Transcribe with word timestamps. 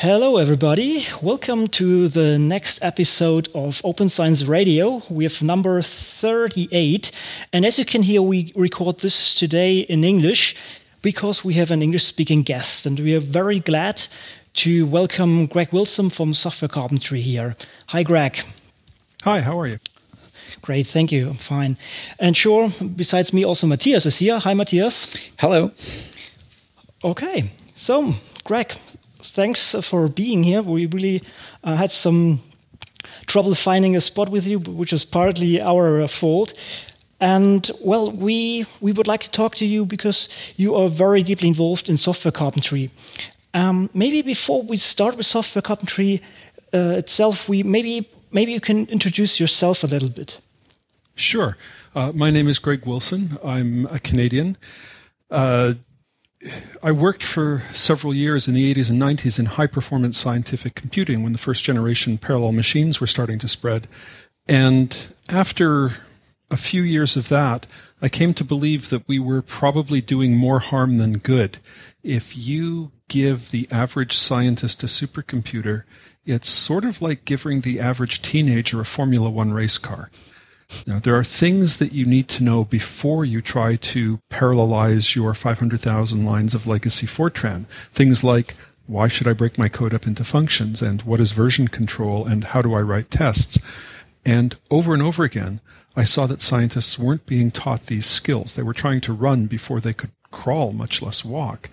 Hello, 0.00 0.36
everybody. 0.36 1.06
Welcome 1.22 1.68
to 1.68 2.08
the 2.08 2.38
next 2.38 2.78
episode 2.82 3.48
of 3.54 3.80
Open 3.82 4.10
Science 4.10 4.44
Radio. 4.44 5.02
We 5.08 5.24
have 5.24 5.40
number 5.40 5.80
38. 5.80 7.10
And 7.54 7.64
as 7.64 7.78
you 7.78 7.86
can 7.86 8.02
hear, 8.02 8.20
we 8.20 8.52
record 8.54 9.00
this 9.00 9.34
today 9.34 9.78
in 9.78 10.04
English 10.04 10.54
because 11.00 11.42
we 11.46 11.54
have 11.54 11.70
an 11.70 11.80
English 11.80 12.04
speaking 12.04 12.42
guest. 12.42 12.84
And 12.84 13.00
we 13.00 13.14
are 13.14 13.20
very 13.20 13.58
glad 13.58 14.06
to 14.56 14.84
welcome 14.84 15.46
Greg 15.46 15.72
Wilson 15.72 16.10
from 16.10 16.34
Software 16.34 16.68
Carpentry 16.68 17.22
here. 17.22 17.56
Hi, 17.86 18.02
Greg. 18.02 18.40
Hi, 19.24 19.40
how 19.40 19.58
are 19.58 19.66
you? 19.66 19.78
Great, 20.60 20.86
thank 20.86 21.10
you. 21.10 21.30
I'm 21.30 21.38
fine. 21.38 21.78
And 22.18 22.36
sure, 22.36 22.70
besides 22.96 23.32
me, 23.32 23.44
also 23.44 23.66
Matthias 23.66 24.04
is 24.04 24.18
here. 24.18 24.40
Hi, 24.40 24.52
Matthias. 24.52 25.06
Hello. 25.38 25.70
Okay, 27.02 27.50
so 27.74 28.16
Greg, 28.44 28.74
thanks 29.30 29.74
for 29.82 30.08
being 30.08 30.44
here. 30.44 30.62
We 30.62 30.86
really 30.86 31.22
uh, 31.64 31.76
had 31.76 31.90
some 31.90 32.40
trouble 33.26 33.54
finding 33.54 33.96
a 33.96 34.00
spot 34.00 34.28
with 34.28 34.46
you, 34.46 34.58
which 34.58 34.92
is 34.92 35.04
partly 35.04 35.60
our 35.60 36.02
uh, 36.02 36.08
fault. 36.08 36.52
And 37.20 37.70
well, 37.80 38.10
we 38.10 38.66
we 38.80 38.92
would 38.92 39.06
like 39.06 39.24
to 39.24 39.30
talk 39.30 39.54
to 39.56 39.64
you 39.64 39.86
because 39.86 40.28
you 40.56 40.74
are 40.74 40.88
very 40.88 41.22
deeply 41.22 41.48
involved 41.48 41.88
in 41.88 41.96
software 41.96 42.32
carpentry. 42.32 42.90
Um, 43.54 43.88
maybe 43.94 44.22
before 44.22 44.62
we 44.62 44.76
start 44.76 45.16
with 45.16 45.26
software 45.26 45.62
carpentry 45.62 46.20
uh, 46.74 46.98
itself, 46.98 47.48
we 47.48 47.62
maybe 47.62 48.08
maybe 48.30 48.52
you 48.52 48.60
can 48.60 48.86
introduce 48.88 49.40
yourself 49.40 49.82
a 49.82 49.86
little 49.86 50.10
bit. 50.10 50.40
Sure. 51.14 51.56
Uh, 51.94 52.12
my 52.14 52.30
name 52.30 52.48
is 52.48 52.58
Greg 52.58 52.84
Wilson. 52.84 53.30
I'm 53.42 53.86
a 53.86 53.98
Canadian. 53.98 54.58
Uh, 55.30 55.72
I 56.82 56.92
worked 56.92 57.22
for 57.22 57.62
several 57.72 58.14
years 58.14 58.46
in 58.48 58.54
the 58.54 58.74
80s 58.74 58.90
and 58.90 59.00
90s 59.00 59.38
in 59.38 59.46
high 59.46 59.66
performance 59.66 60.18
scientific 60.18 60.74
computing 60.74 61.22
when 61.22 61.32
the 61.32 61.38
first 61.38 61.64
generation 61.64 62.18
parallel 62.18 62.52
machines 62.52 63.00
were 63.00 63.06
starting 63.06 63.38
to 63.40 63.48
spread. 63.48 63.88
And 64.48 64.96
after 65.28 65.92
a 66.50 66.56
few 66.56 66.82
years 66.82 67.16
of 67.16 67.28
that, 67.28 67.66
I 68.00 68.08
came 68.08 68.34
to 68.34 68.44
believe 68.44 68.90
that 68.90 69.08
we 69.08 69.18
were 69.18 69.42
probably 69.42 70.00
doing 70.00 70.36
more 70.36 70.60
harm 70.60 70.98
than 70.98 71.18
good. 71.18 71.58
If 72.02 72.36
you 72.36 72.92
give 73.08 73.50
the 73.50 73.66
average 73.70 74.12
scientist 74.12 74.82
a 74.82 74.86
supercomputer, 74.86 75.84
it's 76.24 76.48
sort 76.48 76.84
of 76.84 77.02
like 77.02 77.24
giving 77.24 77.60
the 77.60 77.80
average 77.80 78.22
teenager 78.22 78.80
a 78.80 78.84
Formula 78.84 79.30
One 79.30 79.52
race 79.52 79.78
car. 79.78 80.10
Now, 80.86 80.98
there 80.98 81.14
are 81.14 81.24
things 81.24 81.78
that 81.78 81.92
you 81.92 82.04
need 82.04 82.28
to 82.28 82.44
know 82.44 82.64
before 82.64 83.24
you 83.24 83.40
try 83.40 83.76
to 83.76 84.18
parallelize 84.30 85.14
your 85.14 85.32
500,000 85.32 86.24
lines 86.24 86.54
of 86.54 86.66
legacy 86.66 87.06
Fortran. 87.06 87.66
Things 87.66 88.24
like 88.24 88.54
why 88.86 89.08
should 89.08 89.26
I 89.26 89.32
break 89.32 89.58
my 89.58 89.68
code 89.68 89.94
up 89.94 90.06
into 90.06 90.24
functions 90.24 90.80
and 90.80 91.02
what 91.02 91.20
is 91.20 91.32
version 91.32 91.68
control 91.68 92.24
and 92.24 92.44
how 92.44 92.62
do 92.62 92.74
I 92.74 92.80
write 92.80 93.10
tests? 93.10 93.58
And 94.24 94.54
over 94.70 94.94
and 94.94 95.02
over 95.02 95.24
again, 95.24 95.60
I 95.96 96.04
saw 96.04 96.26
that 96.26 96.42
scientists 96.42 96.98
weren't 96.98 97.26
being 97.26 97.50
taught 97.50 97.86
these 97.86 98.06
skills. 98.06 98.54
They 98.54 98.62
were 98.62 98.74
trying 98.74 99.00
to 99.02 99.12
run 99.12 99.46
before 99.46 99.80
they 99.80 99.92
could 99.92 100.10
crawl, 100.30 100.72
much 100.72 101.02
less 101.02 101.24
walk. 101.24 101.68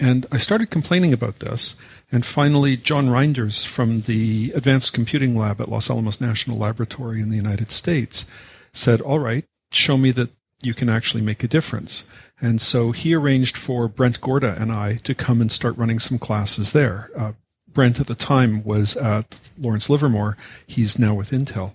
And 0.00 0.26
I 0.32 0.38
started 0.38 0.70
complaining 0.70 1.12
about 1.12 1.38
this. 1.38 1.80
And 2.14 2.24
finally, 2.24 2.76
John 2.76 3.08
Reynders 3.08 3.66
from 3.66 4.02
the 4.02 4.52
Advanced 4.54 4.92
Computing 4.92 5.36
Lab 5.36 5.60
at 5.60 5.68
Los 5.68 5.90
Alamos 5.90 6.20
National 6.20 6.56
Laboratory 6.56 7.20
in 7.20 7.28
the 7.28 7.34
United 7.34 7.72
States 7.72 8.30
said, 8.72 9.00
All 9.00 9.18
right, 9.18 9.44
show 9.72 9.96
me 9.96 10.12
that 10.12 10.30
you 10.62 10.74
can 10.74 10.88
actually 10.88 11.24
make 11.24 11.42
a 11.42 11.48
difference. 11.48 12.08
And 12.40 12.60
so 12.60 12.92
he 12.92 13.16
arranged 13.16 13.56
for 13.56 13.88
Brent 13.88 14.20
Gorda 14.20 14.56
and 14.60 14.70
I 14.70 14.98
to 15.02 15.12
come 15.12 15.40
and 15.40 15.50
start 15.50 15.76
running 15.76 15.98
some 15.98 16.18
classes 16.18 16.72
there. 16.72 17.10
Uh, 17.18 17.32
Brent 17.66 17.98
at 17.98 18.06
the 18.06 18.14
time 18.14 18.62
was 18.62 18.96
at 18.96 19.50
Lawrence 19.58 19.90
Livermore. 19.90 20.36
He's 20.68 21.00
now 21.00 21.14
with 21.14 21.32
Intel. 21.32 21.72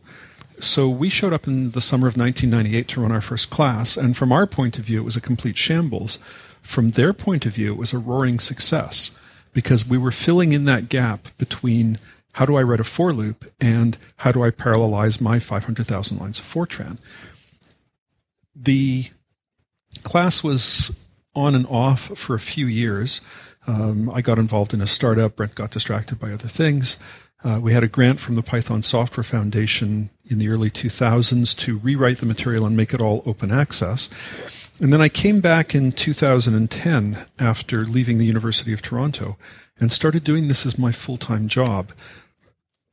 So 0.62 0.88
we 0.88 1.10
showed 1.10 1.34
up 1.34 1.48
in 1.48 1.72
the 1.72 1.82
summer 1.82 2.08
of 2.08 2.16
1998 2.16 2.88
to 2.88 3.02
run 3.02 3.12
our 3.12 3.20
first 3.20 3.50
class. 3.50 3.98
And 3.98 4.16
from 4.16 4.32
our 4.32 4.48
point 4.48 4.80
of 4.80 4.86
view, 4.86 5.02
it 5.02 5.06
was 5.06 5.18
a 5.18 5.22
complete 5.22 5.58
shambles. 5.58 6.18
From 6.62 6.92
their 6.92 7.12
point 7.12 7.46
of 7.46 7.56
view, 7.56 7.74
it 7.74 7.78
was 7.78 7.92
a 7.92 7.98
roaring 7.98 8.40
success 8.40 9.19
because 9.54 9.88
we 9.88 9.98
were 9.98 10.12
filling 10.12 10.52
in 10.52 10.66
that 10.66 10.90
gap 10.90 11.28
between 11.38 11.98
how 12.34 12.46
do 12.46 12.56
I 12.56 12.64
write 12.64 12.80
a 12.80 12.84
for 12.84 13.12
loop 13.12 13.46
and 13.60 13.98
how 14.18 14.32
do 14.32 14.44
I 14.44 14.52
parallelize 14.52 15.22
my 15.22 15.40
500,000 15.40 16.18
lines 16.20 16.40
of 16.40 16.46
Fortran. 16.46 16.98
The 18.56 19.06
class 20.04 20.44
was 20.44 21.04
on 21.36 21.56
and 21.56 21.66
off 21.68 22.18
for 22.18 22.36
a 22.36 22.40
few 22.40 22.66
years. 22.66 23.22
Um, 23.68 24.10
I 24.10 24.22
got 24.22 24.40
involved 24.40 24.74
in 24.74 24.82
a 24.82 24.88
startup. 24.88 25.36
Brent 25.36 25.56
got 25.56 25.72
distracted 25.72 26.20
by 26.20 26.32
other 26.32 26.48
things. 26.48 27.02
Uh, 27.44 27.60
we 27.62 27.72
had 27.72 27.84
a 27.84 27.88
grant 27.88 28.20
from 28.20 28.36
the 28.36 28.42
Python 28.44 28.82
Software 28.82 29.24
Foundation 29.24 30.10
in 30.26 30.40
the 30.40 30.50
early 30.50 30.70
2000s 30.70 31.58
to 31.60 31.78
rewrite 31.78 32.18
the 32.18 32.26
material 32.26 32.66
and 32.66 32.76
make 32.76 32.94
it 32.94 33.02
all 33.02 33.24
open 33.26 33.52
access. 33.52 34.59
And 34.82 34.94
then 34.94 35.02
I 35.02 35.10
came 35.10 35.42
back 35.42 35.76
in 35.76 35.92
2010 35.92 37.18
after 37.38 37.84
leaving 37.84 38.18
the 38.18 38.26
University 38.26 38.72
of 38.72 38.82
Toronto 38.82 39.38
and 39.78 39.92
started 39.92 40.24
doing 40.24 40.48
this 40.48 40.66
as 40.66 40.80
my 40.80 40.94
full 40.94 41.18
time 41.18 41.50
job. 41.50 41.92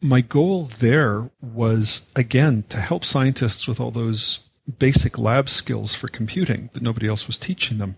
My 0.02 0.20
goal 0.20 0.64
there 0.64 1.30
was, 1.40 2.10
again, 2.16 2.64
to 2.70 2.78
help 2.78 3.04
scientists 3.04 3.68
with 3.68 3.80
all 3.80 3.92
those 3.92 4.48
basic 4.78 5.18
lab 5.18 5.48
skills 5.48 5.94
for 5.94 6.08
computing 6.08 6.70
that 6.72 6.82
nobody 6.82 7.06
else 7.06 7.28
was 7.28 7.38
teaching 7.38 7.78
them. 7.78 7.94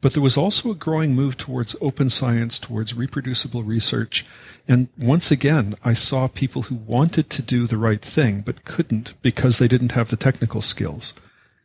But 0.00 0.14
there 0.14 0.22
was 0.22 0.36
also 0.36 0.70
a 0.70 0.74
growing 0.74 1.14
move 1.14 1.36
towards 1.36 1.76
open 1.80 2.10
science, 2.10 2.58
towards 2.58 2.94
reproducible 2.94 3.62
research. 3.62 4.26
And 4.66 4.88
once 4.98 5.30
again, 5.30 5.74
I 5.84 5.92
saw 5.92 6.26
people 6.26 6.62
who 6.62 6.74
wanted 6.74 7.30
to 7.30 7.42
do 7.42 7.66
the 7.66 7.76
right 7.76 8.02
thing, 8.02 8.40
but 8.40 8.64
couldn't 8.64 9.14
because 9.22 9.58
they 9.58 9.68
didn't 9.68 9.92
have 9.92 10.08
the 10.08 10.16
technical 10.16 10.62
skills. 10.62 11.14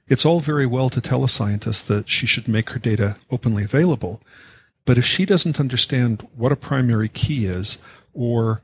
It's 0.07 0.25
all 0.25 0.39
very 0.39 0.66
well 0.66 0.89
to 0.91 1.01
tell 1.01 1.23
a 1.23 1.29
scientist 1.29 1.88
that 1.88 2.09
she 2.09 2.27
should 2.27 2.47
make 2.47 2.69
her 2.71 2.79
data 2.79 3.17
openly 3.31 3.63
available, 3.63 4.21
but 4.85 4.97
if 4.97 5.05
she 5.05 5.25
doesn't 5.25 5.59
understand 5.59 6.27
what 6.35 6.51
a 6.51 6.55
primary 6.55 7.09
key 7.09 7.45
is 7.45 7.83
or 8.13 8.61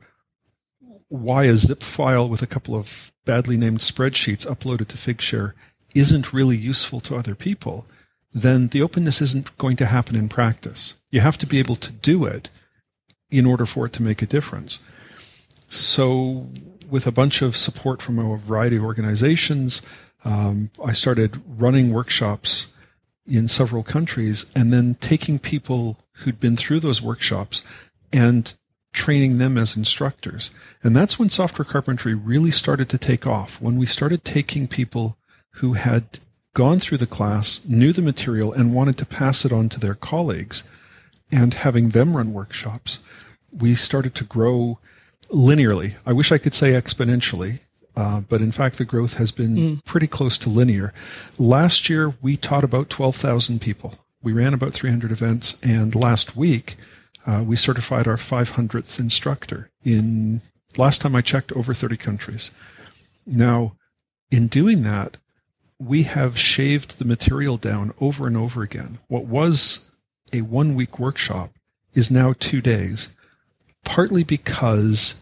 why 1.08 1.44
a 1.44 1.56
zip 1.58 1.82
file 1.82 2.28
with 2.28 2.42
a 2.42 2.46
couple 2.46 2.74
of 2.74 3.12
badly 3.24 3.56
named 3.56 3.78
spreadsheets 3.78 4.46
uploaded 4.46 4.88
to 4.88 4.96
Figshare 4.96 5.52
isn't 5.94 6.32
really 6.32 6.56
useful 6.56 7.00
to 7.00 7.16
other 7.16 7.34
people, 7.34 7.86
then 8.32 8.68
the 8.68 8.82
openness 8.82 9.20
isn't 9.20 9.56
going 9.58 9.76
to 9.76 9.86
happen 9.86 10.16
in 10.16 10.28
practice. 10.28 10.96
You 11.10 11.20
have 11.20 11.36
to 11.38 11.46
be 11.46 11.58
able 11.58 11.76
to 11.76 11.92
do 11.92 12.24
it 12.24 12.50
in 13.30 13.46
order 13.46 13.66
for 13.66 13.86
it 13.86 13.92
to 13.94 14.02
make 14.02 14.22
a 14.22 14.26
difference. 14.26 14.82
So, 15.68 16.50
with 16.88 17.06
a 17.06 17.12
bunch 17.12 17.42
of 17.42 17.56
support 17.56 18.02
from 18.02 18.18
a 18.18 18.36
variety 18.36 18.76
of 18.76 18.84
organizations, 18.84 19.82
um, 20.24 20.70
I 20.84 20.92
started 20.92 21.42
running 21.46 21.92
workshops 21.92 22.76
in 23.26 23.48
several 23.48 23.82
countries 23.82 24.50
and 24.54 24.72
then 24.72 24.94
taking 24.96 25.38
people 25.38 25.98
who'd 26.12 26.40
been 26.40 26.56
through 26.56 26.80
those 26.80 27.02
workshops 27.02 27.66
and 28.12 28.54
training 28.92 29.38
them 29.38 29.56
as 29.56 29.76
instructors. 29.76 30.50
And 30.82 30.94
that's 30.94 31.18
when 31.18 31.30
software 31.30 31.64
carpentry 31.64 32.14
really 32.14 32.50
started 32.50 32.88
to 32.90 32.98
take 32.98 33.26
off, 33.26 33.60
when 33.60 33.78
we 33.78 33.86
started 33.86 34.24
taking 34.24 34.68
people 34.68 35.16
who 35.56 35.74
had 35.74 36.18
gone 36.54 36.78
through 36.78 36.98
the 36.98 37.06
class, 37.06 37.66
knew 37.66 37.92
the 37.92 38.02
material, 38.02 38.52
and 38.52 38.74
wanted 38.74 38.98
to 38.98 39.06
pass 39.06 39.44
it 39.44 39.52
on 39.52 39.68
to 39.70 39.80
their 39.80 39.94
colleagues 39.94 40.70
and 41.30 41.54
having 41.54 41.90
them 41.90 42.16
run 42.16 42.32
workshops. 42.34 43.02
We 43.50 43.74
started 43.74 44.14
to 44.16 44.24
grow 44.24 44.78
linearly. 45.30 45.98
I 46.04 46.12
wish 46.12 46.30
I 46.30 46.38
could 46.38 46.54
say 46.54 46.72
exponentially. 46.72 47.60
Uh, 47.96 48.22
but 48.28 48.40
in 48.40 48.52
fact, 48.52 48.78
the 48.78 48.84
growth 48.84 49.14
has 49.14 49.32
been 49.32 49.56
mm. 49.56 49.84
pretty 49.84 50.06
close 50.06 50.38
to 50.38 50.48
linear. 50.48 50.92
Last 51.38 51.90
year, 51.90 52.14
we 52.22 52.36
taught 52.36 52.64
about 52.64 52.88
12,000 52.88 53.60
people. 53.60 53.94
We 54.22 54.32
ran 54.32 54.54
about 54.54 54.72
300 54.72 55.10
events, 55.10 55.60
and 55.62 55.94
last 55.94 56.36
week, 56.36 56.76
uh, 57.26 57.42
we 57.46 57.56
certified 57.56 58.08
our 58.08 58.16
500th 58.16 58.98
instructor 58.98 59.70
in, 59.84 60.40
last 60.76 61.00
time 61.00 61.14
I 61.14 61.20
checked, 61.20 61.52
over 61.52 61.74
30 61.74 61.96
countries. 61.96 62.50
Now, 63.26 63.76
in 64.30 64.46
doing 64.46 64.82
that, 64.82 65.18
we 65.78 66.04
have 66.04 66.38
shaved 66.38 66.98
the 66.98 67.04
material 67.04 67.56
down 67.56 67.92
over 68.00 68.26
and 68.26 68.36
over 68.36 68.62
again. 68.62 68.98
What 69.08 69.26
was 69.26 69.92
a 70.32 70.42
one 70.42 70.74
week 70.74 70.98
workshop 70.98 71.50
is 71.94 72.10
now 72.10 72.34
two 72.38 72.60
days, 72.60 73.14
partly 73.84 74.24
because 74.24 75.21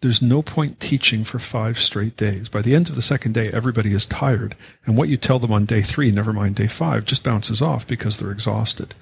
there's 0.00 0.22
no 0.22 0.42
point 0.42 0.78
teaching 0.78 1.24
for 1.24 1.38
five 1.38 1.78
straight 1.78 2.16
days. 2.16 2.48
By 2.48 2.62
the 2.62 2.74
end 2.74 2.88
of 2.88 2.94
the 2.94 3.02
second 3.02 3.34
day, 3.34 3.50
everybody 3.52 3.92
is 3.92 4.06
tired, 4.06 4.54
and 4.84 4.96
what 4.96 5.08
you 5.08 5.16
tell 5.16 5.38
them 5.38 5.52
on 5.52 5.64
day 5.64 5.80
three, 5.80 6.10
never 6.10 6.32
mind 6.32 6.54
day 6.54 6.68
five, 6.68 7.04
just 7.04 7.24
bounces 7.24 7.60
off 7.60 7.86
because 7.86 8.18
they're 8.18 8.30
exhausted. 8.30 8.94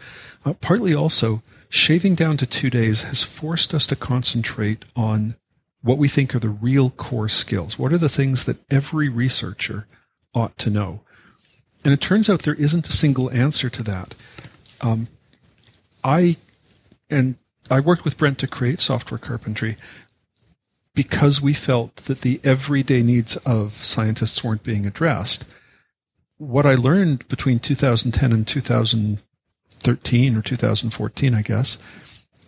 Uh, 0.45 0.55
partly 0.55 0.95
also, 0.95 1.43
shaving 1.69 2.15
down 2.15 2.37
to 2.39 2.47
two 2.47 2.71
days 2.71 3.03
has 3.03 3.23
forced 3.23 3.75
us 3.75 3.87
to 3.89 3.97
concentrate 3.97 4.85
on 4.95 5.35
what 5.83 5.99
we 5.99 6.09
think 6.09 6.35
are 6.35 6.39
the 6.39 6.49
real 6.49 6.91
core 6.91 7.29
skills. 7.29 7.79
What 7.79 7.93
are 7.93 7.99
the 7.99 8.09
things 8.09 8.45
that 8.45 8.59
every 8.71 9.09
researcher 9.09 9.87
ought 10.35 10.57
to 10.59 10.71
know? 10.71 11.01
And 11.85 11.93
it 11.93 12.01
turns 12.01 12.29
out 12.29 12.43
there 12.43 12.55
isn't 12.55 12.89
a 12.89 12.93
single 12.93 13.31
answer 13.31 13.69
to 13.71 13.83
that. 13.85 14.15
Um, 14.81 15.09
I 16.03 16.37
and 17.11 17.37
I 17.71 17.81
worked 17.81 18.05
with 18.05 18.17
Brent 18.17 18.39
to 18.39 18.47
create 18.47 18.81
software 18.81 19.19
carpentry 19.19 19.77
because 20.97 21.41
we 21.41 21.53
felt 21.53 21.95
that 21.97 22.23
the 22.23 22.41
everyday 22.43 23.03
needs 23.03 23.37
of 23.39 23.73
scientists 23.73 24.43
weren't 24.43 24.65
being 24.65 24.87
addressed. 24.87 25.53
What 26.39 26.67
I 26.67 26.75
learned 26.75 27.29
between 27.29 27.61
2010 27.61 28.33
and 28.33 28.47
2013 28.47 30.37
or 30.37 30.43
2014, 30.43 31.35
I 31.35 31.43
guess, 31.43 31.83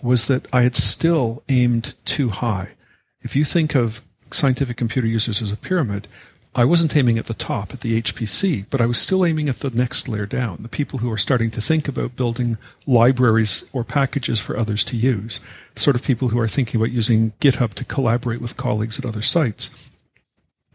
was 0.02 0.26
that 0.26 0.52
I 0.52 0.62
had 0.62 0.74
still 0.74 1.44
aimed 1.48 1.94
too 2.06 2.30
high. 2.30 2.74
If 3.20 3.36
you 3.36 3.44
think 3.44 3.74
of 3.74 4.00
scientific 4.32 4.78
computer 4.78 5.06
users 5.06 5.42
as 5.42 5.52
a 5.52 5.56
pyramid, 5.56 6.08
I 6.58 6.64
wasn't 6.64 6.96
aiming 6.96 7.18
at 7.18 7.26
the 7.26 7.34
top, 7.34 7.72
at 7.72 7.82
the 7.82 8.02
HPC, 8.02 8.66
but 8.68 8.80
I 8.80 8.86
was 8.86 8.98
still 8.98 9.24
aiming 9.24 9.48
at 9.48 9.58
the 9.58 9.70
next 9.70 10.08
layer 10.08 10.26
down, 10.26 10.58
the 10.60 10.68
people 10.68 10.98
who 10.98 11.12
are 11.12 11.16
starting 11.16 11.52
to 11.52 11.60
think 11.60 11.86
about 11.86 12.16
building 12.16 12.58
libraries 12.84 13.70
or 13.72 13.84
packages 13.84 14.40
for 14.40 14.58
others 14.58 14.82
to 14.86 14.96
use, 14.96 15.38
the 15.74 15.80
sort 15.80 15.94
of 15.94 16.02
people 16.02 16.30
who 16.30 16.40
are 16.40 16.48
thinking 16.48 16.80
about 16.80 16.90
using 16.90 17.30
GitHub 17.40 17.74
to 17.74 17.84
collaborate 17.84 18.40
with 18.40 18.56
colleagues 18.56 18.98
at 18.98 19.04
other 19.04 19.22
sites. 19.22 19.88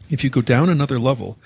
If 0.08 0.24
you 0.24 0.30
go 0.30 0.40
down 0.40 0.70
another 0.70 0.98
level 0.98 1.38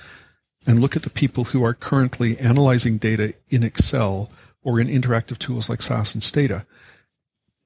and 0.69 0.79
look 0.79 0.94
at 0.94 1.02
the 1.02 1.11
people 1.11 1.46
who 1.46 1.64
are 1.64 1.75
currently 1.75 2.38
analyzing 2.38 2.96
data 2.99 3.35
in 3.49 3.64
Excel 3.64 4.31
or 4.62 4.79
in 4.79 4.87
interactive 4.87 5.38
tools 5.38 5.69
like 5.69 5.82
SAS 5.82 6.14
and 6.14 6.23
Stata, 6.23 6.64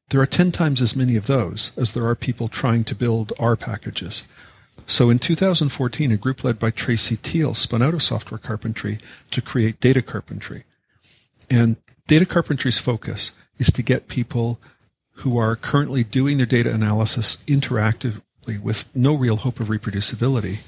there 0.08 0.22
are 0.22 0.26
10 0.26 0.52
times 0.52 0.80
as 0.80 0.96
many 0.96 1.16
of 1.16 1.26
those 1.26 1.76
as 1.76 1.92
there 1.92 2.06
are 2.06 2.16
people 2.16 2.48
trying 2.48 2.82
to 2.84 2.94
build 2.94 3.34
R 3.38 3.56
packages 3.56 4.26
so 4.86 5.10
in 5.10 5.18
2014, 5.18 6.12
a 6.12 6.16
group 6.16 6.44
led 6.44 6.58
by 6.58 6.70
Tracy 6.70 7.16
Teal 7.16 7.54
spun 7.54 7.82
out 7.82 7.94
of 7.94 8.02
software 8.02 8.38
carpentry 8.38 8.98
to 9.30 9.42
create 9.42 9.80
data 9.80 10.02
carpentry. 10.02 10.64
And 11.50 11.76
data 12.06 12.26
carpentry's 12.26 12.78
focus 12.78 13.44
is 13.58 13.72
to 13.72 13.82
get 13.82 14.08
people 14.08 14.58
who 15.16 15.38
are 15.38 15.56
currently 15.56 16.02
doing 16.02 16.36
their 16.36 16.46
data 16.46 16.72
analysis 16.72 17.44
interactively 17.46 18.60
with 18.60 18.94
no 18.96 19.16
real 19.16 19.36
hope 19.36 19.60
of 19.60 19.68
reproducibility 19.68 20.66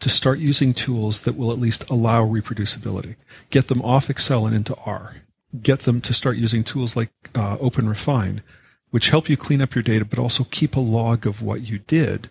to 0.00 0.08
start 0.08 0.38
using 0.38 0.72
tools 0.72 1.22
that 1.22 1.36
will 1.36 1.50
at 1.50 1.58
least 1.58 1.88
allow 1.90 2.22
reproducibility. 2.22 3.16
Get 3.50 3.68
them 3.68 3.82
off 3.82 4.10
Excel 4.10 4.46
and 4.46 4.54
into 4.54 4.76
R. 4.84 5.16
Get 5.62 5.80
them 5.80 6.00
to 6.02 6.12
start 6.12 6.36
using 6.36 6.62
tools 6.62 6.96
like 6.96 7.10
uh, 7.34 7.56
OpenRefine, 7.56 8.42
which 8.90 9.08
help 9.08 9.28
you 9.28 9.36
clean 9.36 9.62
up 9.62 9.74
your 9.74 9.82
data, 9.82 10.04
but 10.04 10.18
also 10.18 10.44
keep 10.44 10.76
a 10.76 10.80
log 10.80 11.26
of 11.26 11.42
what 11.42 11.62
you 11.62 11.78
did 11.78 12.30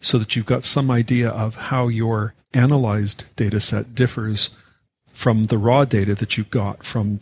so 0.00 0.18
that 0.18 0.36
you've 0.36 0.46
got 0.46 0.64
some 0.64 0.90
idea 0.90 1.28
of 1.28 1.56
how 1.56 1.88
your 1.88 2.34
analyzed 2.54 3.24
data 3.36 3.60
set 3.60 3.94
differs 3.94 4.58
from 5.12 5.44
the 5.44 5.58
raw 5.58 5.84
data 5.84 6.14
that 6.14 6.38
you 6.38 6.44
got 6.44 6.84
from 6.84 7.20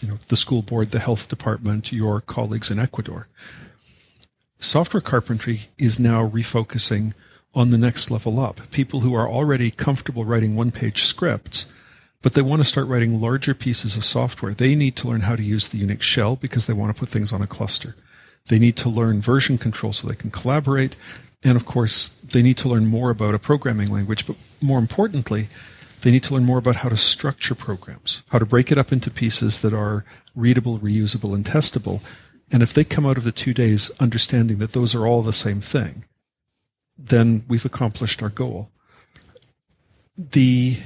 you 0.00 0.08
know, 0.08 0.16
the 0.28 0.36
school 0.36 0.62
board, 0.62 0.90
the 0.90 0.98
health 0.98 1.28
department, 1.28 1.92
your 1.92 2.20
colleagues 2.20 2.70
in 2.70 2.78
Ecuador. 2.78 3.28
Software 4.58 5.00
carpentry 5.00 5.60
is 5.78 6.00
now 6.00 6.26
refocusing 6.26 7.14
on 7.54 7.70
the 7.70 7.78
next 7.78 8.10
level 8.10 8.40
up. 8.40 8.70
People 8.70 9.00
who 9.00 9.14
are 9.14 9.28
already 9.28 9.70
comfortable 9.70 10.24
writing 10.24 10.56
one 10.56 10.70
page 10.70 11.04
scripts, 11.04 11.72
but 12.22 12.32
they 12.32 12.42
want 12.42 12.60
to 12.60 12.68
start 12.68 12.88
writing 12.88 13.20
larger 13.20 13.54
pieces 13.54 13.96
of 13.96 14.04
software. 14.04 14.54
They 14.54 14.74
need 14.74 14.96
to 14.96 15.08
learn 15.08 15.20
how 15.20 15.36
to 15.36 15.42
use 15.42 15.68
the 15.68 15.80
Unix 15.80 16.02
shell 16.02 16.36
because 16.36 16.66
they 16.66 16.72
want 16.72 16.94
to 16.94 16.98
put 16.98 17.10
things 17.10 17.32
on 17.32 17.42
a 17.42 17.46
cluster. 17.46 17.94
They 18.48 18.58
need 18.58 18.76
to 18.78 18.88
learn 18.88 19.20
version 19.20 19.58
control 19.58 19.92
so 19.92 20.08
they 20.08 20.14
can 20.14 20.30
collaborate. 20.30 20.96
And 21.44 21.56
of 21.56 21.66
course, 21.66 22.20
they 22.22 22.42
need 22.42 22.56
to 22.58 22.68
learn 22.68 22.86
more 22.86 23.10
about 23.10 23.34
a 23.34 23.38
programming 23.38 23.92
language, 23.92 24.26
but 24.26 24.36
more 24.62 24.78
importantly, 24.78 25.48
they 26.00 26.10
need 26.10 26.22
to 26.24 26.34
learn 26.34 26.44
more 26.44 26.58
about 26.58 26.76
how 26.76 26.88
to 26.88 26.96
structure 26.96 27.54
programs, 27.54 28.22
how 28.30 28.38
to 28.38 28.46
break 28.46 28.72
it 28.72 28.78
up 28.78 28.92
into 28.92 29.10
pieces 29.10 29.62
that 29.62 29.74
are 29.74 30.04
readable, 30.34 30.78
reusable, 30.78 31.34
and 31.34 31.44
testable. 31.44 32.02
And 32.50 32.62
if 32.62 32.72
they 32.72 32.84
come 32.84 33.06
out 33.06 33.18
of 33.18 33.24
the 33.24 33.32
two 33.32 33.54
days 33.54 33.90
understanding 34.00 34.58
that 34.58 34.72
those 34.72 34.94
are 34.94 35.06
all 35.06 35.22
the 35.22 35.32
same 35.32 35.60
thing, 35.60 36.04
then 36.96 37.44
we've 37.48 37.64
accomplished 37.64 38.22
our 38.22 38.28
goal. 38.28 38.70
The 40.16 40.78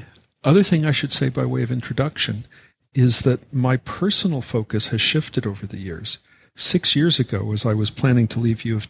other 0.45 0.63
thing 0.63 0.87
I 0.87 0.93
should 0.93 1.13
say 1.13 1.29
by 1.29 1.45
way 1.45 1.63
of 1.63 1.73
introduction 1.73 2.47
is 2.95 3.21
that 3.21 3.53
my 3.53 3.77
personal 3.77 4.41
focus 4.41 4.89
has 4.89 5.01
shifted 5.01 5.47
over 5.47 5.67
the 5.67 5.83
years. 5.83 6.19
Six 6.55 6.97
years 6.97 7.21
ago, 7.21 7.53
as 7.53 7.67
I 7.67 7.75
was 7.75 7.91
planning 7.91 8.27
to 8.29 8.41
leave 8.41 8.65
U 8.65 8.77
of 8.77 8.89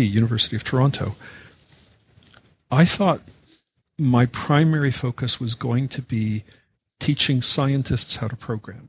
University 0.00 0.56
of 0.56 0.64
Toronto, 0.64 1.14
I 2.70 2.84
thought 2.84 3.20
my 3.98 4.26
primary 4.26 4.90
focus 4.90 5.40
was 5.40 5.54
going 5.54 5.88
to 5.88 6.02
be 6.02 6.44
teaching 6.98 7.42
scientists 7.42 8.16
how 8.16 8.28
to 8.28 8.36
program. 8.36 8.88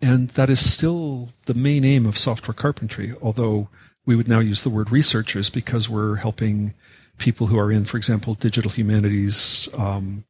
And 0.00 0.30
that 0.30 0.50
is 0.50 0.72
still 0.72 1.30
the 1.46 1.54
main 1.54 1.84
aim 1.84 2.06
of 2.06 2.18
software 2.18 2.54
carpentry, 2.54 3.12
although 3.22 3.68
we 4.04 4.16
would 4.16 4.28
now 4.28 4.40
use 4.40 4.62
the 4.62 4.70
word 4.70 4.90
researchers 4.90 5.48
because 5.48 5.88
we're 5.88 6.16
helping 6.16 6.74
people 7.18 7.46
who 7.46 7.58
are 7.58 7.70
in, 7.70 7.84
for 7.84 7.96
example, 7.96 8.34
digital 8.34 8.70
humanities, 8.70 9.68
um, 9.78 10.24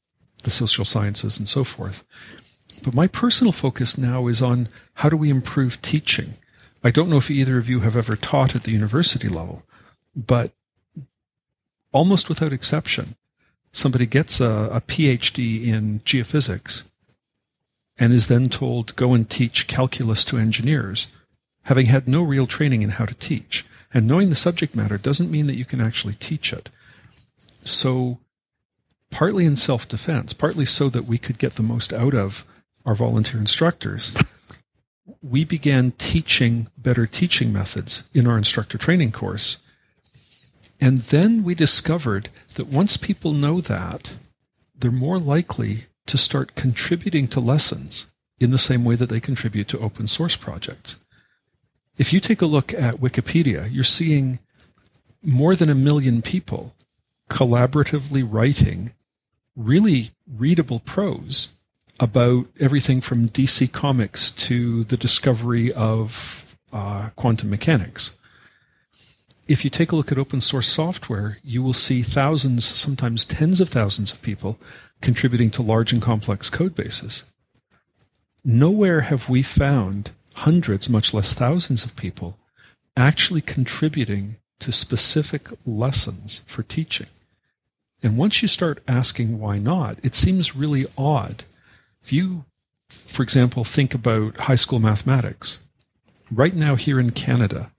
the 0.44 0.50
social 0.50 0.84
sciences, 0.84 1.38
and 1.38 1.48
so 1.48 1.64
forth. 1.64 2.04
But 2.82 2.94
my 2.94 3.06
personal 3.06 3.52
focus 3.52 3.96
now 3.96 4.26
is 4.26 4.42
on 4.42 4.68
how 4.94 5.08
do 5.08 5.16
we 5.16 5.30
improve 5.30 5.80
teaching? 5.80 6.34
I 6.84 6.90
don't 6.90 7.08
know 7.08 7.16
if 7.16 7.30
either 7.30 7.58
of 7.58 7.68
you 7.68 7.80
have 7.80 7.96
ever 7.96 8.16
taught 8.16 8.56
at 8.56 8.64
the 8.64 8.72
university 8.72 9.28
level, 9.28 9.62
but 10.16 10.52
almost 11.92 12.28
without 12.28 12.52
exception, 12.52 13.14
somebody 13.70 14.06
gets 14.06 14.40
a, 14.40 14.68
a 14.72 14.80
PhD 14.80 15.66
in 15.66 16.00
geophysics 16.00 16.90
and 17.98 18.12
is 18.12 18.28
then 18.28 18.48
told 18.48 18.96
go 18.96 19.14
and 19.14 19.28
teach 19.28 19.68
calculus 19.68 20.24
to 20.24 20.38
engineers, 20.38 21.08
having 21.64 21.86
had 21.86 22.08
no 22.08 22.22
real 22.22 22.46
training 22.46 22.82
in 22.82 22.90
how 22.90 23.06
to 23.06 23.14
teach. 23.14 23.64
And 23.94 24.08
knowing 24.08 24.28
the 24.30 24.34
subject 24.34 24.74
matter 24.74 24.98
doesn't 24.98 25.30
mean 25.30 25.46
that 25.46 25.56
you 25.56 25.64
can 25.64 25.80
actually 25.80 26.14
teach 26.14 26.52
it. 26.52 26.70
So, 27.62 28.18
partly 29.10 29.44
in 29.44 29.56
self 29.56 29.86
defense, 29.86 30.32
partly 30.32 30.64
so 30.64 30.88
that 30.88 31.04
we 31.04 31.18
could 31.18 31.38
get 31.38 31.52
the 31.52 31.62
most 31.62 31.92
out 31.92 32.14
of 32.14 32.44
our 32.84 32.94
volunteer 32.94 33.38
instructors, 33.38 34.24
we 35.20 35.44
began 35.44 35.92
teaching 35.92 36.68
better 36.76 37.06
teaching 37.06 37.52
methods 37.52 38.08
in 38.14 38.26
our 38.26 38.38
instructor 38.38 38.78
training 38.78 39.12
course. 39.12 39.58
And 40.80 40.98
then 40.98 41.44
we 41.44 41.54
discovered 41.54 42.28
that 42.54 42.66
once 42.66 42.96
people 42.96 43.32
know 43.32 43.60
that, 43.60 44.14
they're 44.74 44.90
more 44.90 45.18
likely 45.18 45.84
to 46.06 46.18
start 46.18 46.54
contributing 46.54 47.28
to 47.28 47.40
lessons 47.40 48.12
in 48.40 48.50
the 48.50 48.58
same 48.58 48.84
way 48.84 48.96
that 48.96 49.08
they 49.08 49.20
contribute 49.20 49.68
to 49.68 49.78
open 49.78 50.08
source 50.08 50.36
projects. 50.36 50.96
If 51.96 52.12
you 52.12 52.20
take 52.20 52.42
a 52.42 52.46
look 52.46 52.74
at 52.74 52.96
Wikipedia, 52.96 53.68
you're 53.70 53.84
seeing 53.84 54.40
more 55.22 55.54
than 55.54 55.70
a 55.70 55.74
million 55.74 56.22
people 56.22 56.74
collaboratively 57.30 58.26
writing 58.28 58.92
really 59.54 60.10
readable 60.26 60.80
prose 60.80 61.58
about 62.02 62.46
everything 62.58 63.00
from 63.00 63.28
DC 63.28 63.72
Comics 63.72 64.32
to 64.32 64.82
the 64.82 64.96
discovery 64.96 65.72
of 65.72 66.56
uh, 66.72 67.10
quantum 67.14 67.48
mechanics. 67.48 68.18
If 69.46 69.62
you 69.62 69.70
take 69.70 69.92
a 69.92 69.96
look 69.96 70.10
at 70.10 70.18
open 70.18 70.40
source 70.40 70.66
software, 70.66 71.38
you 71.44 71.62
will 71.62 71.72
see 71.72 72.02
thousands, 72.02 72.64
sometimes 72.64 73.24
tens 73.24 73.60
of 73.60 73.68
thousands 73.68 74.12
of 74.12 74.20
people 74.20 74.58
contributing 75.00 75.48
to 75.50 75.62
large 75.62 75.92
and 75.92 76.02
complex 76.02 76.50
code 76.50 76.74
bases. 76.74 77.24
Nowhere 78.44 79.02
have 79.02 79.28
we 79.28 79.44
found 79.44 80.10
hundreds, 80.34 80.90
much 80.90 81.14
less 81.14 81.34
thousands 81.34 81.84
of 81.84 81.94
people 81.94 82.36
actually 82.96 83.40
contributing 83.40 84.38
to 84.58 84.72
specific 84.72 85.50
lessons 85.64 86.42
for 86.48 86.64
teaching. 86.64 87.06
And 88.02 88.18
once 88.18 88.42
you 88.42 88.48
start 88.48 88.82
asking 88.88 89.38
why 89.38 89.58
not, 89.60 89.98
it 90.02 90.16
seems 90.16 90.56
really 90.56 90.86
odd 90.98 91.44
if 92.02 92.12
you, 92.12 92.44
for 92.88 93.22
example, 93.22 93.64
think 93.64 93.94
about 93.94 94.36
high 94.40 94.56
school 94.56 94.78
mathematics, 94.78 95.60
right 96.30 96.54
now 96.54 96.74
here 96.74 96.98
in 96.98 97.10
Canada, 97.10 97.70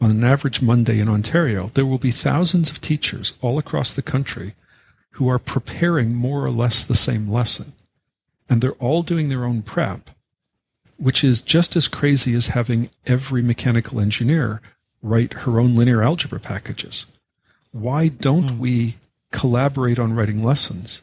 on 0.00 0.10
an 0.10 0.24
average 0.24 0.60
Monday 0.60 0.98
in 0.98 1.08
Ontario, 1.08 1.70
there 1.74 1.86
will 1.86 1.98
be 1.98 2.10
thousands 2.10 2.70
of 2.70 2.80
teachers 2.80 3.34
all 3.40 3.58
across 3.58 3.92
the 3.92 4.02
country 4.02 4.54
who 5.12 5.28
are 5.28 5.38
preparing 5.38 6.14
more 6.14 6.44
or 6.44 6.50
less 6.50 6.82
the 6.82 6.94
same 6.94 7.28
lesson. 7.28 7.72
And 8.48 8.60
they're 8.60 8.72
all 8.72 9.02
doing 9.02 9.28
their 9.28 9.44
own 9.44 9.62
prep, 9.62 10.10
which 10.98 11.22
is 11.22 11.40
just 11.40 11.76
as 11.76 11.88
crazy 11.88 12.34
as 12.34 12.48
having 12.48 12.90
every 13.06 13.40
mechanical 13.40 14.00
engineer 14.00 14.60
write 15.00 15.32
her 15.32 15.60
own 15.60 15.74
linear 15.74 16.02
algebra 16.02 16.40
packages. 16.40 17.06
Why 17.70 18.08
don't 18.08 18.52
mm. 18.52 18.58
we 18.58 18.96
collaborate 19.30 19.98
on 19.98 20.14
writing 20.14 20.42
lessons 20.42 21.02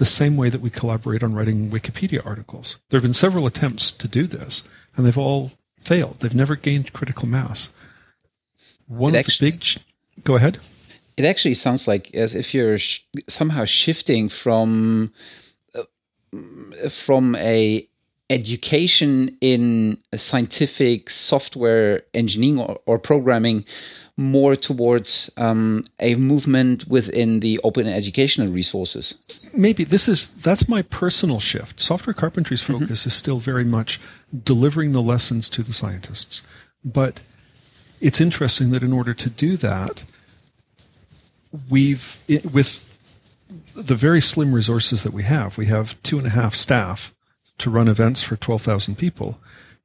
the 0.00 0.06
same 0.06 0.34
way 0.34 0.48
that 0.48 0.62
we 0.62 0.70
collaborate 0.70 1.22
on 1.22 1.34
writing 1.34 1.68
Wikipedia 1.68 2.24
articles. 2.24 2.78
There 2.88 2.96
have 2.96 3.04
been 3.04 3.12
several 3.12 3.46
attempts 3.46 3.90
to 3.90 4.08
do 4.08 4.26
this, 4.26 4.66
and 4.96 5.04
they've 5.04 5.18
all 5.18 5.52
failed. 5.78 6.20
They've 6.20 6.34
never 6.34 6.56
gained 6.56 6.94
critical 6.94 7.28
mass. 7.28 7.76
One 8.88 9.14
it 9.14 9.18
of 9.18 9.26
actually, 9.26 9.50
the 9.50 9.58
big. 9.58 10.24
Go 10.24 10.36
ahead. 10.36 10.58
It 11.18 11.26
actually 11.26 11.52
sounds 11.54 11.86
like 11.86 12.14
as 12.14 12.34
if 12.34 12.54
you're 12.54 12.78
sh- 12.78 13.00
somehow 13.28 13.66
shifting 13.66 14.30
from 14.30 15.12
uh, 15.74 16.88
from 16.88 17.36
a 17.36 17.86
education 18.30 19.36
in 19.42 19.98
scientific 20.16 21.10
software 21.10 22.04
engineering 22.14 22.58
or, 22.58 22.80
or 22.86 22.98
programming 22.98 23.66
more 24.20 24.54
towards 24.54 25.30
um, 25.38 25.86
a 25.98 26.14
movement 26.14 26.86
within 26.86 27.40
the 27.40 27.58
open 27.64 27.88
educational 27.88 28.48
resources? 28.48 29.50
Maybe 29.56 29.82
this 29.82 30.08
is 30.08 30.40
that's 30.42 30.68
my 30.68 30.82
personal 30.82 31.40
shift. 31.40 31.80
Software 31.80 32.12
carpentry's 32.12 32.62
mm-hmm. 32.62 32.74
focus 32.74 33.00
mm-hmm. 33.00 33.08
is 33.08 33.14
still 33.14 33.38
very 33.38 33.64
much 33.64 33.98
delivering 34.44 34.92
the 34.92 35.00
lessons 35.00 35.48
to 35.48 35.62
the 35.62 35.72
scientists, 35.72 36.46
but 36.84 37.20
it's 38.00 38.20
interesting 38.20 38.70
that 38.70 38.82
in 38.82 38.92
order 38.92 39.14
to 39.14 39.30
do 39.30 39.56
that, 39.56 40.04
we've 41.70 42.22
it, 42.28 42.52
with 42.52 42.86
the 43.74 43.94
very 43.94 44.20
slim 44.20 44.52
resources 44.52 45.02
that 45.02 45.14
we 45.14 45.22
have, 45.22 45.56
we 45.56 45.66
have 45.66 46.00
two 46.02 46.18
and 46.18 46.26
a 46.26 46.30
half 46.30 46.54
staff 46.54 47.14
to 47.56 47.70
run 47.70 47.88
events 47.88 48.22
for 48.22 48.36
twelve 48.36 48.60
thousand 48.60 48.96
people, 48.96 49.40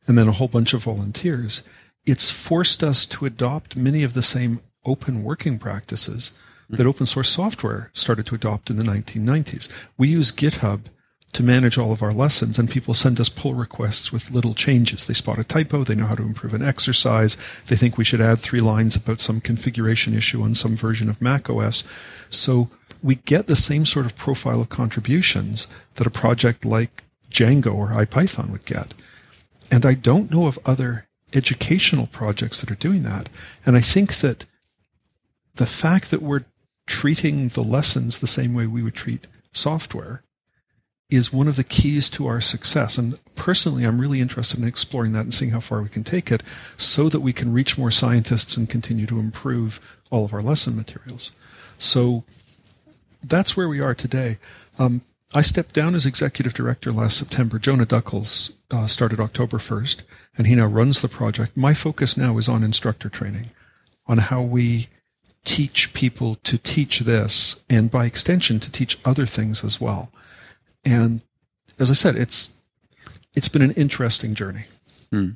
and 0.07 0.17
then 0.17 0.27
a 0.27 0.33
whole 0.33 0.49
bunch 0.49 0.73
of 0.73 0.83
volunteers 0.83 1.67
it's 2.05 2.29
forced 2.29 2.83
us 2.83 3.05
to 3.05 3.25
adopt 3.25 3.75
many 3.75 4.03
of 4.03 4.13
the 4.13 4.21
same 4.21 4.59
open 4.85 5.23
working 5.23 5.57
practices 5.57 6.39
that 6.69 6.83
hmm. 6.83 6.89
open 6.89 7.05
source 7.05 7.29
software 7.29 7.89
started 7.93 8.25
to 8.27 8.35
adopt 8.35 8.69
in 8.69 8.77
the 8.77 8.83
1990s. 8.83 9.87
We 9.97 10.07
use 10.07 10.31
GitHub 10.31 10.81
to 11.33 11.43
manage 11.43 11.77
all 11.77 11.91
of 11.91 12.01
our 12.01 12.13
lessons 12.13 12.57
and 12.57 12.69
people 12.69 12.93
send 12.93 13.19
us 13.19 13.27
pull 13.27 13.53
requests 13.53 14.11
with 14.11 14.31
little 14.31 14.53
changes. 14.53 15.05
They 15.05 15.13
spot 15.13 15.37
a 15.37 15.43
typo. 15.43 15.83
They 15.83 15.95
know 15.95 16.05
how 16.05 16.15
to 16.15 16.23
improve 16.23 16.53
an 16.53 16.63
exercise. 16.63 17.35
They 17.65 17.75
think 17.75 17.97
we 17.97 18.05
should 18.05 18.21
add 18.21 18.39
three 18.39 18.61
lines 18.61 18.95
about 18.95 19.19
some 19.19 19.41
configuration 19.41 20.13
issue 20.13 20.41
on 20.41 20.55
some 20.55 20.77
version 20.77 21.09
of 21.09 21.21
Mac 21.21 21.49
OS. 21.49 21.83
So 22.29 22.69
we 23.03 23.15
get 23.15 23.47
the 23.47 23.55
same 23.57 23.85
sort 23.85 24.05
of 24.05 24.15
profile 24.15 24.61
of 24.61 24.69
contributions 24.69 25.67
that 25.95 26.07
a 26.07 26.11
project 26.11 26.63
like 26.63 27.03
Django 27.29 27.75
or 27.75 27.89
IPython 27.89 28.51
would 28.51 28.65
get. 28.65 28.93
And 29.69 29.85
I 29.85 29.93
don't 29.93 30.31
know 30.31 30.47
of 30.47 30.57
other 30.65 31.07
educational 31.35 32.07
projects 32.07 32.61
that 32.61 32.71
are 32.71 32.75
doing 32.75 33.03
that. 33.03 33.29
And 33.65 33.75
I 33.75 33.81
think 33.81 34.15
that 34.17 34.45
the 35.55 35.65
fact 35.65 36.11
that 36.11 36.21
we're 36.21 36.45
treating 36.87 37.49
the 37.49 37.63
lessons 37.63 38.19
the 38.19 38.27
same 38.27 38.53
way 38.53 38.67
we 38.67 38.83
would 38.83 38.93
treat 38.93 39.27
software 39.51 40.21
is 41.09 41.31
one 41.31 41.47
of 41.47 41.55
the 41.55 41.63
keys 41.63 42.09
to 42.09 42.25
our 42.25 42.41
success. 42.41 42.97
And 42.97 43.19
personally, 43.35 43.85
I'm 43.85 44.01
really 44.01 44.21
interested 44.21 44.59
in 44.59 44.67
exploring 44.67 45.13
that 45.13 45.21
and 45.21 45.33
seeing 45.33 45.51
how 45.51 45.59
far 45.59 45.81
we 45.81 45.89
can 45.89 46.03
take 46.03 46.31
it 46.31 46.41
so 46.77 47.09
that 47.09 47.19
we 47.19 47.31
can 47.31 47.53
reach 47.53 47.77
more 47.77 47.91
scientists 47.91 48.57
and 48.57 48.69
continue 48.69 49.05
to 49.07 49.19
improve 49.19 49.99
all 50.09 50.25
of 50.25 50.33
our 50.33 50.41
lesson 50.41 50.75
materials. 50.75 51.31
So 51.77 52.23
that's 53.23 53.55
where 53.55 53.69
we 53.69 53.79
are 53.79 53.93
today. 53.93 54.37
Um, 54.79 55.01
I 55.35 55.41
stepped 55.41 55.73
down 55.73 55.95
as 55.95 56.05
executive 56.05 56.53
director 56.53 56.93
last 56.93 57.17
September. 57.17 57.59
Jonah 57.59 57.85
Duckles 57.85 58.53
uh, 58.71 58.87
started 58.87 59.19
October 59.19 59.57
1st, 59.57 60.03
and 60.37 60.47
he 60.47 60.55
now 60.55 60.65
runs 60.65 61.01
the 61.01 61.09
project. 61.09 61.57
My 61.57 61.73
focus 61.73 62.15
now 62.15 62.37
is 62.37 62.47
on 62.47 62.63
instructor 62.63 63.09
training, 63.09 63.47
on 64.07 64.19
how 64.19 64.41
we 64.41 64.87
teach 65.43 65.93
people 65.93 66.35
to 66.43 66.57
teach 66.57 67.01
this, 67.01 67.65
and 67.69 67.91
by 67.91 68.05
extension, 68.05 68.61
to 68.61 68.71
teach 68.71 68.97
other 69.03 69.25
things 69.25 69.65
as 69.65 69.81
well. 69.81 70.09
And 70.85 71.19
as 71.81 71.89
I 71.89 71.95
said, 71.95 72.15
it's 72.15 72.61
it's 73.35 73.49
been 73.49 73.61
an 73.61 73.71
interesting 73.71 74.35
journey. 74.35 74.63
Hmm. 75.15 75.29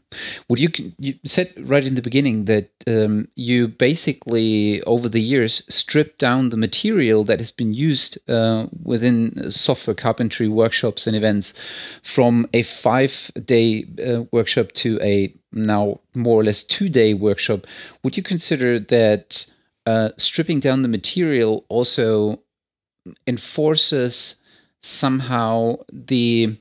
Well, 0.49 0.59
you 0.59 0.69
you 0.97 1.13
said 1.23 1.53
right 1.57 1.85
in 1.85 1.95
the 1.95 2.01
beginning 2.01 2.45
that 2.45 2.69
um, 2.85 3.29
you 3.35 3.69
basically 3.69 4.83
over 4.83 5.07
the 5.07 5.21
years 5.21 5.63
stripped 5.69 6.19
down 6.19 6.49
the 6.49 6.57
material 6.57 7.23
that 7.23 7.39
has 7.39 7.49
been 7.49 7.73
used 7.73 8.19
uh, 8.29 8.67
within 8.83 9.49
software 9.49 9.95
carpentry 9.95 10.49
workshops 10.49 11.07
and 11.07 11.15
events 11.15 11.53
from 12.03 12.49
a 12.53 12.63
five 12.63 13.31
day 13.45 13.85
uh, 14.05 14.23
workshop 14.33 14.73
to 14.73 14.99
a 15.01 15.33
now 15.53 16.01
more 16.13 16.41
or 16.41 16.43
less 16.43 16.61
two 16.61 16.89
day 16.89 17.13
workshop. 17.13 17.65
Would 18.03 18.17
you 18.17 18.23
consider 18.23 18.81
that 18.81 19.49
uh, 19.85 20.09
stripping 20.17 20.59
down 20.59 20.81
the 20.81 20.89
material 20.89 21.63
also 21.69 22.41
enforces 23.25 24.35
somehow 24.83 25.77
the 25.89 26.57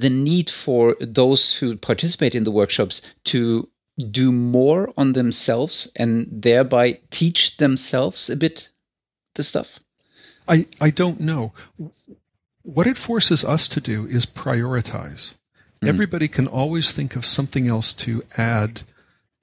the 0.00 0.10
need 0.10 0.50
for 0.50 0.96
those 1.00 1.54
who 1.54 1.76
participate 1.76 2.34
in 2.34 2.44
the 2.44 2.50
workshops 2.50 3.00
to 3.24 3.68
do 4.10 4.30
more 4.30 4.92
on 4.96 5.14
themselves 5.14 5.90
and 5.96 6.28
thereby 6.30 7.00
teach 7.10 7.56
themselves 7.56 8.28
a 8.28 8.36
bit 8.36 8.68
the 9.34 9.44
stuff? 9.44 9.78
I, 10.48 10.66
I 10.80 10.90
don't 10.90 11.20
know. 11.20 11.52
What 12.62 12.86
it 12.86 12.96
forces 12.96 13.44
us 13.44 13.68
to 13.68 13.80
do 13.80 14.06
is 14.06 14.26
prioritize. 14.26 15.36
Mm-hmm. 15.36 15.88
Everybody 15.88 16.28
can 16.28 16.46
always 16.46 16.92
think 16.92 17.16
of 17.16 17.24
something 17.24 17.66
else 17.66 17.92
to 17.94 18.22
add 18.36 18.82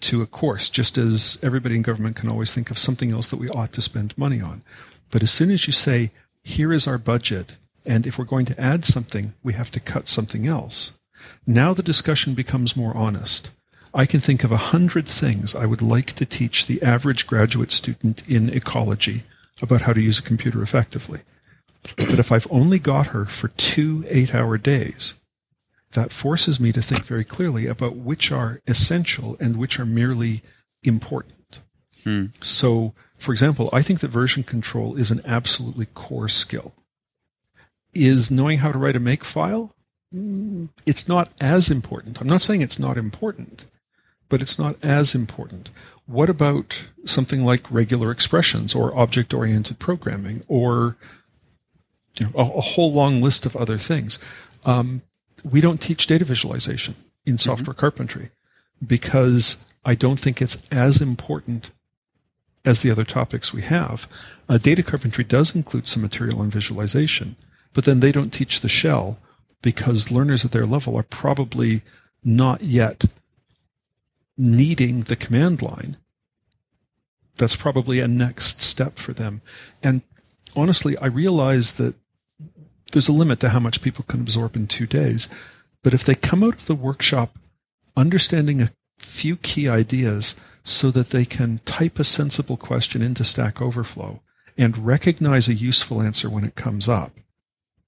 to 0.01 0.21
a 0.21 0.27
course, 0.27 0.69
just 0.69 0.97
as 0.97 1.39
everybody 1.41 1.75
in 1.75 1.81
government 1.81 2.17
can 2.17 2.29
always 2.29 2.53
think 2.53 2.69
of 2.69 2.77
something 2.77 3.11
else 3.11 3.29
that 3.29 3.39
we 3.39 3.49
ought 3.49 3.71
to 3.73 3.81
spend 3.81 4.17
money 4.17 4.41
on. 4.41 4.61
But 5.09 5.23
as 5.23 5.31
soon 5.31 5.49
as 5.51 5.65
you 5.65 5.73
say, 5.73 6.11
here 6.43 6.73
is 6.73 6.87
our 6.87 6.97
budget, 6.97 7.55
and 7.85 8.07
if 8.07 8.17
we're 8.17 8.25
going 8.25 8.45
to 8.45 8.59
add 8.59 8.83
something, 8.83 9.33
we 9.43 9.53
have 9.53 9.71
to 9.71 9.79
cut 9.79 10.07
something 10.07 10.47
else. 10.47 10.99
Now 11.45 11.73
the 11.73 11.83
discussion 11.83 12.33
becomes 12.33 12.77
more 12.77 12.95
honest. 12.95 13.49
I 13.93 14.05
can 14.05 14.19
think 14.19 14.43
of 14.43 14.51
a 14.51 14.57
hundred 14.57 15.07
things 15.07 15.55
I 15.55 15.65
would 15.65 15.81
like 15.81 16.13
to 16.13 16.25
teach 16.25 16.65
the 16.65 16.81
average 16.81 17.27
graduate 17.27 17.71
student 17.71 18.27
in 18.27 18.49
ecology 18.49 19.23
about 19.61 19.81
how 19.81 19.93
to 19.93 20.01
use 20.01 20.19
a 20.19 20.23
computer 20.23 20.61
effectively. 20.61 21.21
But 21.97 22.19
if 22.19 22.31
I've 22.31 22.47
only 22.49 22.79
got 22.79 23.07
her 23.07 23.25
for 23.25 23.49
two 23.49 24.03
eight 24.09 24.33
hour 24.33 24.57
days, 24.57 25.15
that 25.91 26.11
forces 26.11 26.59
me 26.59 26.71
to 26.71 26.81
think 26.81 27.05
very 27.05 27.23
clearly 27.23 27.67
about 27.67 27.95
which 27.95 28.31
are 28.31 28.61
essential 28.67 29.37
and 29.39 29.57
which 29.57 29.79
are 29.79 29.85
merely 29.85 30.41
important. 30.81 31.61
Hmm. 32.03 32.27
So, 32.41 32.93
for 33.19 33.31
example, 33.31 33.69
I 33.71 33.81
think 33.81 33.99
that 33.99 34.09
version 34.09 34.43
control 34.43 34.95
is 34.95 35.11
an 35.11 35.21
absolutely 35.25 35.85
core 35.93 36.29
skill. 36.29 36.73
Is 37.93 38.31
knowing 38.31 38.59
how 38.59 38.71
to 38.71 38.77
write 38.77 38.95
a 38.95 38.99
makefile? 38.99 39.71
It's 40.85 41.07
not 41.07 41.29
as 41.41 41.71
important. 41.71 42.21
I'm 42.21 42.27
not 42.27 42.41
saying 42.41 42.61
it's 42.61 42.79
not 42.79 42.97
important, 42.97 43.65
but 44.29 44.41
it's 44.41 44.59
not 44.59 44.83
as 44.83 45.15
important. 45.15 45.71
What 46.05 46.29
about 46.29 46.87
something 47.05 47.43
like 47.43 47.71
regular 47.71 48.11
expressions 48.11 48.75
or 48.75 48.95
object 48.97 49.33
oriented 49.33 49.79
programming 49.79 50.43
or 50.47 50.97
you 52.15 52.27
know, 52.27 52.31
a, 52.35 52.41
a, 52.41 52.61
whole 52.61 52.91
long 52.91 53.21
list 53.21 53.45
of 53.45 53.55
other 53.55 53.77
things? 53.77 54.19
Um, 54.65 55.01
we 55.49 55.61
don't 55.61 55.81
teach 55.81 56.07
data 56.07 56.25
visualization 56.25 56.95
in 57.25 57.33
mm-hmm. 57.33 57.37
software 57.37 57.73
mm-hmm. 57.73 57.79
carpentry 57.79 58.29
because 58.85 59.71
I 59.85 59.95
don't 59.95 60.19
think 60.19 60.41
it's 60.41 60.67
as 60.69 61.01
important 61.01 61.71
as 62.65 62.81
the 62.81 62.91
other 62.91 63.03
topics 63.03 63.53
we 63.53 63.61
have. 63.63 64.07
Uh, 64.47 64.57
data 64.57 64.83
carpentry 64.83 65.23
does 65.23 65.55
include 65.55 65.87
some 65.87 66.01
material 66.01 66.41
on 66.41 66.49
visualization, 66.49 67.35
but 67.73 67.85
then 67.85 67.99
they 67.99 68.11
don't 68.11 68.31
teach 68.31 68.61
the 68.61 68.69
shell 68.69 69.19
because 69.61 70.11
learners 70.11 70.45
at 70.45 70.51
their 70.51 70.65
level 70.65 70.95
are 70.95 71.03
probably 71.03 71.81
not 72.23 72.61
yet 72.61 73.05
needing 74.37 75.01
the 75.01 75.15
command 75.15 75.61
line. 75.61 75.97
That's 77.37 77.55
probably 77.55 77.99
a 77.99 78.07
next 78.07 78.61
step 78.61 78.93
for 78.93 79.13
them. 79.13 79.41
And 79.81 80.01
honestly, 80.55 80.97
I 80.97 81.07
realize 81.07 81.75
that 81.75 81.95
there's 82.91 83.09
a 83.09 83.13
limit 83.13 83.39
to 83.39 83.49
how 83.49 83.59
much 83.59 83.81
people 83.81 84.05
can 84.07 84.21
absorb 84.21 84.55
in 84.55 84.67
two 84.67 84.85
days. 84.85 85.33
But 85.83 85.93
if 85.93 86.03
they 86.03 86.15
come 86.15 86.43
out 86.43 86.55
of 86.55 86.65
the 86.67 86.75
workshop 86.75 87.37
understanding 87.97 88.61
a 88.61 88.71
few 88.97 89.35
key 89.35 89.67
ideas 89.67 90.39
so 90.63 90.91
that 90.91 91.09
they 91.09 91.25
can 91.25 91.59
type 91.65 91.99
a 91.99 92.03
sensible 92.03 92.57
question 92.57 93.01
into 93.01 93.23
Stack 93.23 93.61
Overflow 93.61 94.21
and 94.57 94.77
recognize 94.77 95.47
a 95.47 95.53
useful 95.53 96.01
answer 96.01 96.29
when 96.29 96.43
it 96.43 96.55
comes 96.55 96.87
up, 96.87 97.19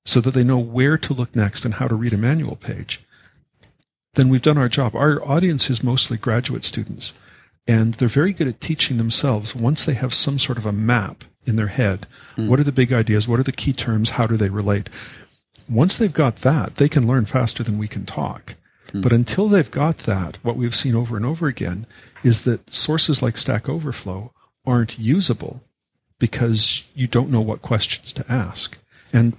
so 0.06 0.22
that 0.22 0.34
they 0.34 0.44
know 0.44 0.60
where 0.60 0.98
to 0.98 1.14
look 1.14 1.36
next 1.36 1.66
and 1.66 1.76
how 1.76 1.88
to 1.88 1.96
read 1.96 2.14
a 2.14 2.18
manual 2.18 2.56
page, 2.56 3.02
then 4.14 4.30
we've 4.30 4.42
done 4.42 4.58
our 4.58 4.70
job. 4.70 4.96
Our 4.96 5.24
audience 5.28 5.70
is 5.70 5.84
mostly 5.84 6.18
graduate 6.18 6.64
students, 6.64 7.20
and 7.68 7.96
they're 7.96 8.08
very 8.08 8.34
good 8.34 8.48
at 8.48 8.62
teaching 8.62 8.98
themselves 8.98 9.56
once 9.56 9.84
they 9.84 9.96
have 9.96 10.14
some 10.14 10.40
sort 10.40 10.58
of 10.58 10.66
a 10.66 10.72
map 10.72 11.24
in 11.46 11.56
their 11.56 11.68
head. 11.68 12.08
Mm. 12.38 12.48
What 12.48 12.60
are 12.60 12.64
the 12.64 12.72
big 12.72 12.94
ideas? 12.94 13.28
What 13.28 13.40
are 13.40 13.44
the 13.44 13.52
key 13.52 13.74
terms? 13.74 14.12
How 14.12 14.28
do 14.28 14.38
they 14.38 14.50
relate? 14.50 14.90
Once 15.70 15.98
they've 15.98 16.14
got 16.14 16.38
that, 16.38 16.76
they 16.76 16.90
can 16.90 17.08
learn 17.08 17.26
faster 17.26 17.64
than 17.64 17.78
we 17.78 17.88
can 17.88 18.06
talk. 18.06 18.56
Mm. 18.90 19.02
But 19.02 19.12
until 19.12 19.50
they've 19.50 19.70
got 19.70 20.00
that, 20.00 20.38
what 20.44 20.56
we've 20.56 20.76
seen 20.76 20.96
over 20.96 21.18
and 21.18 21.26
over 21.26 21.48
again 21.48 21.86
is 22.24 22.46
that 22.46 22.72
sources 22.72 23.22
like 23.22 23.38
Stack 23.38 23.68
Overflow 23.68 24.32
aren't 24.66 25.00
usable 25.00 25.62
because 26.20 26.88
you 26.96 27.08
don't 27.08 27.32
know 27.32 27.42
what 27.42 27.62
questions 27.62 28.14
to 28.14 28.32
ask. 28.32 28.78
And 29.12 29.36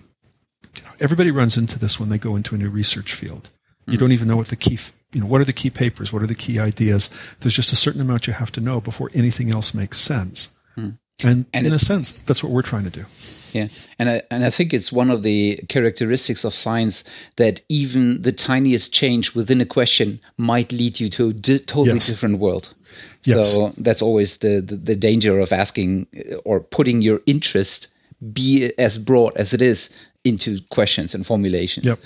everybody 1.00 1.30
runs 1.30 1.56
into 1.56 1.78
this 1.78 1.98
when 2.00 2.08
they 2.08 2.18
go 2.18 2.36
into 2.36 2.54
a 2.54 2.58
new 2.58 2.70
research 2.70 3.12
field. 3.14 3.50
You 3.86 3.96
mm. 3.96 4.00
don't 4.00 4.12
even 4.12 4.28
know 4.28 4.36
what 4.36 4.48
the 4.48 4.56
key, 4.56 4.78
you 5.12 5.20
know, 5.20 5.26
what 5.26 5.40
are 5.40 5.44
the 5.44 5.52
key 5.52 5.70
papers? 5.70 6.12
What 6.12 6.22
are 6.22 6.26
the 6.26 6.34
key 6.34 6.58
ideas? 6.58 7.10
There's 7.40 7.54
just 7.54 7.72
a 7.72 7.76
certain 7.76 8.00
amount 8.00 8.26
you 8.26 8.32
have 8.32 8.52
to 8.52 8.60
know 8.60 8.80
before 8.80 9.10
anything 9.14 9.50
else 9.50 9.74
makes 9.74 9.98
sense. 9.98 10.58
Mm. 10.76 10.98
And, 11.24 11.46
and 11.54 11.66
in 11.66 11.72
a 11.72 11.78
sense, 11.78 12.12
that's 12.12 12.42
what 12.42 12.52
we're 12.52 12.62
trying 12.62 12.84
to 12.84 12.90
do. 12.90 13.04
Yeah, 13.52 13.68
and 13.98 14.10
I, 14.10 14.22
and 14.30 14.44
I 14.44 14.50
think 14.50 14.74
it's 14.74 14.92
one 14.92 15.10
of 15.10 15.22
the 15.22 15.56
characteristics 15.68 16.44
of 16.44 16.54
science 16.54 17.04
that 17.36 17.62
even 17.70 18.20
the 18.20 18.32
tiniest 18.32 18.92
change 18.92 19.34
within 19.34 19.62
a 19.62 19.66
question 19.66 20.20
might 20.36 20.72
lead 20.72 21.00
you 21.00 21.08
to 21.10 21.28
a 21.28 21.32
di- 21.32 21.60
totally 21.60 21.94
yes. 21.94 22.08
different 22.08 22.38
world. 22.38 22.74
Yes. 23.22 23.54
So 23.54 23.70
that's 23.78 24.02
always 24.02 24.38
the, 24.38 24.60
the, 24.60 24.76
the 24.76 24.96
danger 24.96 25.38
of 25.38 25.52
asking 25.52 26.06
uh, 26.14 26.36
or 26.44 26.60
putting 26.60 27.00
your 27.00 27.20
interest 27.24 27.88
be 28.32 28.72
as 28.78 28.98
broad 28.98 29.36
as 29.36 29.52
it 29.52 29.62
is 29.62 29.90
into 30.26 30.58
questions 30.70 31.14
and 31.14 31.26
formulations. 31.26 31.86
Yep. 31.86 31.98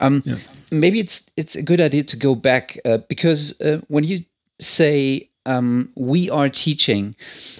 Um, 0.00 0.22
yep. 0.24 0.38
Maybe 0.70 1.00
it's 1.00 1.24
it's 1.36 1.56
a 1.56 1.62
good 1.62 1.80
idea 1.80 2.04
to 2.04 2.16
go 2.16 2.34
back 2.34 2.78
uh, 2.84 2.98
because 3.08 3.60
uh, 3.60 3.80
when 3.88 4.04
you 4.04 4.24
say 4.60 5.28
um, 5.46 5.90
we 5.96 6.30
are 6.30 6.48
teaching, 6.48 7.14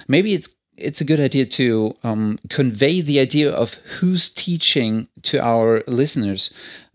maybe 0.08 0.34
it's 0.34 0.48
it's 0.76 1.00
a 1.00 1.04
good 1.04 1.20
idea 1.20 1.46
to 1.46 1.94
um, 2.02 2.38
convey 2.48 3.00
the 3.00 3.20
idea 3.20 3.50
of 3.50 3.74
who's 4.00 4.28
teaching 4.28 5.08
to 5.22 5.38
our 5.40 5.82
listeners. 5.86 6.52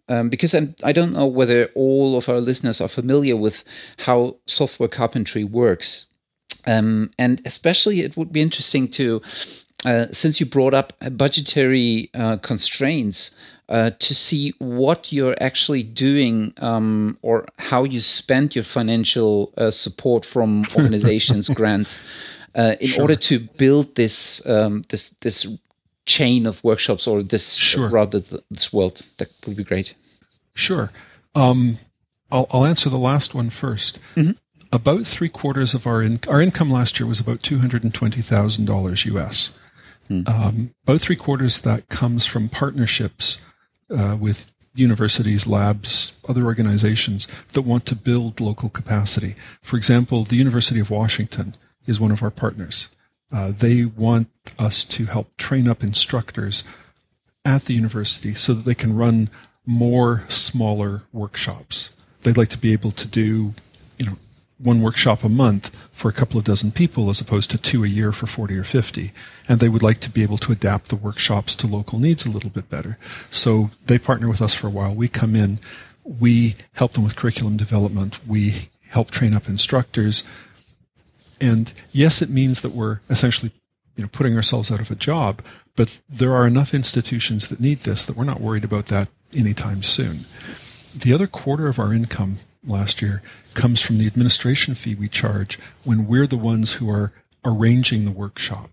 Um, 0.09 0.29
because 0.29 0.55
I'm, 0.55 0.73
I 0.83 0.91
don't 0.91 1.13
know 1.13 1.27
whether 1.27 1.69
all 1.75 2.17
of 2.17 2.29
our 2.29 2.41
listeners 2.41 2.81
are 2.81 2.87
familiar 2.89 3.35
with 3.35 3.63
how 3.99 4.37
software 4.47 4.89
carpentry 4.89 5.43
works. 5.43 6.07
Um, 6.65 7.11
and 7.19 7.41
especially, 7.45 8.01
it 8.01 8.17
would 8.17 8.31
be 8.31 8.41
interesting 8.41 8.87
to, 8.89 9.21
uh, 9.85 10.07
since 10.11 10.39
you 10.39 10.45
brought 10.45 10.73
up 10.73 10.93
budgetary 11.11 12.09
uh, 12.13 12.37
constraints, 12.37 13.31
uh, 13.69 13.91
to 13.99 14.15
see 14.15 14.53
what 14.57 15.13
you're 15.13 15.35
actually 15.39 15.83
doing 15.83 16.51
um, 16.57 17.17
or 17.21 17.45
how 17.59 17.83
you 17.83 18.01
spend 18.01 18.55
your 18.55 18.63
financial 18.63 19.53
uh, 19.57 19.69
support 19.69 20.25
from 20.25 20.63
organizations, 20.77 21.47
grants, 21.49 22.03
uh, 22.55 22.75
in 22.81 22.87
sure. 22.87 23.03
order 23.03 23.15
to 23.15 23.39
build 23.57 23.93
this 23.95 24.43
um, 24.47 24.83
this 24.89 25.09
this 25.21 25.45
chain 26.07 26.47
of 26.47 26.63
workshops 26.63 27.05
or 27.05 27.21
this 27.21 27.53
sure. 27.53 27.91
rather 27.91 28.19
this 28.49 28.73
world. 28.73 29.01
That 29.17 29.29
would 29.45 29.55
be 29.55 29.63
great. 29.63 29.93
Sure. 30.55 30.91
Um, 31.35 31.77
I'll, 32.31 32.47
I'll 32.51 32.65
answer 32.65 32.89
the 32.89 32.97
last 32.97 33.35
one 33.35 33.51
first. 33.51 33.99
Mm-hmm. 34.15 34.31
About 34.71 35.05
three 35.05 35.29
quarters 35.29 35.75
of 35.75 35.85
our 35.85 36.01
in, 36.01 36.19
our 36.27 36.41
income 36.41 36.71
last 36.71 36.99
year 36.99 37.07
was 37.07 37.19
about 37.19 37.43
two 37.43 37.59
hundred 37.59 37.83
and 37.83 37.93
twenty 37.93 38.21
thousand 38.23 38.65
dollars 38.65 39.05
US. 39.05 39.57
Mm. 40.09 40.27
Um, 40.27 40.73
about 40.83 41.01
three 41.01 41.15
quarters 41.15 41.57
of 41.57 41.63
that 41.63 41.89
comes 41.89 42.25
from 42.25 42.49
partnerships 42.49 43.45
uh, 43.95 44.17
with 44.19 44.51
universities, 44.75 45.47
labs, 45.47 46.19
other 46.27 46.45
organizations 46.45 47.27
that 47.53 47.63
want 47.63 47.85
to 47.87 47.95
build 47.95 48.39
local 48.39 48.69
capacity. 48.69 49.35
For 49.61 49.77
example, 49.77 50.23
the 50.23 50.35
University 50.37 50.79
of 50.79 50.89
Washington 50.89 51.55
is 51.85 51.99
one 51.99 52.11
of 52.11 52.23
our 52.23 52.31
partners. 52.31 52.89
Uh, 53.31 53.51
they 53.51 53.85
want 53.85 54.29
us 54.57 54.83
to 54.83 55.05
help 55.05 55.35
train 55.37 55.67
up 55.67 55.83
instructors 55.83 56.63
at 57.45 57.63
the 57.63 57.73
university 57.73 58.33
so 58.33 58.53
that 58.53 58.65
they 58.65 58.75
can 58.75 58.95
run 58.95 59.29
more 59.65 60.23
smaller 60.29 61.03
workshops. 61.11 61.95
They'd 62.23 62.37
like 62.37 62.49
to 62.49 62.57
be 62.57 62.73
able 62.73 62.91
to 62.91 63.07
do, 63.07 63.53
one 64.59 64.81
workshop 64.81 65.23
a 65.23 65.29
month 65.29 65.73
for 65.91 66.09
a 66.09 66.13
couple 66.13 66.37
of 66.37 66.43
dozen 66.43 66.71
people 66.71 67.09
as 67.09 67.21
opposed 67.21 67.49
to 67.51 67.57
two 67.57 67.83
a 67.83 67.87
year 67.87 68.11
for 68.11 68.27
40 68.27 68.57
or 68.57 68.63
50. 68.63 69.11
And 69.47 69.59
they 69.59 69.69
would 69.69 69.83
like 69.83 70.01
to 70.01 70.09
be 70.09 70.21
able 70.21 70.37
to 70.39 70.51
adapt 70.51 70.89
the 70.89 70.95
workshops 70.95 71.55
to 71.55 71.67
local 71.67 71.97
needs 71.97 72.25
a 72.25 72.31
little 72.31 72.49
bit 72.49 72.69
better. 72.69 72.97
So 73.31 73.71
they 73.85 73.97
partner 73.97 74.27
with 74.27 74.41
us 74.41 74.53
for 74.53 74.67
a 74.67 74.71
while. 74.71 74.93
We 74.93 75.07
come 75.07 75.35
in, 75.35 75.59
we 76.03 76.55
help 76.73 76.93
them 76.93 77.03
with 77.03 77.15
curriculum 77.15 77.57
development, 77.57 78.19
we 78.27 78.69
help 78.89 79.11
train 79.11 79.33
up 79.33 79.47
instructors. 79.47 80.29
And 81.39 81.73
yes, 81.91 82.21
it 82.21 82.29
means 82.29 82.61
that 82.61 82.73
we're 82.73 82.99
essentially 83.09 83.53
you 83.95 84.03
know, 84.03 84.09
putting 84.11 84.35
ourselves 84.35 84.71
out 84.71 84.81
of 84.81 84.91
a 84.91 84.95
job, 84.95 85.41
but 85.75 85.99
there 86.09 86.33
are 86.33 86.47
enough 86.47 86.73
institutions 86.73 87.47
that 87.49 87.59
need 87.59 87.79
this 87.79 88.05
that 88.05 88.17
we're 88.17 88.23
not 88.25 88.41
worried 88.41 88.63
about 88.63 88.87
that 88.87 89.07
anytime 89.33 89.83
soon. 89.83 90.17
The 90.97 91.13
other 91.13 91.27
quarter 91.27 91.67
of 91.67 91.79
our 91.79 91.93
income 91.93 92.37
last 92.63 93.01
year 93.01 93.21
comes 93.53 93.81
from 93.81 93.97
the 93.97 94.07
administration 94.07 94.75
fee 94.75 94.95
we 94.95 95.07
charge 95.07 95.59
when 95.85 96.07
we're 96.07 96.27
the 96.27 96.37
ones 96.37 96.73
who 96.73 96.89
are 96.89 97.13
arranging 97.45 98.05
the 98.05 98.11
workshop. 98.11 98.69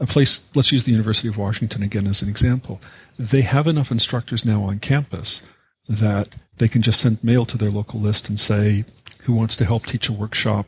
A 0.00 0.06
place, 0.06 0.54
let's 0.54 0.72
use 0.72 0.84
the 0.84 0.92
University 0.92 1.28
of 1.28 1.38
Washington 1.38 1.82
again 1.82 2.06
as 2.06 2.20
an 2.20 2.28
example. 2.28 2.80
They 3.18 3.40
have 3.40 3.66
enough 3.66 3.90
instructors 3.90 4.44
now 4.44 4.62
on 4.62 4.80
campus 4.80 5.50
that 5.88 6.36
they 6.58 6.68
can 6.68 6.82
just 6.82 7.00
send 7.00 7.24
mail 7.24 7.46
to 7.46 7.56
their 7.56 7.70
local 7.70 7.98
list 7.98 8.28
and 8.28 8.38
say, 8.38 8.84
who 9.22 9.34
wants 9.34 9.56
to 9.56 9.64
help 9.64 9.86
teach 9.86 10.08
a 10.08 10.12
workshop 10.12 10.66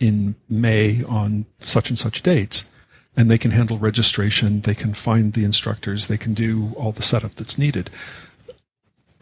in 0.00 0.34
May 0.48 1.02
on 1.06 1.44
such 1.58 1.90
and 1.90 1.98
such 1.98 2.22
dates? 2.22 2.70
And 3.14 3.30
they 3.30 3.36
can 3.36 3.50
handle 3.50 3.76
registration, 3.76 4.62
they 4.62 4.74
can 4.74 4.94
find 4.94 5.34
the 5.34 5.44
instructors, 5.44 6.08
they 6.08 6.16
can 6.16 6.32
do 6.32 6.70
all 6.78 6.92
the 6.92 7.02
setup 7.02 7.32
that's 7.32 7.58
needed 7.58 7.90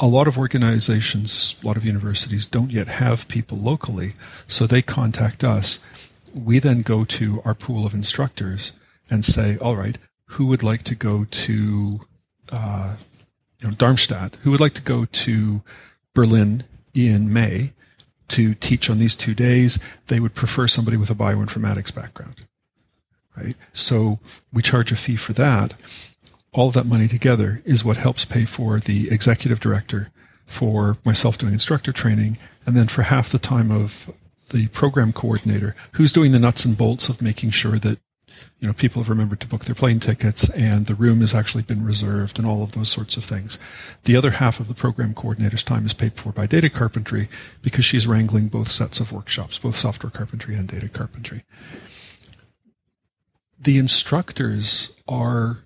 a 0.01 0.07
lot 0.07 0.27
of 0.27 0.39
organizations, 0.39 1.61
a 1.63 1.67
lot 1.67 1.77
of 1.77 1.85
universities 1.85 2.47
don't 2.47 2.73
yet 2.73 2.89
have 2.89 3.29
people 3.29 3.59
locally, 3.59 4.15
so 4.47 4.67
they 4.67 4.81
contact 4.81 5.45
us. 5.45 5.85
We 6.35 6.59
then 6.59 6.81
go 6.81 7.05
to 7.05 7.43
our 7.45 7.55
pool 7.55 7.85
of 7.85 7.93
instructors 7.93 8.73
and 9.11 9.25
say, 9.25 9.59
all 9.59 9.77
right, 9.77 9.99
who 10.25 10.47
would 10.47 10.63
like 10.63 10.85
to 10.85 10.95
go 10.95 11.27
to, 11.31 12.01
uh, 12.51 12.97
you 13.61 13.69
know, 13.69 13.75
Darmstadt? 13.75 14.39
Who 14.43 14.51
would 14.53 14.61
like 14.61 14.75
to 14.75 14.83
go 14.83 15.05
to 15.05 15.63
Berlin 16.15 16.65
in 16.95 17.31
May 17.31 17.73
to 18.29 18.55
teach 18.55 18.89
on 18.89 19.01
these 19.01 19.17
two 19.17 19.35
days? 19.35 19.85
They 20.07 20.19
would 20.19 20.35
prefer 20.35 20.67
somebody 20.67 20.97
with 20.97 21.11
a 21.11 21.15
bioinformatics 21.15 21.95
background, 21.95 22.47
right? 23.37 23.55
So 23.75 24.19
we 24.51 24.63
charge 24.63 24.93
a 24.93 24.97
fee 24.97 25.17
for 25.17 25.35
that 25.35 25.75
all 26.53 26.69
of 26.69 26.75
that 26.75 26.87
money 26.87 27.09
together 27.09 27.59
is 27.65 27.85
what 27.85 27.97
helps 27.97 28.25
pay 28.25 28.45
for 28.45 28.79
the 28.79 29.11
executive 29.11 29.61
director, 29.61 30.11
for 30.47 30.97
myself 31.05 31.39
doing 31.39 31.53
instructor 31.53 31.93
training, 31.93 32.37
and 32.67 32.77
then 32.77 32.87
for 32.87 33.03
half 33.03 33.31
the 33.31 33.39
time 33.39 33.71
of 33.71 34.11
the 34.51 34.67
program 34.69 35.13
coordinator 35.13 35.75
who's 35.93 36.13
doing 36.13 36.33
the 36.33 36.39
nuts 36.39 36.65
and 36.65 36.77
bolts 36.77 37.09
of 37.09 37.23
making 37.23 37.51
sure 37.51 37.79
that 37.79 37.99
you 38.59 38.67
know 38.67 38.73
people 38.73 39.01
have 39.01 39.09
remembered 39.09 39.41
to 39.41 39.47
book 39.47 39.65
their 39.65 39.75
plane 39.75 40.01
tickets 40.01 40.51
and 40.55 40.87
the 40.87 40.95
room 40.95 41.21
has 41.21 41.35
actually 41.35 41.63
been 41.63 41.85
reserved 41.85 42.39
and 42.39 42.47
all 42.47 42.63
of 42.63 42.73
those 42.73 42.89
sorts 42.89 43.17
of 43.17 43.25
things. 43.25 43.59
The 44.05 44.17
other 44.17 44.33
half 44.33 44.61
of 44.61 44.69
the 44.69 44.75
program 44.75 45.15
coordinator's 45.15 45.65
time 45.65 45.87
is 45.87 45.95
paid 45.95 46.15
for 46.15 46.33
by 46.33 46.47
data 46.47 46.69
carpentry 46.69 47.29
because 47.63 47.85
she's 47.85 48.07
wrangling 48.07 48.49
both 48.49 48.69
sets 48.69 48.99
of 48.99 49.13
workshops, 49.13 49.59
both 49.59 49.77
software 49.77 50.11
carpentry 50.11 50.55
and 50.55 50.69
data 50.69 50.89
carpentry. 50.89 51.45
The 53.59 53.79
instructors 53.79 54.97
are 55.07 55.65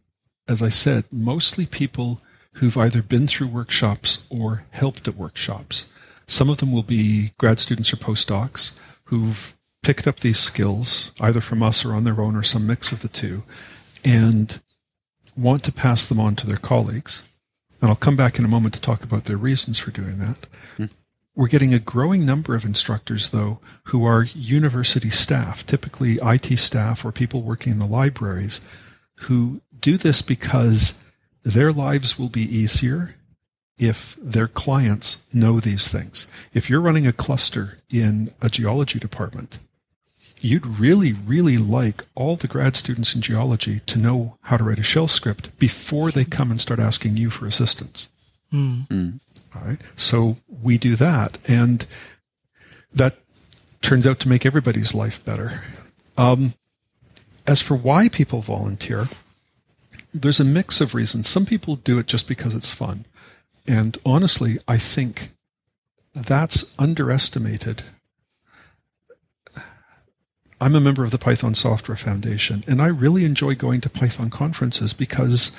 as 0.48 0.62
I 0.62 0.68
said, 0.68 1.04
mostly 1.10 1.66
people 1.66 2.20
who've 2.54 2.76
either 2.76 3.02
been 3.02 3.26
through 3.26 3.48
workshops 3.48 4.26
or 4.30 4.64
helped 4.70 5.08
at 5.08 5.16
workshops. 5.16 5.92
Some 6.26 6.48
of 6.48 6.58
them 6.58 6.72
will 6.72 6.82
be 6.82 7.30
grad 7.38 7.58
students 7.58 7.92
or 7.92 7.96
postdocs 7.96 8.78
who've 9.04 9.54
picked 9.82 10.06
up 10.06 10.20
these 10.20 10.38
skills 10.38 11.12
either 11.20 11.40
from 11.40 11.62
us 11.62 11.84
or 11.84 11.94
on 11.94 12.04
their 12.04 12.20
own 12.20 12.36
or 12.36 12.42
some 12.42 12.66
mix 12.66 12.92
of 12.92 13.02
the 13.02 13.08
two 13.08 13.42
and 14.04 14.60
want 15.36 15.62
to 15.64 15.72
pass 15.72 16.06
them 16.06 16.20
on 16.20 16.36
to 16.36 16.46
their 16.46 16.56
colleagues. 16.56 17.28
And 17.80 17.90
I'll 17.90 17.96
come 17.96 18.16
back 18.16 18.38
in 18.38 18.44
a 18.44 18.48
moment 18.48 18.74
to 18.74 18.80
talk 18.80 19.02
about 19.02 19.24
their 19.24 19.36
reasons 19.36 19.78
for 19.78 19.90
doing 19.90 20.18
that. 20.18 20.46
Hmm. 20.76 20.86
We're 21.34 21.48
getting 21.48 21.74
a 21.74 21.80
growing 21.80 22.24
number 22.24 22.54
of 22.54 22.64
instructors, 22.64 23.30
though, 23.30 23.58
who 23.84 24.04
are 24.04 24.24
university 24.24 25.10
staff, 25.10 25.66
typically 25.66 26.18
IT 26.22 26.58
staff 26.58 27.04
or 27.04 27.10
people 27.10 27.42
working 27.42 27.72
in 27.72 27.80
the 27.80 27.86
libraries, 27.86 28.66
who 29.16 29.60
do 29.84 29.98
this 29.98 30.22
because 30.22 31.04
their 31.42 31.70
lives 31.70 32.18
will 32.18 32.30
be 32.30 32.40
easier 32.42 33.16
if 33.76 34.16
their 34.18 34.48
clients 34.48 35.26
know 35.34 35.60
these 35.60 35.92
things. 35.92 36.26
If 36.54 36.70
you're 36.70 36.80
running 36.80 37.06
a 37.06 37.12
cluster 37.12 37.76
in 37.90 38.30
a 38.40 38.48
geology 38.48 38.98
department, 38.98 39.58
you'd 40.40 40.64
really, 40.64 41.12
really 41.12 41.58
like 41.58 42.02
all 42.14 42.34
the 42.34 42.48
grad 42.48 42.76
students 42.76 43.14
in 43.14 43.20
geology 43.20 43.80
to 43.80 43.98
know 43.98 44.38
how 44.44 44.56
to 44.56 44.64
write 44.64 44.78
a 44.78 44.82
shell 44.82 45.06
script 45.06 45.56
before 45.58 46.10
they 46.10 46.24
come 46.24 46.50
and 46.50 46.60
start 46.60 46.80
asking 46.80 47.18
you 47.18 47.28
for 47.28 47.46
assistance. 47.46 48.08
Mm. 48.50 48.88
Mm. 48.88 49.20
All 49.54 49.62
right. 49.62 49.82
So 49.96 50.38
we 50.62 50.78
do 50.78 50.96
that. 50.96 51.36
And 51.46 51.86
that 52.94 53.18
turns 53.82 54.06
out 54.06 54.18
to 54.20 54.30
make 54.30 54.46
everybody's 54.46 54.94
life 54.94 55.22
better. 55.26 55.62
Um, 56.16 56.54
as 57.46 57.60
for 57.60 57.76
why 57.76 58.08
people 58.08 58.40
volunteer, 58.40 59.08
there's 60.14 60.40
a 60.40 60.44
mix 60.44 60.80
of 60.80 60.94
reasons. 60.94 61.28
Some 61.28 61.44
people 61.44 61.74
do 61.76 61.98
it 61.98 62.06
just 62.06 62.28
because 62.28 62.54
it's 62.54 62.70
fun. 62.70 63.04
And 63.66 63.98
honestly, 64.06 64.56
I 64.68 64.78
think 64.78 65.30
that's 66.14 66.78
underestimated. 66.78 67.82
I'm 70.60 70.76
a 70.76 70.80
member 70.80 71.02
of 71.02 71.10
the 71.10 71.18
Python 71.18 71.54
Software 71.54 71.96
Foundation, 71.96 72.62
and 72.68 72.80
I 72.80 72.86
really 72.86 73.24
enjoy 73.24 73.56
going 73.56 73.80
to 73.82 73.90
Python 73.90 74.30
conferences 74.30 74.92
because 74.92 75.54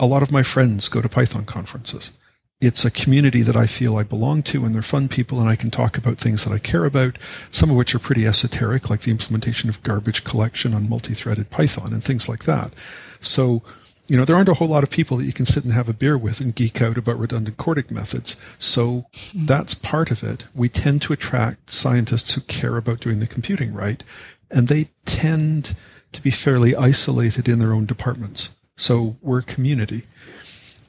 a 0.00 0.06
lot 0.06 0.22
of 0.22 0.32
my 0.32 0.42
friends 0.42 0.88
go 0.88 1.00
to 1.00 1.08
Python 1.08 1.44
conferences. 1.44 2.18
It's 2.60 2.84
a 2.84 2.90
community 2.90 3.40
that 3.42 3.56
I 3.56 3.66
feel 3.66 3.96
I 3.96 4.02
belong 4.02 4.42
to, 4.44 4.64
and 4.64 4.74
they're 4.74 4.82
fun 4.82 5.08
people, 5.08 5.40
and 5.40 5.48
I 5.48 5.56
can 5.56 5.70
talk 5.70 5.96
about 5.96 6.18
things 6.18 6.44
that 6.44 6.52
I 6.52 6.58
care 6.58 6.84
about, 6.84 7.16
some 7.50 7.70
of 7.70 7.76
which 7.76 7.94
are 7.94 7.98
pretty 7.98 8.26
esoteric, 8.26 8.90
like 8.90 9.00
the 9.00 9.10
implementation 9.10 9.70
of 9.70 9.82
garbage 9.82 10.24
collection 10.24 10.74
on 10.74 10.88
multi 10.88 11.14
threaded 11.14 11.48
Python 11.48 11.92
and 11.94 12.04
things 12.04 12.28
like 12.28 12.44
that. 12.44 12.72
So 13.20 13.62
you 14.10 14.16
know, 14.16 14.24
there 14.24 14.34
aren't 14.34 14.48
a 14.48 14.54
whole 14.54 14.66
lot 14.66 14.82
of 14.82 14.90
people 14.90 15.16
that 15.18 15.24
you 15.24 15.32
can 15.32 15.46
sit 15.46 15.62
and 15.62 15.72
have 15.72 15.88
a 15.88 15.92
beer 15.92 16.18
with 16.18 16.40
and 16.40 16.52
geek 16.52 16.82
out 16.82 16.98
about 16.98 17.16
redundant 17.16 17.56
Cordic 17.56 17.92
methods. 17.92 18.44
So 18.58 19.06
mm-hmm. 19.14 19.46
that's 19.46 19.76
part 19.76 20.10
of 20.10 20.24
it. 20.24 20.46
We 20.52 20.68
tend 20.68 21.00
to 21.02 21.12
attract 21.12 21.70
scientists 21.70 22.34
who 22.34 22.40
care 22.40 22.76
about 22.76 22.98
doing 22.98 23.20
the 23.20 23.28
computing 23.28 23.72
right, 23.72 24.02
and 24.50 24.66
they 24.66 24.88
tend 25.04 25.76
to 26.10 26.20
be 26.20 26.32
fairly 26.32 26.74
isolated 26.74 27.48
in 27.48 27.60
their 27.60 27.72
own 27.72 27.86
departments. 27.86 28.56
So 28.76 29.16
we're 29.22 29.38
a 29.38 29.44
community. 29.44 30.02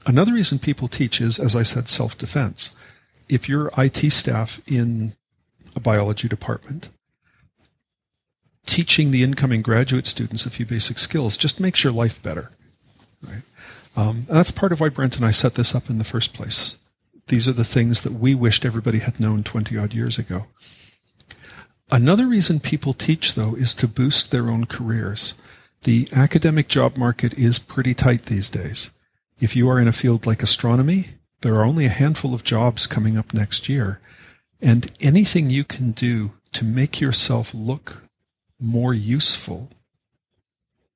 Another 0.06 0.34
reason 0.34 0.60
people 0.60 0.88
teach 0.88 1.22
is, 1.22 1.40
as 1.40 1.56
I 1.56 1.64
said, 1.64 1.88
self-defense. 1.88 2.76
If 3.30 3.48
you're 3.48 3.72
IT 3.78 4.12
staff 4.12 4.62
in 4.68 5.14
a 5.76 5.80
biology 5.80 6.28
department, 6.28 6.90
teaching 8.66 9.12
the 9.12 9.24
incoming 9.24 9.62
graduate 9.62 10.08
students 10.08 10.46
a 10.46 10.50
few 10.50 10.66
basic 10.66 11.00
skills 11.00 11.38
just 11.38 11.60
makes 11.60 11.84
your 11.84 11.94
life 11.94 12.22
better. 12.22 12.52
Right? 13.22 13.44
Um, 13.96 14.18
and 14.28 14.38
that's 14.38 14.52
part 14.52 14.72
of 14.72 14.80
why 14.80 14.90
Brent 14.90 15.18
and 15.18 15.26
I 15.26 15.32
set 15.32 15.56
this 15.56 15.76
up 15.76 15.90
in 15.90 15.98
the 15.98 16.04
first 16.04 16.34
place. 16.34 16.78
These 17.28 17.48
are 17.48 17.54
the 17.54 17.64
things 17.64 18.02
that 18.02 18.14
we 18.14 18.36
wished 18.36 18.66
everybody 18.66 19.00
had 19.00 19.20
known 19.20 19.44
20 19.44 19.78
odd 19.78 19.94
years 19.94 20.18
ago. 20.18 20.48
Another 21.92 22.26
reason 22.26 22.60
people 22.60 22.94
teach, 22.94 23.36
though, 23.36 23.54
is 23.56 23.74
to 23.76 23.88
boost 23.88 24.32
their 24.32 24.50
own 24.50 24.66
careers. 24.66 25.34
The 25.84 26.08
academic 26.16 26.68
job 26.68 26.98
market 26.98 27.34
is 27.34 27.60
pretty 27.60 27.94
tight 27.94 28.24
these 28.24 28.50
days. 28.50 28.92
If 29.42 29.56
you 29.56 29.68
are 29.70 29.80
in 29.80 29.88
a 29.88 29.92
field 29.92 30.28
like 30.28 30.44
astronomy, 30.44 31.08
there 31.42 31.56
are 31.56 31.66
only 31.66 31.86
a 31.86 31.90
handful 31.90 32.36
of 32.36 32.44
jobs 32.44 32.86
coming 32.86 33.18
up 33.18 33.34
next 33.34 33.68
year. 33.68 34.00
And 34.62 34.92
anything 35.02 35.50
you 35.50 35.64
can 35.64 35.92
do 35.92 36.34
to 36.54 36.64
make 36.64 37.02
yourself 37.02 37.52
look 37.54 38.04
more 38.60 38.94
useful 38.94 39.70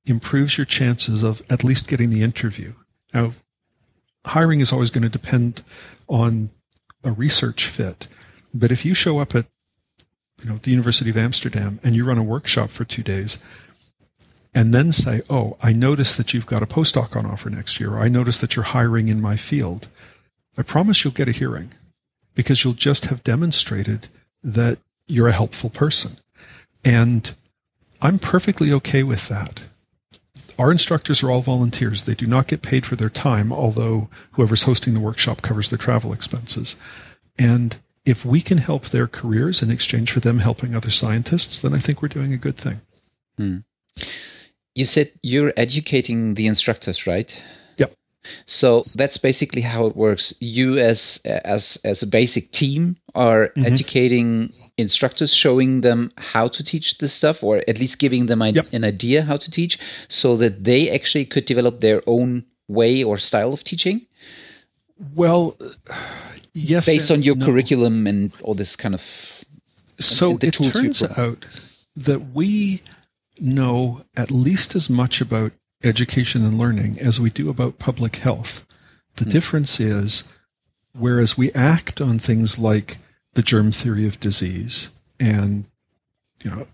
improves 0.06 0.58
your 0.58 0.66
chances 0.66 1.24
of 1.24 1.42
at 1.50 1.64
least 1.64 1.88
getting 1.88 2.12
the 2.12 2.22
interview. 2.22 2.74
Now, 3.12 3.32
hiring 4.26 4.60
is 4.60 4.72
always 4.72 4.92
going 4.92 5.04
to 5.04 5.10
depend 5.10 5.64
on 6.08 6.52
a 7.04 7.12
research 7.12 7.66
fit, 7.66 8.08
but 8.54 8.72
if 8.72 8.86
you 8.86 8.94
show 8.94 9.18
up 9.18 9.34
at 9.34 9.46
you 10.44 10.50
know 10.50 10.58
the 10.58 10.72
University 10.72 11.10
of 11.10 11.18
Amsterdam 11.18 11.80
and 11.84 11.96
you 11.96 12.06
run 12.06 12.18
a 12.18 12.24
workshop 12.24 12.70
for 12.70 12.86
two 12.86 13.02
days, 13.02 13.44
and 14.56 14.74
then 14.74 14.92
say, 14.92 15.22
"Oh, 15.30 15.58
I 15.62 15.74
notice 15.74 16.16
that 16.16 16.34
you've 16.34 16.48
got 16.48 16.64
a 16.64 16.68
postdoc 16.68 17.16
on 17.16 17.28
offer 17.28 17.52
next 17.52 17.80
year. 17.80 17.94
Or 17.94 18.00
I 18.00 18.08
notice 18.08 18.40
that 18.40 18.56
you're 18.56 18.66
hiring 18.66 19.10
in 19.10 19.22
my 19.22 19.36
field," 19.36 19.88
I 20.58 20.64
promise 20.64 21.04
you'll 21.04 21.14
get 21.14 21.30
a 21.30 21.34
hearing 21.34 21.74
because 22.34 22.64
you'll 22.64 22.74
just 22.74 23.06
have 23.06 23.24
demonstrated 23.24 24.08
that 24.44 24.80
you're 25.08 25.28
a 25.28 25.34
helpful 25.34 25.70
person, 25.70 26.18
and 26.84 27.36
I'm 28.02 28.18
perfectly 28.18 28.72
okay 28.72 29.04
with 29.04 29.28
that 29.28 29.64
our 30.58 30.72
instructors 30.72 31.22
are 31.22 31.30
all 31.30 31.42
volunteers. 31.42 32.04
They 32.04 32.16
do 32.16 32.26
not 32.26 32.48
get 32.48 32.62
paid 32.62 32.86
for 32.86 32.96
their 32.96 33.10
time, 33.10 33.52
although 33.52 34.10
whoever's 34.32 34.64
hosting 34.64 34.94
the 34.94 35.00
workshop 35.00 35.42
covers 35.42 35.70
their 35.70 35.78
travel 35.78 36.14
expenses. 36.14 36.76
And 37.38 37.78
if 38.06 38.24
we 38.24 38.42
can 38.42 38.60
help 38.60 38.86
their 38.86 39.08
careers 39.08 39.62
in 39.62 39.72
exchange 39.72 40.12
for 40.12 40.20
them 40.20 40.40
helping 40.40 40.74
other 40.74 40.90
scientists, 40.90 41.60
then 41.60 41.74
I 41.74 41.80
think 41.80 42.02
we're 42.02 42.08
doing 42.08 42.34
a 42.34 42.38
good 42.38 42.56
thing. 42.56 42.78
Hmm. 43.38 43.58
You 44.76 44.86
said 44.86 45.12
you're 45.24 45.54
educating 45.58 46.36
the 46.36 46.48
instructors, 46.48 47.08
right? 47.08 47.42
Yep. 47.78 47.94
So 48.46 48.84
that's 48.96 49.18
basically 49.18 49.62
how 49.62 49.86
it 49.88 49.96
works. 49.96 50.34
You, 50.40 50.78
as 50.78 51.22
as 51.26 51.78
as 51.84 52.04
a 52.04 52.08
basic 52.08 52.52
team, 52.52 52.98
are 53.16 53.48
mm-hmm. 53.48 53.66
educating 53.66 54.54
instructors 54.78 55.34
showing 55.34 55.82
them 55.82 56.12
how 56.18 56.48
to 56.50 56.64
teach 56.64 56.98
this 56.98 57.14
stuff 57.14 57.44
or 57.44 57.64
at 57.68 57.80
least 57.80 57.98
giving 57.98 58.26
them 58.26 58.42
yep. 58.42 58.68
an 58.74 58.84
idea 58.84 59.24
how 59.24 59.38
to 59.38 59.50
teach 59.50 59.80
so 60.10 60.36
that 60.36 60.64
they 60.64 60.90
actually 60.90 61.26
could 61.26 61.46
develop 61.46 61.80
their 61.80 62.02
own 62.08 62.44
way 62.68 63.04
or 63.04 63.18
style 63.18 63.54
of 63.54 63.64
teaching 63.64 64.06
well 65.14 65.58
yes 66.54 66.88
based 66.88 67.12
on 67.12 67.24
your 67.24 67.36
no. 67.36 67.46
curriculum 67.46 68.08
and 68.08 68.34
all 68.42 68.54
this 68.54 68.76
kind 68.76 68.94
of 68.94 69.02
so 69.98 70.38
it 70.42 70.52
turns 70.52 71.02
out 71.18 71.46
that 71.96 72.20
we 72.34 72.82
know 73.40 74.02
at 74.16 74.32
least 74.32 74.76
as 74.76 74.90
much 74.90 75.22
about 75.22 75.52
education 75.84 76.44
and 76.46 76.58
learning 76.58 76.96
as 77.00 77.20
we 77.20 77.30
do 77.30 77.50
about 77.50 77.80
public 77.80 78.18
health 78.18 78.66
the 79.18 79.24
hmm. 79.24 79.30
difference 79.30 79.80
is 79.80 80.34
whereas 80.98 81.38
we 81.38 81.52
act 81.54 82.02
on 82.02 82.18
things 82.20 82.58
like 82.58 82.98
the 83.34 83.44
germ 83.44 83.72
theory 83.72 84.08
of 84.08 84.20
disease 84.20 84.92
and 85.20 85.68
you 86.44 86.50
know 86.50 86.66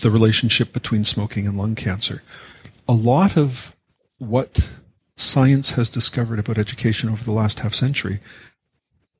the 0.00 0.10
relationship 0.10 0.72
between 0.72 1.04
smoking 1.04 1.46
and 1.46 1.56
lung 1.56 1.74
cancer. 1.74 2.22
A 2.88 2.92
lot 2.92 3.36
of 3.36 3.76
what 4.18 4.70
science 5.16 5.72
has 5.72 5.88
discovered 5.88 6.38
about 6.38 6.58
education 6.58 7.10
over 7.10 7.22
the 7.22 7.32
last 7.32 7.60
half 7.60 7.74
century 7.74 8.20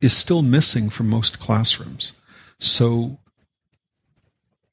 is 0.01 0.17
still 0.17 0.43
missing 0.43 0.89
from 0.89 1.09
most 1.09 1.39
classrooms. 1.39 2.13
So 2.59 3.19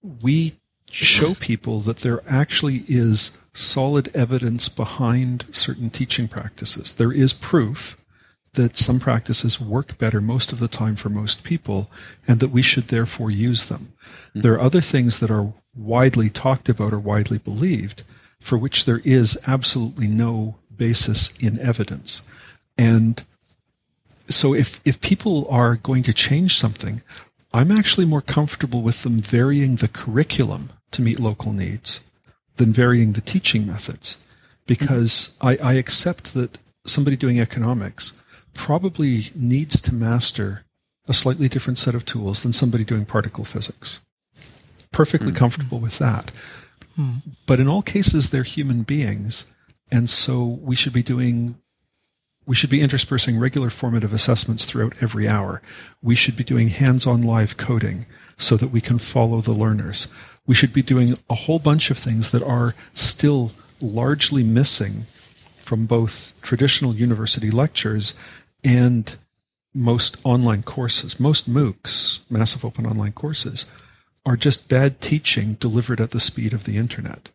we 0.01 0.53
show 0.91 1.33
people 1.33 1.79
that 1.81 1.97
there 1.97 2.21
actually 2.27 2.81
is 2.87 3.43
solid 3.53 4.15
evidence 4.15 4.69
behind 4.69 5.45
certain 5.51 5.89
teaching 5.89 6.27
practices. 6.27 6.93
There 6.93 7.11
is 7.11 7.33
proof 7.33 7.97
that 8.53 8.77
some 8.77 8.99
practices 8.99 9.61
work 9.61 9.97
better 9.97 10.21
most 10.21 10.51
of 10.51 10.59
the 10.59 10.67
time 10.67 10.95
for 10.95 11.09
most 11.09 11.43
people 11.43 11.91
and 12.27 12.39
that 12.39 12.49
we 12.49 12.61
should 12.61 12.85
therefore 12.85 13.29
use 13.29 13.65
them. 13.65 13.93
Mm-hmm. 14.29 14.41
There 14.41 14.53
are 14.53 14.61
other 14.61 14.81
things 14.81 15.19
that 15.19 15.31
are 15.31 15.53
widely 15.75 16.29
talked 16.29 16.69
about 16.69 16.93
or 16.93 16.99
widely 16.99 17.37
believed 17.37 18.03
for 18.39 18.57
which 18.57 18.85
there 18.85 19.01
is 19.03 19.39
absolutely 19.47 20.07
no 20.07 20.55
basis 20.75 21.37
in 21.37 21.59
evidence. 21.59 22.27
And 22.77 23.23
so 24.27 24.53
if, 24.53 24.79
if 24.85 25.01
people 25.01 25.47
are 25.49 25.75
going 25.75 26.03
to 26.03 26.13
change 26.13 26.55
something, 26.55 27.01
I'm 27.53 27.71
actually 27.71 28.05
more 28.05 28.21
comfortable 28.21 28.81
with 28.81 29.03
them 29.03 29.19
varying 29.19 29.77
the 29.77 29.87
curriculum 29.87 30.69
to 30.91 31.01
meet 31.01 31.19
local 31.19 31.53
needs 31.53 32.03
than 32.57 32.73
varying 32.73 33.13
the 33.13 33.21
teaching 33.21 33.67
methods 33.67 34.25
because. 34.65 35.37
I, 35.41 35.57
I 35.63 35.73
accept 35.73 36.33
that 36.33 36.57
somebody 36.85 37.15
doing 37.15 37.39
economics 37.39 38.21
probably 38.53 39.25
needs 39.35 39.79
to 39.81 39.93
master 39.93 40.65
a 41.07 41.13
slightly 41.13 41.47
different 41.47 41.77
set 41.77 41.95
of 41.95 42.05
tools 42.05 42.43
than 42.43 42.53
somebody 42.53 42.83
doing 42.83 43.05
particle 43.05 43.43
physics. 43.43 44.01
Perfectly 44.91 45.31
mm. 45.31 45.35
comfortable 45.35 45.79
with 45.79 45.99
that. 45.99 46.31
Mm. 46.97 47.21
But 47.45 47.59
in 47.59 47.67
all 47.67 47.81
cases, 47.81 48.29
they're 48.29 48.43
human 48.43 48.83
beings. 48.83 49.53
And 49.91 50.09
so 50.09 50.43
we 50.43 50.75
should 50.75 50.93
be 50.93 51.03
doing, 51.03 51.57
we 52.45 52.55
should 52.55 52.69
be 52.69 52.81
interspersing 52.81 53.39
regular 53.39 53.69
formative 53.69 54.11
assessments 54.11 54.65
throughout 54.65 55.01
every 55.01 55.27
hour. 55.27 55.61
We 56.01 56.15
should 56.15 56.35
be 56.35 56.43
doing 56.43 56.69
hands-on 56.69 57.21
live 57.21 57.57
coding 57.57 58.05
so 58.37 58.57
that 58.57 58.71
we 58.71 58.81
can 58.81 58.99
follow 58.99 59.39
the 59.39 59.53
learners. 59.53 60.13
We 60.47 60.55
should 60.55 60.73
be 60.73 60.81
doing 60.81 61.13
a 61.29 61.35
whole 61.35 61.59
bunch 61.59 61.91
of 61.91 61.97
things 61.97 62.31
that 62.31 62.41
are 62.41 62.73
still 62.93 63.51
largely 63.81 64.43
missing 64.43 65.03
from 65.57 65.85
both 65.85 66.33
traditional 66.41 66.95
university 66.95 67.51
lectures 67.51 68.17
and 68.63 69.17
most 69.73 70.17
online 70.23 70.63
courses, 70.63 71.19
most 71.19 71.49
MOOCs, 71.49 72.21
massive 72.31 72.65
open 72.65 72.85
online 72.85 73.11
courses, 73.11 73.69
are 74.25 74.37
just 74.37 74.69
bad 74.69 74.99
teaching 75.01 75.53
delivered 75.55 76.01
at 76.01 76.11
the 76.11 76.19
speed 76.19 76.53
of 76.53 76.63
the 76.63 76.77
internet. 76.77 77.29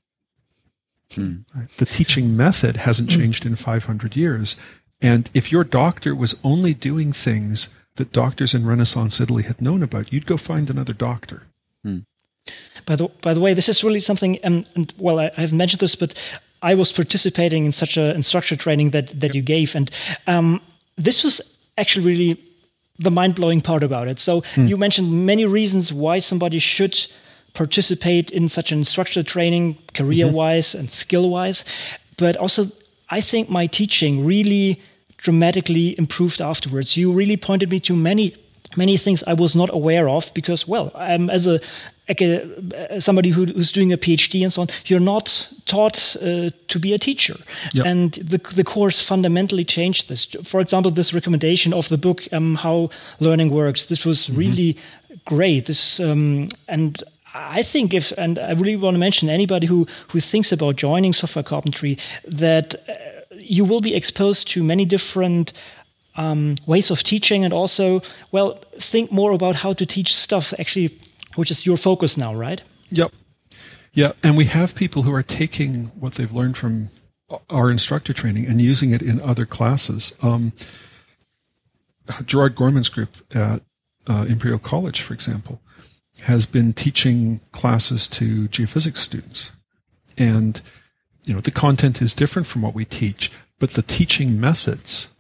Hmm. 1.13 1.41
The 1.79 1.87
teaching 1.87 2.37
method 2.37 2.77
hasn't 2.77 3.13
hmm. 3.13 3.21
changed 3.21 3.47
in 3.47 3.57
500 3.57 4.17
years. 4.17 4.61
And 5.01 5.31
if 5.35 5.53
your 5.53 5.65
doctor 5.65 6.15
was 6.15 6.41
only 6.43 6.75
doing 6.75 7.13
things 7.13 7.79
that 7.97 8.13
doctors 8.13 8.55
in 8.55 8.67
Renaissance 8.67 9.21
Italy 9.21 9.43
had 9.43 9.61
known 9.61 9.83
about, 9.83 10.13
you'd 10.13 10.27
go 10.27 10.37
find 10.37 10.71
another 10.71 10.93
doctor. 10.93 11.43
Hmm. 12.47 12.53
By 12.87 12.97
the 12.97 13.09
by 13.23 13.35
the 13.35 13.41
way, 13.41 13.55
this 13.55 13.69
is 13.69 13.85
really 13.85 14.01
something. 14.01 14.39
Um, 14.45 14.65
and 14.75 14.93
well, 14.99 15.19
I, 15.19 15.31
have 15.37 15.53
mentioned 15.53 15.81
this, 15.81 15.95
but 15.95 16.15
I 16.63 16.75
was 16.75 16.93
participating 16.93 17.65
in 17.67 17.73
such 17.73 17.97
a 17.97 18.15
instructor 18.15 18.57
training 18.57 18.91
that 18.91 19.21
that 19.21 19.35
you 19.35 19.43
gave, 19.43 19.75
and 19.75 19.91
um, 20.27 20.61
this 20.97 21.25
was 21.25 21.41
actually 21.79 22.07
really 22.07 22.41
the 22.99 23.11
mind 23.11 23.35
blowing 23.35 23.61
part 23.61 23.83
about 23.83 24.09
it. 24.09 24.19
So 24.19 24.43
mm. 24.55 24.69
you 24.69 24.77
mentioned 24.77 25.27
many 25.27 25.47
reasons 25.47 25.93
why 25.93 26.19
somebody 26.19 26.59
should 26.59 27.07
participate 27.55 28.31
in 28.31 28.49
such 28.49 28.73
an 28.73 28.79
instructor 28.79 29.23
training, 29.23 29.79
career 29.95 30.31
wise 30.31 30.69
mm-hmm. 30.69 30.81
and 30.81 30.91
skill 30.91 31.31
wise. 31.31 31.65
But 32.17 32.37
also, 32.37 32.71
I 33.11 33.21
think 33.21 33.49
my 33.49 33.67
teaching 33.67 34.25
really 34.25 34.81
dramatically 35.19 35.99
improved 35.99 36.41
afterwards. 36.41 36.97
You 36.97 37.13
really 37.13 37.37
pointed 37.37 37.71
me 37.71 37.81
to 37.81 37.97
many 37.97 38.35
many 38.77 38.97
things 38.97 39.23
I 39.27 39.35
was 39.35 39.55
not 39.55 39.69
aware 39.73 40.09
of 40.09 40.33
because, 40.35 40.67
well, 40.67 40.91
I'm 40.95 41.29
as 41.29 41.47
a 41.47 41.61
uh, 42.21 43.01
somebody 43.01 43.31
who, 43.31 43.47
who's 43.47 43.73
doing 43.73 43.93
a 43.93 43.97
PhD 43.97 44.43
and 44.43 44.53
so 44.53 44.63
on, 44.63 44.69
you're 44.87 45.01
not 45.01 45.49
taught 45.65 46.17
uh, 46.17 46.51
to 46.69 46.79
be 46.79 46.93
a 46.93 46.99
teacher. 46.99 47.37
Yep. 47.73 47.87
And 47.87 48.13
the, 48.15 48.39
the 48.55 48.65
course 48.65 49.01
fundamentally 49.01 49.65
changed 49.65 50.09
this. 50.09 50.27
For 50.45 50.61
example, 50.61 50.91
this 50.91 51.15
recommendation 51.15 51.73
of 51.73 51.89
the 51.89 51.99
book, 51.99 52.27
um, 52.33 52.57
How 52.57 52.91
Learning 53.21 53.51
Works, 53.51 53.87
this 53.87 54.05
was 54.05 54.27
mm-hmm. 54.27 54.39
really 54.39 54.77
great. 55.25 55.67
This 55.67 56.01
um, 56.01 56.49
And 56.69 57.03
I 57.35 57.63
think 57.63 57.95
if, 57.95 58.13
and 58.19 58.39
I 58.39 58.53
really 58.53 58.77
want 58.77 58.95
to 58.95 58.99
mention 58.99 59.31
anybody 59.31 59.67
who, 59.67 59.87
who 60.09 60.21
thinks 60.21 60.53
about 60.53 60.77
joining 60.77 61.13
software 61.13 61.43
carpentry, 61.43 61.99
that 62.29 62.75
uh, 62.75 62.95
you 63.39 63.65
will 63.65 63.81
be 63.81 63.95
exposed 63.95 64.49
to 64.49 64.63
many 64.63 64.85
different 64.85 65.53
um, 66.17 66.57
ways 66.67 66.91
of 66.91 67.03
teaching 67.03 67.45
and 67.45 67.55
also, 67.55 68.03
well, 68.33 68.59
think 68.79 69.11
more 69.11 69.33
about 69.33 69.57
how 69.57 69.73
to 69.73 69.87
teach 69.87 70.15
stuff 70.15 70.53
actually, 70.59 70.99
which 71.37 71.51
is 71.51 71.67
your 71.67 71.77
focus 71.77 72.17
now, 72.17 72.35
right? 72.35 72.63
Yep. 72.91 73.13
Yeah. 73.93 74.13
And 74.23 74.37
we 74.37 74.47
have 74.47 74.75
people 74.75 75.03
who 75.03 75.15
are 75.15 75.23
taking 75.23 75.87
what 75.87 76.15
they've 76.15 76.33
learned 76.33 76.57
from 76.57 76.89
our 77.51 77.71
instructor 77.71 78.13
training 78.13 78.47
and 78.47 78.61
using 78.61 78.91
it 78.91 79.03
in 79.03 79.21
other 79.21 79.47
classes. 79.47 80.19
Um, 80.23 80.53
Gerard 82.25 82.55
Gorman's 82.55 82.89
group 82.89 83.17
at 83.35 83.63
uh, 84.09 84.27
Imperial 84.29 84.59
College, 84.59 85.01
for 85.01 85.15
example, 85.15 85.61
has 86.25 86.47
been 86.47 86.73
teaching 86.73 87.41
classes 87.53 88.07
to 88.09 88.49
geophysics 88.49 88.99
students. 88.99 89.53
And, 90.19 90.61
you 91.25 91.33
know, 91.33 91.41
the 91.41 91.51
content 91.51 92.03
is 92.03 92.13
different 92.13 92.47
from 92.47 92.63
what 92.63 92.75
we 92.75 92.85
teach, 92.85 93.33
but 93.59 93.71
the 93.71 93.83
teaching 93.83 94.41
methods 94.41 95.17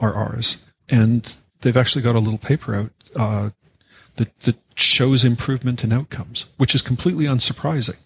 are 0.00 0.12
ours. 0.12 0.64
And 0.88 1.34
they've 1.60 1.76
actually 1.76 2.02
got 2.02 2.16
a 2.16 2.20
little 2.20 2.38
paper 2.38 2.74
out 2.74 2.90
uh, 3.16 3.50
that, 4.16 4.38
that 4.40 4.56
shows 4.74 5.24
improvement 5.24 5.84
in 5.84 5.92
outcomes, 5.92 6.46
which 6.56 6.74
is 6.74 6.82
completely 6.82 7.24
unsurprising. 7.24 7.98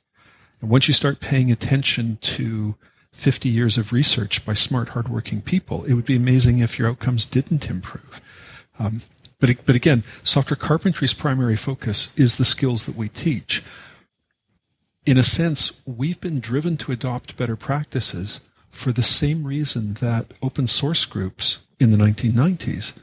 And 0.61 0.71
once 0.71 0.89
you 0.89 0.95
start 0.95 1.21
paying 1.21 1.51
attention 1.51 2.19
to 2.21 2.75
50 3.13 3.49
years 3.49 3.79
of 3.79 3.93
research 3.93 4.45
by 4.45 4.55
smart, 4.55 4.91
hardworking 4.91 5.41
people, 5.41 5.85
it 5.85 5.95
would 5.95 6.05
be 6.05 6.17
amazing 6.17 6.59
if 6.59 6.79
your 6.79 6.89
outcomes 6.89 7.25
didn't 7.25 7.71
improve. 7.71 8.21
Um, 8.79 9.01
but, 9.41 9.51
but 9.67 9.77
again, 9.77 10.03
software 10.23 10.57
carpentry's 10.57 11.15
primary 11.15 11.57
focus 11.57 12.17
is 12.19 12.39
the 12.39 12.45
skills 12.45 12.87
that 12.87 12.97
we 12.97 13.09
teach. 13.09 13.65
In 15.07 15.17
a 15.17 15.23
sense, 15.23 15.83
we've 15.87 16.21
been 16.21 16.41
driven 16.41 16.77
to 16.79 16.93
adopt 16.93 17.37
better 17.37 17.57
practices 17.57 18.49
for 18.71 18.93
the 18.93 19.03
same 19.03 19.45
reason 19.45 19.95
that 19.95 20.33
open 20.43 20.67
source 20.67 21.05
groups 21.05 21.67
in 21.81 21.91
the 21.91 21.97
1990s 21.97 23.01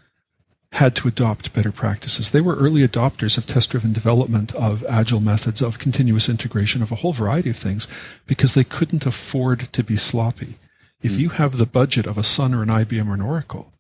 had 0.76 0.94
to 0.94 1.08
adopt 1.08 1.54
better 1.54 1.72
practices. 1.72 2.32
They 2.32 2.42
were 2.42 2.56
early 2.56 2.86
adopters 2.86 3.38
of 3.38 3.48
test 3.48 3.72
driven 3.72 3.94
development, 3.94 4.54
of 4.56 4.84
agile 4.90 5.22
methods, 5.22 5.62
of 5.62 5.80
continuous 5.80 6.28
integration, 6.28 6.82
of 6.82 6.92
a 6.92 6.96
whole 6.96 7.14
variety 7.14 7.50
of 7.50 7.56
things 7.56 7.88
because 8.28 8.54
they 8.54 8.66
couldn't 8.66 9.06
afford 9.06 9.72
to 9.72 9.84
be 9.86 9.96
sloppy. 9.96 10.56
If 11.02 11.14
mm. 11.14 11.20
you 11.20 11.30
have 11.30 11.58
the 11.58 11.66
budget 11.66 12.06
of 12.06 12.18
a 12.18 12.24
Sun 12.24 12.54
or 12.54 12.62
an 12.62 12.68
IBM 12.68 13.08
or 13.08 13.14
an 13.14 13.22
Oracle, 13.22 13.72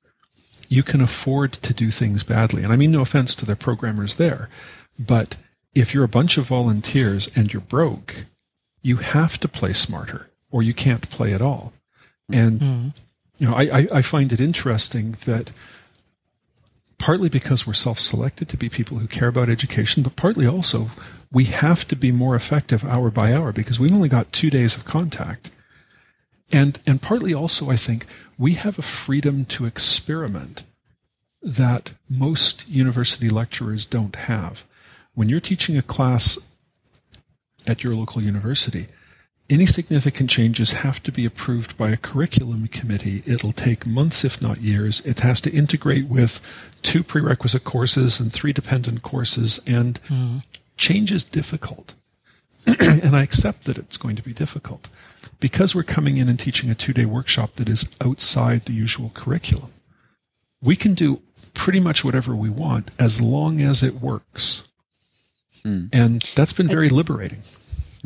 you 0.70 0.84
can 0.84 1.02
afford 1.02 1.52
to 1.54 1.74
do 1.74 1.92
things 1.92 2.24
badly. 2.24 2.64
And 2.64 2.72
I 2.72 2.78
mean 2.78 2.94
no 2.94 3.02
offense 3.02 3.36
to 3.36 3.46
the 3.46 3.58
programmers 3.58 4.16
there, 4.16 4.50
but 4.98 5.36
if 5.74 5.94
you're 5.94 6.06
a 6.06 6.18
bunch 6.20 6.38
of 6.38 6.46
volunteers 6.46 7.30
and 7.36 7.52
you're 7.52 7.62
broke, 7.62 8.26
you 8.82 8.98
have 8.98 9.38
to 9.40 9.50
play 9.50 9.74
smarter 9.74 10.30
or 10.50 10.64
you 10.64 10.74
can't 10.74 11.10
play 11.10 11.34
at 11.34 11.42
all. 11.42 11.74
And, 12.32 12.60
mm. 12.62 13.00
you 13.38 13.50
know, 13.50 13.54
I, 13.54 13.86
I 13.94 14.02
find 14.02 14.32
it 14.32 14.40
interesting 14.40 15.12
that 15.26 15.52
partly 16.98 17.30
because 17.30 17.68
we're 17.68 17.74
self-selected 17.74 18.50
to 18.50 18.58
be 18.58 18.70
people 18.70 18.98
who 18.98 19.08
care 19.08 19.28
about 19.28 19.50
education, 19.50 20.04
but 20.04 20.16
partly 20.16 20.48
also 20.48 20.88
we 21.32 21.46
have 21.46 21.88
to 21.88 21.96
be 21.96 22.12
more 22.12 22.36
effective 22.36 22.84
hour 22.84 23.12
by 23.12 23.34
hour 23.34 23.52
because 23.52 23.80
we've 23.80 23.94
only 23.94 24.10
got 24.10 24.32
two 24.32 24.50
days 24.50 24.76
of 24.76 24.86
contact. 24.86 25.52
And, 26.52 26.80
and 26.86 27.02
partly 27.02 27.34
also, 27.34 27.70
I 27.70 27.76
think, 27.76 28.06
we 28.38 28.54
have 28.54 28.78
a 28.78 28.84
freedom 28.84 29.46
to 29.46 29.66
experiment 29.66 30.64
that 31.42 31.94
most 32.10 32.68
university 32.68 33.30
lecturers 33.30 33.86
don't 33.86 34.16
have. 34.16 34.64
When 35.14 35.30
you're 35.30 35.40
teaching 35.40 35.78
a 35.78 35.82
class 35.82 36.52
at 37.68 37.84
your 37.84 37.96
local 37.96 38.22
university, 38.22 38.88
any 39.50 39.66
significant 39.66 40.30
changes 40.30 40.72
have 40.72 41.02
to 41.04 41.12
be 41.12 41.26
approved 41.26 41.78
by 41.78 41.92
a 41.92 41.98
curriculum 41.98 42.68
committee. 42.68 43.22
It'll 43.26 43.52
take 43.52 43.86
months, 43.86 44.26
if 44.26 44.42
not 44.42 44.62
years. 44.62 45.06
It 45.06 45.20
has 45.20 45.40
to 45.42 45.52
integrate 45.52 46.08
with 46.08 46.42
two 46.82 47.04
prerequisite 47.04 47.64
courses 47.64 48.20
and 48.20 48.34
three 48.34 48.54
dependent 48.54 49.04
courses, 49.04 49.64
and 49.68 50.02
mm. 50.04 50.44
change 50.78 51.12
is 51.12 51.24
difficult. 51.24 51.94
and 52.80 53.16
I 53.16 53.22
accept 53.22 53.66
that 53.66 53.78
it's 53.78 53.98
going 53.98 54.16
to 54.16 54.24
be 54.24 54.34
difficult 54.34 54.90
because 55.40 55.76
we're 55.76 55.84
coming 55.84 56.18
in 56.18 56.28
and 56.28 56.40
teaching 56.40 56.70
a 56.70 56.76
two 56.76 56.94
day 56.94 57.06
workshop 57.06 57.54
that 57.54 57.70
is 57.70 57.96
outside 58.04 58.62
the 58.62 58.74
usual 58.74 59.12
curriculum, 59.14 59.72
we 60.62 60.76
can 60.76 60.94
do 60.94 61.22
pretty 61.54 61.80
much 61.80 62.04
whatever 62.04 62.36
we 62.36 62.50
want 62.50 62.92
as 63.00 63.22
long 63.22 63.62
as 63.62 63.84
it 63.84 63.96
works. 63.96 64.68
Mm. 65.64 65.90
And 65.94 66.26
that's 66.36 66.54
been 66.54 66.68
very 66.68 66.90
liberating. 66.90 67.40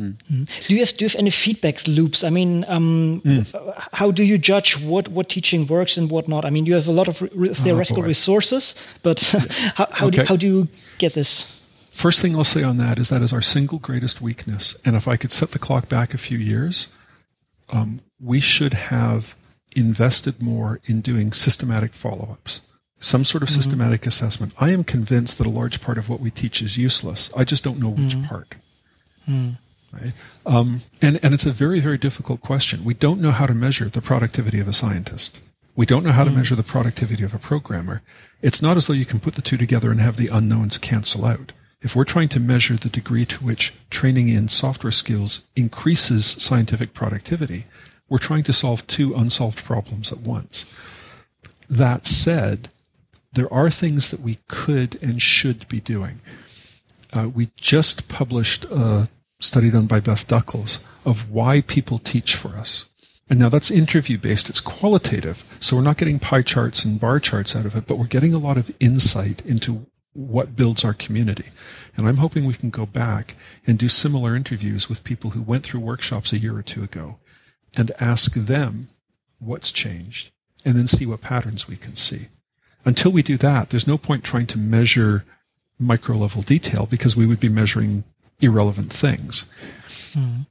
Mm. 0.00 0.66
Do 0.66 0.74
you 0.74 0.80
have 0.80 0.96
do 0.96 1.04
you 1.04 1.08
have 1.08 1.18
any 1.18 1.30
feedback 1.30 1.86
loops? 1.86 2.24
I 2.24 2.30
mean, 2.30 2.64
um, 2.68 3.20
mm. 3.24 3.88
how 3.92 4.10
do 4.10 4.24
you 4.24 4.38
judge 4.38 4.80
what 4.80 5.08
what 5.08 5.28
teaching 5.28 5.66
works 5.66 5.96
and 5.98 6.10
what 6.10 6.26
not? 6.26 6.44
I 6.44 6.50
mean, 6.50 6.66
you 6.66 6.74
have 6.74 6.88
a 6.88 6.92
lot 6.92 7.08
of 7.08 7.20
re 7.22 7.50
oh, 7.50 7.54
theoretical 7.54 8.02
oh, 8.02 8.06
resources, 8.06 8.74
but 9.02 9.20
how 9.74 9.86
how, 9.92 10.06
okay. 10.06 10.16
do, 10.16 10.24
how 10.24 10.36
do 10.36 10.46
you 10.46 10.68
get 10.98 11.12
this? 11.12 11.56
First 11.90 12.22
thing 12.22 12.34
I'll 12.34 12.44
say 12.44 12.62
on 12.62 12.78
that 12.78 12.98
is 12.98 13.08
that 13.08 13.20
is 13.20 13.32
our 13.32 13.42
single 13.42 13.78
greatest 13.78 14.22
weakness. 14.22 14.80
And 14.84 14.96
if 14.96 15.06
I 15.06 15.16
could 15.16 15.32
set 15.32 15.50
the 15.50 15.58
clock 15.58 15.88
back 15.88 16.14
a 16.14 16.18
few 16.18 16.38
years, 16.38 16.96
um, 17.72 18.00
we 18.20 18.40
should 18.40 18.74
have 18.74 19.34
invested 19.76 20.42
more 20.42 20.80
in 20.86 21.00
doing 21.00 21.32
systematic 21.32 21.92
follow-ups 21.92 22.62
some 23.00 23.24
sort 23.24 23.42
of 23.42 23.48
mm-hmm. 23.48 23.60
systematic 23.60 24.06
assessment. 24.06 24.54
I 24.60 24.70
am 24.70 24.84
convinced 24.84 25.38
that 25.38 25.46
a 25.46 25.50
large 25.50 25.80
part 25.80 25.98
of 25.98 26.08
what 26.08 26.20
we 26.20 26.30
teach 26.30 26.62
is 26.62 26.76
useless. 26.76 27.34
I 27.34 27.44
just 27.44 27.64
don't 27.64 27.80
know 27.80 27.88
which 27.88 28.14
mm-hmm. 28.14 28.26
part. 28.26 28.54
Mm. 29.28 29.56
Right? 29.92 30.12
Um, 30.46 30.80
and, 31.02 31.18
and 31.22 31.34
it's 31.34 31.46
a 31.46 31.50
very, 31.50 31.80
very 31.80 31.98
difficult 31.98 32.40
question. 32.40 32.84
We 32.84 32.94
don't 32.94 33.20
know 33.20 33.32
how 33.32 33.46
to 33.46 33.54
measure 33.54 33.86
the 33.86 34.00
productivity 34.00 34.60
of 34.60 34.68
a 34.68 34.72
scientist. 34.72 35.40
We 35.74 35.86
don't 35.86 36.04
know 36.04 36.12
how 36.12 36.24
to 36.24 36.30
mm. 36.30 36.36
measure 36.36 36.54
the 36.54 36.62
productivity 36.62 37.24
of 37.24 37.34
a 37.34 37.38
programmer. 37.38 38.02
It's 38.42 38.62
not 38.62 38.76
as 38.76 38.86
though 38.86 38.94
you 38.94 39.04
can 39.04 39.20
put 39.20 39.34
the 39.34 39.42
two 39.42 39.56
together 39.56 39.90
and 39.90 40.00
have 40.00 40.16
the 40.16 40.28
unknowns 40.32 40.78
cancel 40.78 41.24
out. 41.24 41.52
If 41.82 41.96
we're 41.96 42.04
trying 42.04 42.28
to 42.30 42.40
measure 42.40 42.74
the 42.74 42.90
degree 42.90 43.24
to 43.26 43.44
which 43.44 43.74
training 43.88 44.28
in 44.28 44.48
software 44.48 44.90
skills 44.90 45.48
increases 45.56 46.26
scientific 46.26 46.92
productivity, 46.92 47.64
we're 48.08 48.18
trying 48.18 48.42
to 48.44 48.52
solve 48.52 48.86
two 48.86 49.14
unsolved 49.14 49.64
problems 49.64 50.12
at 50.12 50.20
once. 50.20 50.66
That 51.68 52.06
said, 52.06 52.68
there 53.32 53.52
are 53.52 53.70
things 53.70 54.10
that 54.10 54.20
we 54.20 54.38
could 54.48 55.02
and 55.02 55.22
should 55.22 55.66
be 55.68 55.80
doing. 55.80 56.20
Uh, 57.12 57.28
we 57.28 57.48
just 57.56 58.08
published 58.08 58.64
a 58.66 59.08
study 59.40 59.70
done 59.70 59.86
by 59.86 60.00
Beth 60.00 60.28
Duckles 60.28 60.86
of 61.04 61.30
why 61.30 61.62
people 61.62 61.98
teach 61.98 62.36
for 62.36 62.50
us. 62.50 62.86
And 63.28 63.38
now 63.38 63.48
that's 63.48 63.70
interview 63.70 64.18
based, 64.18 64.48
it's 64.48 64.60
qualitative. 64.60 65.56
So 65.60 65.76
we're 65.76 65.82
not 65.82 65.96
getting 65.96 66.18
pie 66.18 66.42
charts 66.42 66.84
and 66.84 67.00
bar 67.00 67.20
charts 67.20 67.54
out 67.56 67.64
of 67.64 67.76
it, 67.76 67.86
but 67.86 67.96
we're 67.96 68.06
getting 68.06 68.34
a 68.34 68.38
lot 68.38 68.56
of 68.56 68.74
insight 68.80 69.44
into 69.46 69.86
what 70.12 70.56
builds 70.56 70.84
our 70.84 70.94
community. 70.94 71.46
And 71.96 72.06
I'm 72.06 72.16
hoping 72.16 72.44
we 72.44 72.54
can 72.54 72.70
go 72.70 72.86
back 72.86 73.34
and 73.66 73.78
do 73.78 73.88
similar 73.88 74.34
interviews 74.34 74.88
with 74.88 75.04
people 75.04 75.30
who 75.30 75.42
went 75.42 75.64
through 75.64 75.80
workshops 75.80 76.32
a 76.32 76.38
year 76.38 76.56
or 76.56 76.62
two 76.62 76.82
ago 76.82 77.18
and 77.76 77.92
ask 78.00 78.34
them 78.34 78.88
what's 79.38 79.70
changed 79.70 80.32
and 80.64 80.74
then 80.74 80.88
see 80.88 81.06
what 81.06 81.22
patterns 81.22 81.68
we 81.68 81.76
can 81.76 81.94
see. 81.94 82.26
Until 82.84 83.12
we 83.12 83.22
do 83.22 83.36
that, 83.38 83.70
there's 83.70 83.86
no 83.86 83.98
point 83.98 84.24
trying 84.24 84.46
to 84.46 84.58
measure 84.58 85.24
micro 85.78 86.16
level 86.16 86.42
detail 86.42 86.86
because 86.86 87.16
we 87.16 87.26
would 87.26 87.40
be 87.40 87.48
measuring 87.48 88.04
irrelevant 88.40 88.92
things. 88.92 89.50
Mm. 90.12 90.46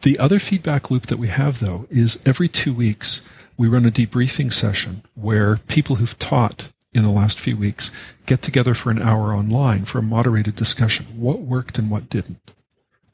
The 0.00 0.18
other 0.18 0.38
feedback 0.38 0.90
loop 0.90 1.06
that 1.06 1.18
we 1.18 1.28
have 1.28 1.60
though 1.60 1.86
is 1.90 2.22
every 2.26 2.48
two 2.48 2.74
weeks 2.74 3.28
we 3.56 3.68
run 3.68 3.86
a 3.86 3.90
debriefing 3.90 4.52
session 4.52 5.02
where 5.14 5.58
people 5.68 5.96
who've 5.96 6.18
taught 6.18 6.70
in 6.92 7.02
the 7.02 7.10
last 7.10 7.40
few 7.40 7.56
weeks 7.56 7.90
get 8.26 8.42
together 8.42 8.74
for 8.74 8.90
an 8.90 9.00
hour 9.00 9.34
online 9.34 9.84
for 9.84 9.98
a 9.98 10.02
moderated 10.02 10.54
discussion. 10.54 11.06
What 11.16 11.40
worked 11.40 11.78
and 11.78 11.90
what 11.90 12.08
didn't? 12.08 12.52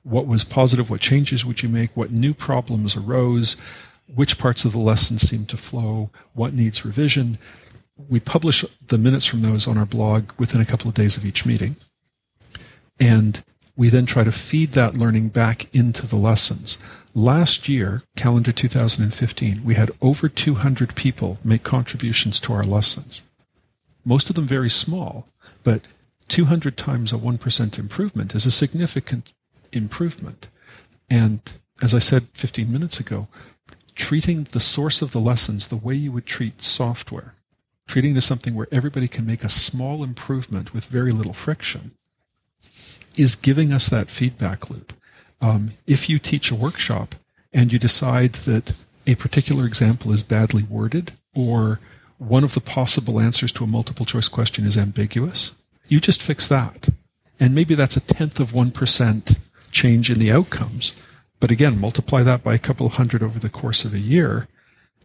What 0.03 0.27
was 0.27 0.45
positive? 0.45 0.91
What 0.91 1.01
changes 1.01 1.45
would 1.45 1.63
you 1.63 1.69
make? 1.69 1.97
What 1.97 2.11
new 2.11 2.35
problems 2.35 2.97
arose? 2.97 3.63
Which 4.13 4.39
parts 4.39 4.65
of 4.65 4.73
the 4.73 4.79
lesson 4.79 5.19
seem 5.19 5.45
to 5.47 5.57
flow? 5.57 6.11
What 6.33 6.55
needs 6.55 6.85
revision? 6.85 7.37
We 8.09 8.21
publish 8.21 8.65
the 8.87 8.99
minutes 8.99 9.27
from 9.27 9.43
those 9.43 9.69
on 9.69 9.77
our 9.77 9.87
blog 9.87 10.33
within 10.39 10.61
a 10.61 10.67
couple 10.67 10.89
of 10.89 10.95
days 10.95 11.17
of 11.17 11.27
each 11.27 11.45
meeting. 11.45 11.77
And 13.01 13.43
we 13.79 13.89
then 13.89 14.05
try 14.05 14.25
to 14.25 14.33
feed 14.33 14.73
that 14.73 14.99
learning 14.99 15.31
back 15.31 15.75
into 15.75 16.07
the 16.07 16.21
lessons. 16.21 16.77
Last 17.15 17.67
year, 17.67 18.03
calendar 18.17 18.53
2015, 18.53 19.65
we 19.65 19.75
had 19.75 19.91
over 20.03 20.29
200 20.29 20.95
people 20.95 21.39
make 21.43 21.63
contributions 21.63 22.39
to 22.41 22.53
our 22.53 22.63
lessons 22.63 23.23
most 24.09 24.31
of 24.31 24.37
them 24.37 24.47
very 24.47 24.71
small, 24.71 25.27
but 25.63 25.87
200 26.29 26.79
times 26.79 27.13
a 27.13 27.17
1% 27.17 27.79
improvement 27.79 28.35
is 28.35 28.47
a 28.47 28.51
significant 28.51 29.35
improvement. 29.71 30.49
And 31.11 31.41
as 31.83 31.95
I 31.95 31.99
said 31.99 32.25
15 32.33 32.73
minutes 32.73 32.99
ago, 32.99 33.29
treating 33.95 34.45
the 34.45 34.61
source 34.61 35.03
of 35.03 35.13
the 35.13 35.21
lessons 35.21 35.69
the 35.69 35.77
way 35.77 35.95
you 35.95 36.11
would 36.13 36.25
treat 36.25 36.63
software, 36.63 37.35
treating 37.87 38.15
it 38.15 38.17
as 38.17 38.25
something 38.25 38.55
where 38.55 38.69
everybody 38.73 39.09
can 39.09 39.27
make 39.27 39.45
a 39.45 39.51
small 39.51 40.03
improvement 40.03 40.73
with 40.73 40.87
very 40.87 41.13
little 41.13 41.35
friction, 41.35 41.93
is 43.19 43.35
giving 43.35 43.73
us 43.73 43.89
that 43.89 44.09
feedback 44.09 44.71
loop. 44.71 44.93
Um, 45.41 45.73
if 45.87 46.09
you 46.09 46.19
teach 46.19 46.51
a 46.51 46.55
workshop 46.55 47.15
and 47.53 47.73
you 47.73 47.79
decide 47.79 48.35
that 48.35 48.77
a 49.07 49.17
particular 49.17 49.67
example 49.67 50.13
is 50.13 50.23
badly 50.23 50.63
worded 50.63 51.13
or 51.35 51.81
one 52.19 52.45
of 52.45 52.55
the 52.55 52.61
possible 52.61 53.21
answers 53.21 53.53
to 53.53 53.65
a 53.65 53.69
multiple 53.69 54.07
choice 54.07 54.29
question 54.29 54.67
is 54.67 54.77
ambiguous, 54.77 55.55
you 55.89 56.01
just 56.01 56.23
fix 56.23 56.49
that. 56.49 56.89
And 57.41 57.55
maybe 57.55 57.75
that's 57.75 57.97
a 57.97 58.07
tenth 58.07 58.41
of 58.41 58.53
1% 58.53 59.39
change 59.71 60.11
in 60.11 60.19
the 60.19 60.33
outcomes. 60.33 61.07
But 61.41 61.51
again, 61.51 61.81
multiply 61.81 62.23
that 62.23 62.43
by 62.43 62.55
a 62.55 62.59
couple 62.59 62.87
of 62.87 62.95
hundred 62.95 63.23
over 63.23 63.39
the 63.39 63.49
course 63.49 63.85
of 63.85 63.95
a 63.95 64.01
year. 64.01 64.49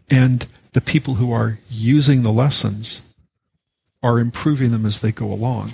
And 0.10 0.47
the 0.73 0.82
people 0.82 1.15
who 1.15 1.32
are 1.32 1.60
using 1.69 2.23
the 2.23 2.32
lessons 2.32 3.08
are 4.02 4.19
improving 4.19 4.71
them 4.71 4.86
as 4.86 5.02
they 5.02 5.12
go 5.12 5.32
along. 5.32 5.71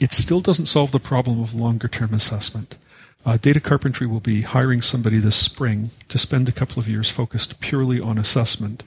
It 0.00 0.12
still 0.12 0.40
doesn't 0.40 0.66
solve 0.66 0.92
the 0.92 0.98
problem 0.98 1.40
of 1.40 1.54
longer 1.54 1.88
term 1.88 2.14
assessment. 2.14 2.76
Uh, 3.26 3.38
Data 3.38 3.60
Carpentry 3.60 4.06
will 4.06 4.20
be 4.20 4.42
hiring 4.42 4.82
somebody 4.82 5.18
this 5.18 5.36
spring 5.36 5.90
to 6.08 6.18
spend 6.18 6.48
a 6.48 6.52
couple 6.52 6.78
of 6.78 6.88
years 6.88 7.10
focused 7.10 7.60
purely 7.60 8.00
on 8.00 8.18
assessment. 8.18 8.84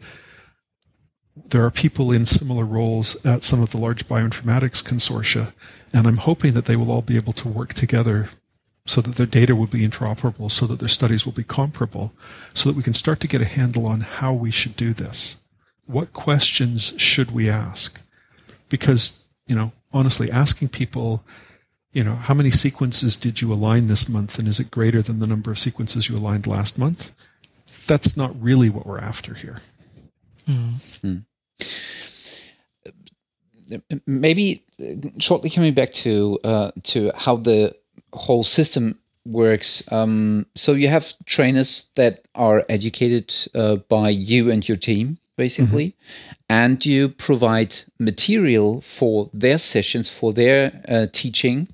There 1.49 1.65
are 1.65 1.71
people 1.71 2.11
in 2.11 2.25
similar 2.25 2.65
roles 2.65 3.25
at 3.25 3.43
some 3.43 3.61
of 3.61 3.71
the 3.71 3.77
large 3.77 4.07
bioinformatics 4.07 4.83
consortia, 4.83 5.53
and 5.93 6.05
I'm 6.05 6.17
hoping 6.17 6.53
that 6.53 6.65
they 6.65 6.75
will 6.75 6.91
all 6.91 7.01
be 7.01 7.15
able 7.15 7.33
to 7.33 7.47
work 7.47 7.73
together 7.73 8.27
so 8.85 9.01
that 9.01 9.15
their 9.15 9.25
data 9.25 9.55
will 9.55 9.67
be 9.67 9.87
interoperable, 9.87 10.49
so 10.49 10.65
that 10.67 10.79
their 10.79 10.87
studies 10.87 11.25
will 11.25 11.33
be 11.33 11.43
comparable, 11.43 12.13
so 12.53 12.69
that 12.69 12.77
we 12.77 12.83
can 12.83 12.93
start 12.93 13.19
to 13.19 13.27
get 13.27 13.41
a 13.41 13.45
handle 13.45 13.85
on 13.85 14.01
how 14.01 14.33
we 14.33 14.51
should 14.51 14.75
do 14.75 14.93
this. 14.93 15.37
What 15.85 16.13
questions 16.13 16.93
should 16.97 17.31
we 17.31 17.49
ask? 17.49 18.01
Because, 18.69 19.25
you 19.45 19.55
know, 19.55 19.71
honestly, 19.93 20.31
asking 20.31 20.69
people, 20.69 21.23
you 21.91 22.03
know, 22.03 22.15
how 22.15 22.33
many 22.33 22.49
sequences 22.49 23.15
did 23.15 23.41
you 23.41 23.51
align 23.51 23.87
this 23.87 24.09
month 24.09 24.39
and 24.39 24.47
is 24.47 24.59
it 24.59 24.71
greater 24.71 25.01
than 25.01 25.19
the 25.19 25.27
number 25.27 25.51
of 25.51 25.59
sequences 25.59 26.09
you 26.09 26.15
aligned 26.15 26.47
last 26.47 26.77
month? 26.77 27.11
That's 27.87 28.17
not 28.17 28.31
really 28.41 28.69
what 28.69 28.85
we're 28.85 28.99
after 28.99 29.33
here. 29.33 29.59
Mm. 30.47 31.25
Maybe 34.05 34.63
shortly 35.19 35.49
coming 35.49 35.73
back 35.73 35.91
to 35.93 36.39
uh, 36.43 36.71
to 36.83 37.11
how 37.15 37.37
the 37.37 37.75
whole 38.13 38.43
system 38.43 38.99
works. 39.25 39.83
Um, 39.91 40.45
so 40.55 40.73
you 40.73 40.87
have 40.87 41.13
trainers 41.25 41.87
that 41.95 42.25
are 42.35 42.63
educated 42.69 43.35
uh, 43.53 43.77
by 43.89 44.09
you 44.09 44.49
and 44.49 44.67
your 44.67 44.77
team, 44.77 45.17
basically, 45.37 45.89
mm-hmm. 45.89 46.33
and 46.49 46.85
you 46.85 47.09
provide 47.09 47.75
material 47.99 48.81
for 48.81 49.29
their 49.33 49.57
sessions, 49.57 50.09
for 50.09 50.33
their 50.33 50.81
uh, 50.89 51.07
teaching. 51.11 51.67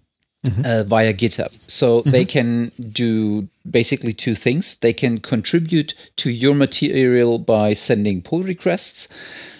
Mm-hmm. 0.45 0.65
Uh, 0.65 0.83
via 0.83 1.13
GitHub. 1.13 1.53
So 1.71 1.99
mm-hmm. 1.99 2.11
they 2.11 2.25
can 2.25 2.73
do 2.91 3.47
basically 3.71 4.11
two 4.11 4.35
things. 4.35 4.75
They 4.81 4.91
can 4.91 5.21
contribute 5.21 5.93
to 6.17 6.29
your 6.29 6.53
material 6.53 7.39
by 7.39 7.73
sending 7.73 8.21
pull 8.21 8.43
requests 8.43 9.07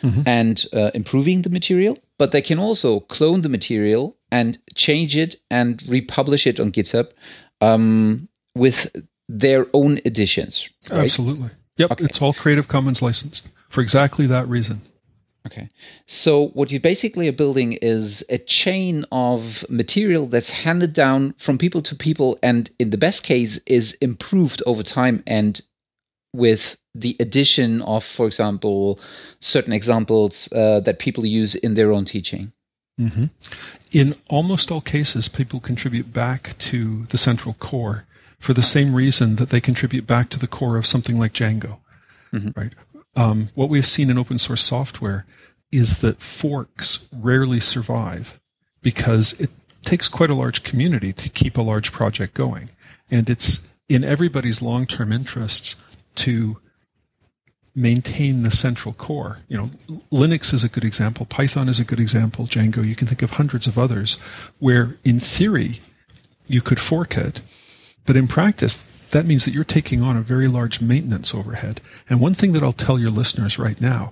mm-hmm. 0.02 0.28
and 0.28 0.66
uh, 0.74 0.92
improving 0.94 1.44
the 1.44 1.50
material, 1.50 1.98
but 2.18 2.34
they 2.34 2.42
can 2.42 2.60
also 2.60 3.00
clone 3.00 3.44
the 3.44 3.50
material 3.50 4.18
and 4.30 4.58
change 4.76 5.16
it 5.16 5.38
and 5.50 5.82
republish 5.88 6.46
it 6.46 6.60
on 6.60 6.74
GitHub 6.74 7.08
um, 7.62 8.28
with 8.54 8.94
their 9.30 9.68
own 9.74 10.00
editions. 10.06 10.70
Right? 10.92 11.04
Absolutely. 11.04 11.50
Yep. 11.78 11.92
Okay. 11.92 12.04
It's 12.06 12.22
all 12.22 12.34
Creative 12.34 12.68
Commons 12.68 13.02
licensed 13.02 13.50
for 13.70 13.82
exactly 13.82 14.28
that 14.28 14.48
reason. 14.48 14.82
Okay. 15.46 15.70
So 16.06 16.48
what 16.50 16.72
you 16.72 16.80
basically 16.80 17.28
are 17.28 17.34
building 17.34 17.74
is 17.74 18.24
a 18.30 18.38
chain 18.38 19.06
of 19.12 19.66
material 19.70 20.26
that's 20.28 20.50
handed 20.50 20.94
down 20.94 21.34
from 21.38 21.58
people 21.58 21.82
to 21.82 21.96
people 21.96 22.40
and 22.42 22.70
in 22.80 22.92
the 22.92 22.98
best 22.98 23.24
case 23.24 23.60
is 23.66 23.94
improved 23.94 24.64
over 24.66 24.84
time 24.84 25.22
and 25.28 25.62
with 26.34 26.78
the 26.96 27.18
addition 27.20 27.82
of, 27.82 28.04
for 28.06 28.26
example, 28.26 29.00
certain 29.42 29.74
examples 29.74 30.52
uh, 30.54 30.80
that 30.82 31.00
people 31.00 31.26
use 31.26 31.56
in 31.56 31.74
their 31.74 31.92
own 31.92 32.06
teaching. 32.06 32.54
Mm-hmm. 33.00 33.26
In 33.92 34.14
almost 34.30 34.72
all 34.72 34.82
cases, 34.82 35.28
people 35.28 35.60
contribute 35.60 36.14
back 36.14 36.56
to 36.60 37.04
the 37.08 37.18
central 37.18 37.56
core 37.56 38.06
for 38.44 38.54
the 38.54 38.62
same 38.62 38.94
reason 38.94 39.38
that 39.38 39.52
they 39.52 39.62
contribute 39.62 40.06
back 40.06 40.28
to 40.28 40.38
the 40.38 40.48
core 40.48 40.76
of 40.76 40.86
something 40.86 41.18
like 41.18 41.32
Django, 41.32 41.80
mm-hmm. 42.34 42.50
right? 42.60 42.74
Um, 43.16 43.48
what 43.56 43.70
we've 43.70 43.88
seen 43.88 44.10
in 44.10 44.18
open 44.18 44.38
source 44.38 44.62
software 44.62 45.26
is 45.72 46.00
that 46.00 46.22
forks 46.22 47.08
rarely 47.14 47.62
survive 47.62 48.42
because 48.82 49.40
it 49.40 49.50
takes 49.84 50.10
quite 50.10 50.30
a 50.30 50.36
large 50.36 50.64
community 50.64 51.14
to 51.14 51.30
keep 51.30 51.58
a 51.58 51.62
large 51.62 51.94
project 51.94 52.34
going. 52.34 52.70
And 53.10 53.30
it's 53.30 53.74
in 53.88 54.04
everybody's 54.04 54.62
long-term 54.62 55.14
interests 55.14 55.82
to 56.16 56.58
maintain 57.74 58.44
the 58.44 58.52
central 58.52 58.94
core. 58.94 59.38
You 59.48 59.56
know, 59.56 59.72
Linux 60.12 60.54
is 60.54 60.66
a 60.66 60.70
good 60.70 60.84
example. 60.84 61.26
Python 61.26 61.70
is 61.70 61.80
a 61.80 61.86
good 61.86 62.00
example. 62.02 62.44
Django. 62.46 62.86
You 62.86 62.96
can 62.96 63.08
think 63.08 63.22
of 63.22 63.32
hundreds 63.32 63.68
of 63.68 63.80
others 63.80 64.16
where 64.60 64.98
in 65.06 65.20
theory 65.20 65.80
you 66.46 66.60
could 66.60 66.82
fork 66.82 67.16
it, 67.16 67.42
but 68.06 68.18
in 68.18 68.28
practice 68.28 68.90
that 69.12 69.26
means 69.28 69.46
that 69.46 69.54
you're 69.54 69.64
taking 69.64 70.02
on 70.02 70.18
a 70.18 70.22
very 70.22 70.48
large 70.48 70.82
maintenance 70.82 71.36
overhead. 71.36 71.80
And 72.10 72.20
one 72.20 72.34
thing 72.34 72.54
that 72.54 72.64
I'll 72.64 72.74
tell 72.74 72.98
your 72.98 73.12
listeners 73.12 73.60
right 73.60 73.80
now, 73.80 74.12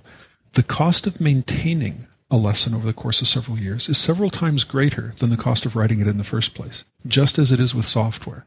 the 0.52 0.62
cost 0.62 1.08
of 1.08 1.20
maintaining 1.20 2.06
a 2.30 2.36
lesson 2.36 2.72
over 2.72 2.86
the 2.86 2.92
course 2.92 3.20
of 3.20 3.26
several 3.26 3.58
years 3.58 3.88
is 3.88 3.98
several 3.98 4.30
times 4.30 4.62
greater 4.62 5.14
than 5.18 5.30
the 5.30 5.36
cost 5.36 5.66
of 5.66 5.74
writing 5.74 6.00
it 6.00 6.06
in 6.06 6.18
the 6.18 6.24
first 6.24 6.54
place, 6.54 6.84
just 7.04 7.36
as 7.36 7.50
it 7.50 7.58
is 7.58 7.74
with 7.74 7.84
software 7.84 8.46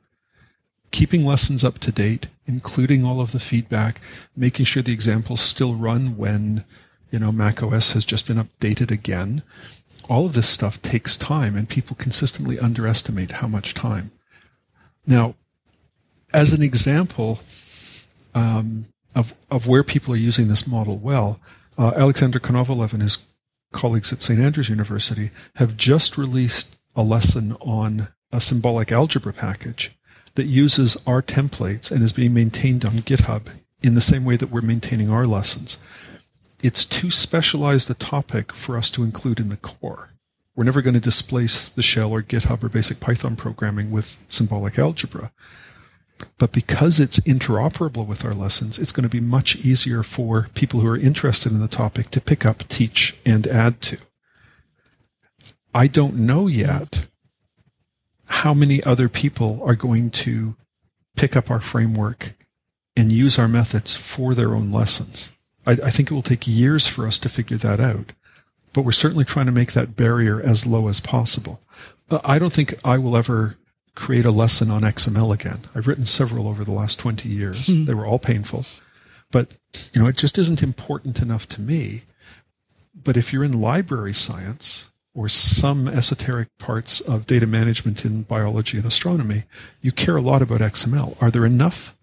keeping 0.95 1.25
lessons 1.25 1.65
up 1.65 1.77
to 1.79 1.91
date, 1.91 2.27
including 2.45 3.03
all 3.03 3.19
of 3.19 3.34
the 3.34 3.39
feedback, 3.39 3.99
making 4.34 4.65
sure 4.65 4.81
the 4.81 4.93
examples 4.93 5.41
still 5.41 5.75
run 5.75 6.15
when, 6.15 6.63
you 7.12 7.19
know, 7.19 7.34
Mac 7.34 7.62
OS 7.62 7.91
has 7.91 8.05
just 8.05 8.25
been 8.25 8.38
updated 8.38 8.91
again. 8.91 9.43
All 10.10 10.25
of 10.25 10.31
this 10.31 10.47
stuff 10.47 10.81
takes 10.81 11.17
time 11.17 11.58
and 11.58 11.67
people 11.67 11.97
consistently 11.97 12.58
underestimate 12.58 13.31
how 13.31 13.47
much 13.47 13.73
time. 13.73 14.12
Now, 15.08 15.36
as 16.34 16.54
an 16.54 16.62
example 16.62 17.39
um, 18.34 18.86
of, 19.15 19.34
of 19.50 19.68
where 19.68 19.84
people 19.84 20.13
are 20.13 20.18
using 20.18 20.48
this 20.48 20.68
model 20.68 20.98
well, 20.98 21.39
uh, 21.78 21.94
Alexander 21.96 22.39
Konovalov 22.39 22.94
and 22.94 23.02
his 23.02 23.28
colleagues 23.72 24.12
at 24.13 24.22
St. 24.22 24.39
Andrews 24.39 24.70
University 24.70 25.32
have 25.56 25.78
just 25.78 26.18
released 26.18 26.78
a 26.96 27.04
lesson 27.04 27.54
on 27.62 28.08
a 28.32 28.41
symbolic 28.41 28.91
algebra 28.91 29.34
package 29.34 29.98
that 30.36 30.46
uses 30.46 31.02
our 31.08 31.22
templates 31.22 31.91
and 31.91 32.02
is 32.04 32.13
being 32.13 32.34
maintained 32.34 32.86
on 32.86 32.91
GitHub 32.94 33.48
in 33.82 33.96
the 33.96 34.02
same 34.02 34.26
way 34.26 34.36
that 34.36 34.50
we're 34.50 34.62
maintaining 34.62 35.10
our 35.10 35.26
lessons. 35.26 35.78
It's 36.63 36.86
too 36.86 37.12
specialized 37.12 37.89
a 37.89 37.94
topic 37.94 38.52
for 38.52 38.78
us 38.78 38.89
to 38.91 39.04
include 39.04 39.39
in 39.39 39.50
the 39.50 39.58
core. 39.58 40.10
We're 40.56 40.63
never 40.63 40.82
going 40.82 40.94
to 40.94 41.00
displace 41.00 41.68
the 41.68 41.82
shell 41.82 42.12
or 42.12 42.22
GitHub 42.22 42.63
or 42.63 42.70
basic 42.70 43.00
Python 43.00 43.36
programming 43.36 43.91
with 43.91 44.26
symbolic 44.30 44.80
algebra. 44.80 45.32
But 46.38 46.54
because 46.54 47.00
it's 47.00 47.20
interoperable 47.22 48.08
with 48.08 48.24
our 48.24 48.34
lessons, 48.34 48.80
it's 48.80 48.94
going 48.94 49.04
to 49.04 49.10
be 49.10 49.20
much 49.20 49.58
easier 49.58 50.02
for 50.02 50.48
people 50.54 50.80
who 50.80 50.88
are 50.88 50.98
interested 50.98 51.52
in 51.52 51.60
the 51.60 51.68
topic 51.68 52.10
to 52.12 52.22
pick 52.22 52.46
up, 52.46 52.68
teach, 52.70 53.18
and 53.26 53.46
add 53.48 53.82
to. 53.82 53.98
I 55.74 55.88
don't 55.88 56.15
know 56.15 56.48
yet 56.48 57.08
how 58.28 58.54
many 58.54 58.82
other 58.84 59.10
people 59.10 59.62
are 59.63 59.76
going 59.76 60.10
to 60.10 60.56
pick 61.15 61.36
up 61.36 61.52
our 61.52 61.62
framework 61.62 62.34
and 62.96 63.12
use 63.12 63.38
our 63.38 63.48
methods 63.48 63.96
for 63.96 64.34
their 64.34 64.56
own 64.56 64.72
lessons. 64.72 65.32
I, 65.68 65.72
I, 65.72 65.89
think 65.89 66.10
it 66.10 66.13
will 66.13 66.22
take 66.22 66.48
years 66.48 66.88
for 66.88 67.06
us 67.06 67.20
to 67.20 67.30
figure 67.30 67.58
that 67.58 67.80
out, 67.80 68.13
but 68.75 68.83
we're 68.83 68.91
certainly 68.91 69.25
trying 69.25 69.45
to 69.45 69.51
make 69.51 69.71
that 69.71 69.95
barrier 69.95 70.41
as 70.41 70.67
low 70.67 70.88
as 70.89 70.99
possible. 70.99 71.61
Uh, 72.11 72.19
I 72.23 72.38
don't 72.38 72.53
think 72.53 72.75
I 72.85 72.97
will 72.97 73.15
ever 73.15 73.55
create 73.95 74.25
a 74.25 74.31
lesson 74.31 74.69
on 74.69 74.81
XML 74.81 75.33
again. 75.33 75.59
I've 75.73 75.88
written 75.88 76.05
several 76.05 76.47
over 76.47 76.65
the 76.65 76.73
last 76.73 76.99
20 76.99 77.29
years. 77.29 77.67
Mm-hmm. 77.67 77.85
They 77.85 77.93
were 77.93 78.05
all 78.05 78.19
painful, 78.19 78.65
but 79.31 79.57
you 79.93 80.01
know, 80.01 80.07
it 80.07 80.17
just 80.17 80.38
isn't 80.38 80.61
important 80.61 81.21
enough 81.21 81.47
to 81.49 81.61
me. 81.61 82.03
But 82.93 83.15
if 83.17 83.31
you're 83.31 83.43
in 83.43 83.59
library 83.59 84.13
science, 84.13 84.91
or 85.15 85.30
some 85.30 85.88
esoteric 85.88 86.49
parts 86.57 86.99
of 86.99 87.26
data 87.26 87.47
management 87.47 88.03
in 88.03 88.23
biology 88.23 88.78
and 88.78 88.86
astronomy, 88.86 89.43
you 89.82 89.93
care 89.93 90.17
a 90.17 90.21
lot 90.21 90.41
about 90.41 90.59
XML. 90.59 91.15
Are 91.21 91.32
there 91.32 91.45
enough 91.45 91.95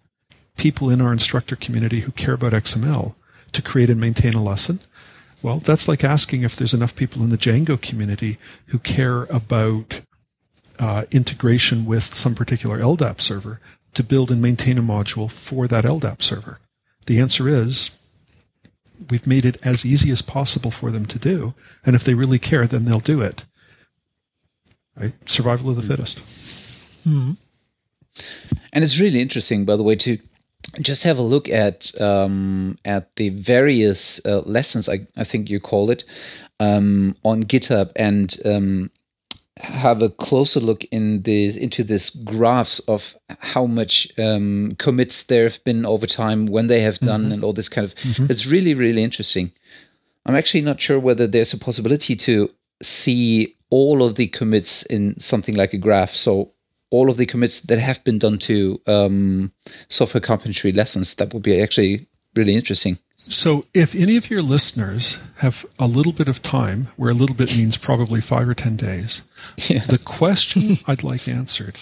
people 0.56 0.88
in 0.88 1.02
our 1.02 1.12
instructor 1.12 1.54
community 1.54 2.00
who 2.00 2.12
care 2.12 2.32
about 2.32 2.52
XML 2.52 3.14
to 3.52 3.60
create 3.60 3.90
and 3.90 4.00
maintain 4.00 4.32
a 4.32 4.42
lesson? 4.42 4.80
Well, 5.42 5.58
that's 5.58 5.88
like 5.88 6.04
asking 6.04 6.42
if 6.42 6.56
there's 6.56 6.74
enough 6.74 6.94
people 6.94 7.22
in 7.22 7.30
the 7.30 7.36
Django 7.36 7.80
community 7.80 8.38
who 8.66 8.78
care 8.78 9.24
about 9.24 10.00
uh, 10.78 11.04
integration 11.10 11.84
with 11.84 12.14
some 12.14 12.34
particular 12.34 12.78
LDAP 12.80 13.20
server 13.20 13.60
to 13.94 14.04
build 14.04 14.30
and 14.30 14.40
maintain 14.40 14.78
a 14.78 14.82
module 14.82 15.30
for 15.30 15.66
that 15.68 15.84
LDAP 15.84 16.22
server. 16.22 16.60
The 17.06 17.20
answer 17.20 17.48
is 17.48 17.98
we've 19.10 19.26
made 19.26 19.44
it 19.44 19.64
as 19.66 19.84
easy 19.84 20.10
as 20.10 20.22
possible 20.22 20.70
for 20.70 20.90
them 20.90 21.06
to 21.06 21.18
do. 21.18 21.54
And 21.84 21.96
if 21.96 22.04
they 22.04 22.14
really 22.14 22.38
care, 22.38 22.66
then 22.66 22.84
they'll 22.84 23.00
do 23.00 23.20
it. 23.20 23.44
Right? 24.96 25.12
Survival 25.28 25.70
of 25.70 25.76
the 25.76 25.82
fittest. 25.82 26.18
Mm-hmm. 27.08 27.32
And 28.72 28.84
it's 28.84 29.00
really 29.00 29.20
interesting, 29.20 29.64
by 29.64 29.76
the 29.76 29.82
way, 29.82 29.96
to 29.96 30.18
just 30.80 31.02
have 31.02 31.18
a 31.18 31.22
look 31.22 31.48
at 31.48 31.92
um, 32.00 32.78
at 32.84 33.14
the 33.16 33.30
various 33.30 34.24
uh, 34.24 34.40
lessons 34.40 34.88
I, 34.88 35.06
I 35.16 35.24
think 35.24 35.50
you 35.50 35.60
call 35.60 35.90
it 35.90 36.04
um, 36.60 37.16
on 37.24 37.44
GitHub 37.44 37.92
and 37.96 38.34
um, 38.44 38.90
have 39.58 40.02
a 40.02 40.08
closer 40.08 40.60
look 40.60 40.84
in 40.84 41.22
this 41.22 41.56
into 41.56 41.84
this 41.84 42.10
graphs 42.10 42.80
of 42.80 43.14
how 43.40 43.66
much 43.66 44.08
um, 44.18 44.74
commits 44.78 45.24
there 45.24 45.44
have 45.44 45.62
been 45.64 45.84
over 45.84 46.06
time 46.06 46.46
when 46.46 46.68
they 46.68 46.80
have 46.80 46.98
done 47.00 47.24
mm-hmm. 47.24 47.32
and 47.32 47.44
all 47.44 47.52
this 47.52 47.68
kind 47.68 47.84
of 47.84 47.94
mm-hmm. 47.96 48.26
it's 48.30 48.46
really 48.46 48.74
really 48.74 49.04
interesting 49.04 49.52
i'm 50.24 50.34
actually 50.34 50.62
not 50.62 50.80
sure 50.80 50.98
whether 50.98 51.26
there's 51.26 51.52
a 51.52 51.58
possibility 51.58 52.16
to 52.16 52.48
see 52.82 53.54
all 53.70 54.02
of 54.02 54.16
the 54.16 54.26
commits 54.28 54.82
in 54.84 55.18
something 55.20 55.54
like 55.54 55.72
a 55.72 55.78
graph 55.78 56.10
so 56.10 56.50
all 56.92 57.10
of 57.10 57.16
the 57.16 57.26
commits 57.26 57.60
that 57.62 57.78
have 57.78 58.04
been 58.04 58.18
done 58.18 58.38
to 58.38 58.80
um, 58.86 59.50
software 59.88 60.20
carpentry 60.20 60.70
lessons. 60.70 61.16
That 61.16 61.34
would 61.34 61.42
be 61.42 61.60
actually 61.60 62.06
really 62.36 62.54
interesting. 62.54 62.98
So, 63.16 63.64
if 63.72 63.94
any 63.94 64.16
of 64.16 64.30
your 64.30 64.42
listeners 64.42 65.20
have 65.38 65.64
a 65.78 65.86
little 65.86 66.12
bit 66.12 66.28
of 66.28 66.42
time, 66.42 66.88
where 66.96 67.10
a 67.10 67.14
little 67.14 67.36
bit 67.36 67.56
means 67.56 67.76
probably 67.76 68.20
five 68.20 68.48
or 68.48 68.54
10 68.54 68.76
days, 68.76 69.22
the 69.56 70.00
question 70.04 70.78
I'd 70.86 71.02
like 71.02 71.28
answered 71.28 71.76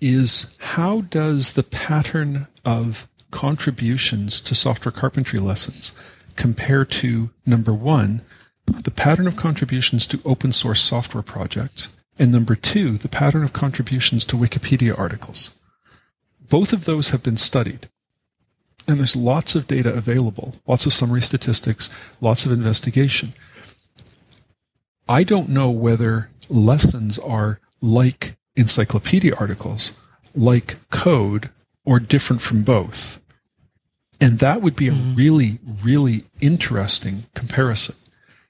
is 0.00 0.56
how 0.60 1.02
does 1.02 1.54
the 1.54 1.62
pattern 1.62 2.46
of 2.64 3.08
contributions 3.30 4.40
to 4.42 4.54
software 4.54 4.92
carpentry 4.92 5.40
lessons 5.40 5.92
compare 6.36 6.84
to 6.84 7.30
number 7.46 7.72
one, 7.72 8.22
the 8.66 8.90
pattern 8.90 9.26
of 9.26 9.36
contributions 9.36 10.06
to 10.06 10.20
open 10.24 10.52
source 10.52 10.80
software 10.80 11.22
projects, 11.22 11.94
and 12.18 12.30
number 12.30 12.54
two, 12.54 12.92
the 12.92 13.08
pattern 13.08 13.42
of 13.42 13.52
contributions 13.52 14.24
to 14.26 14.36
Wikipedia 14.36 14.96
articles. 14.96 15.54
Both 16.48 16.72
of 16.72 16.84
those 16.84 17.10
have 17.10 17.22
been 17.22 17.36
studied. 17.36 17.88
And 18.86 18.98
there's 18.98 19.16
lots 19.16 19.54
of 19.54 19.66
data 19.66 19.92
available, 19.92 20.56
lots 20.66 20.84
of 20.86 20.92
summary 20.92 21.22
statistics, 21.22 21.94
lots 22.20 22.44
of 22.44 22.52
investigation. 22.52 23.32
I 25.08 25.24
don't 25.24 25.48
know 25.48 25.70
whether 25.70 26.30
lessons 26.48 27.18
are 27.18 27.60
like 27.80 28.36
encyclopedia 28.56 29.34
articles, 29.34 29.98
like 30.34 30.76
code, 30.90 31.50
or 31.84 31.98
different 31.98 32.42
from 32.42 32.62
both. 32.62 33.20
And 34.20 34.38
that 34.38 34.62
would 34.62 34.76
be 34.76 34.88
a 34.88 34.92
mm-hmm. 34.92 35.14
really, 35.14 35.58
really 35.82 36.24
interesting 36.40 37.16
comparison. 37.34 37.96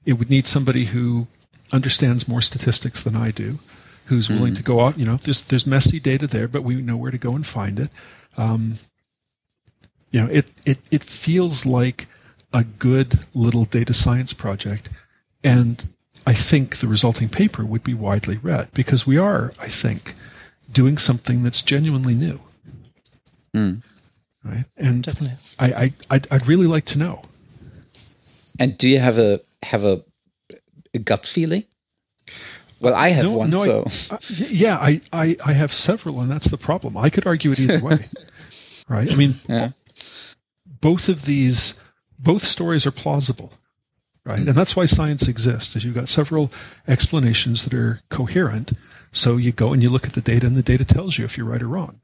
It 0.05 0.15
would 0.15 0.31
need 0.31 0.47
somebody 0.47 0.87
who 0.87 1.27
understands 1.75 2.29
more 2.29 2.41
statistics 2.41 3.03
than 3.03 3.16
I 3.16 3.33
do, 3.33 3.59
who's 4.07 4.31
willing 4.31 4.53
mm-hmm. 4.53 4.55
to 4.55 4.62
go 4.62 4.81
out. 4.81 4.99
You 4.99 5.05
know, 5.05 5.16
there's 5.16 5.45
there's 5.47 5.66
messy 5.66 5.99
data 5.99 6.27
there, 6.27 6.49
but 6.49 6.62
we 6.62 6.81
know 6.81 6.97
where 6.97 7.11
to 7.11 7.18
go 7.18 7.35
and 7.35 7.45
find 7.45 7.79
it. 7.81 7.91
Um, 8.39 8.75
you 10.11 10.20
know, 10.20 10.31
it 10.31 10.53
it 10.64 10.79
it 10.91 11.03
feels 11.03 11.66
like 11.66 12.07
a 12.53 12.64
good 12.64 13.25
little 13.35 13.64
data 13.64 13.93
science 13.93 14.33
project, 14.33 14.89
and 15.43 15.85
I 16.27 16.33
think 16.33 16.77
the 16.77 16.87
resulting 16.87 17.29
paper 17.29 17.64
would 17.64 17.83
be 17.83 17.95
widely 17.95 18.39
read 18.39 18.68
because 18.72 19.07
we 19.07 19.18
are, 19.18 19.53
I 19.61 19.68
think, 19.68 20.14
doing 20.72 20.97
something 20.97 21.43
that's 21.43 21.62
genuinely 21.62 22.14
new. 22.14 22.41
Mm. 23.55 23.83
Right, 24.45 24.64
and 24.77 25.03
Definitely. 25.03 25.39
I, 25.59 25.72
I 25.72 25.93
I'd, 26.11 26.27
I'd 26.31 26.47
really 26.47 26.66
like 26.66 26.85
to 26.87 26.99
know. 26.99 27.22
And 28.61 28.79
do 28.79 28.89
you 28.89 29.01
have 29.01 29.18
a 29.18 29.41
have 29.62 29.85
a 29.85 30.05
a 30.95 30.99
gut 30.99 31.26
feeling? 31.26 31.64
Well, 32.80 32.95
I 32.95 33.11
have 33.11 33.24
no, 33.24 33.32
one. 33.32 33.51
No, 33.51 33.84
so. 33.84 33.86
I, 34.11 34.18
yeah, 34.28 34.76
I, 34.76 35.01
I, 35.12 35.36
I 35.47 35.53
have 35.53 35.72
several, 35.72 36.20
and 36.20 36.30
that's 36.30 36.51
the 36.51 36.59
problem. 36.59 36.97
I 36.97 37.11
could 37.11 37.26
argue 37.26 37.53
it 37.53 37.61
either 37.61 37.80
way, 37.80 37.99
right? 38.88 39.11
I 39.11 39.14
mean, 39.16 39.36
yeah. 39.49 39.70
both 40.80 41.09
of 41.09 41.24
these, 41.24 41.82
both 42.18 42.45
stories 42.45 42.86
are 42.86 42.90
plausible, 42.90 43.53
right? 44.24 44.40
And 44.40 44.49
that's 44.49 44.76
why 44.76 44.84
science 44.84 45.28
exists. 45.28 45.76
Is 45.76 45.84
you've 45.84 45.95
got 45.95 46.09
several 46.09 46.53
explanations 46.86 47.64
that 47.64 47.74
are 47.74 48.01
coherent. 48.11 48.72
So 49.12 49.36
you 49.36 49.53
go 49.53 49.72
and 49.72 49.82
you 49.82 49.90
look 49.90 50.07
at 50.07 50.14
the 50.14 50.20
data, 50.20 50.47
and 50.47 50.57
the 50.57 50.62
data 50.62 50.84
tells 50.84 51.18
you 51.18 51.24
if 51.24 51.38
you're 51.38 51.47
right 51.47 51.62
or 51.62 51.68
wrong. 51.68 52.01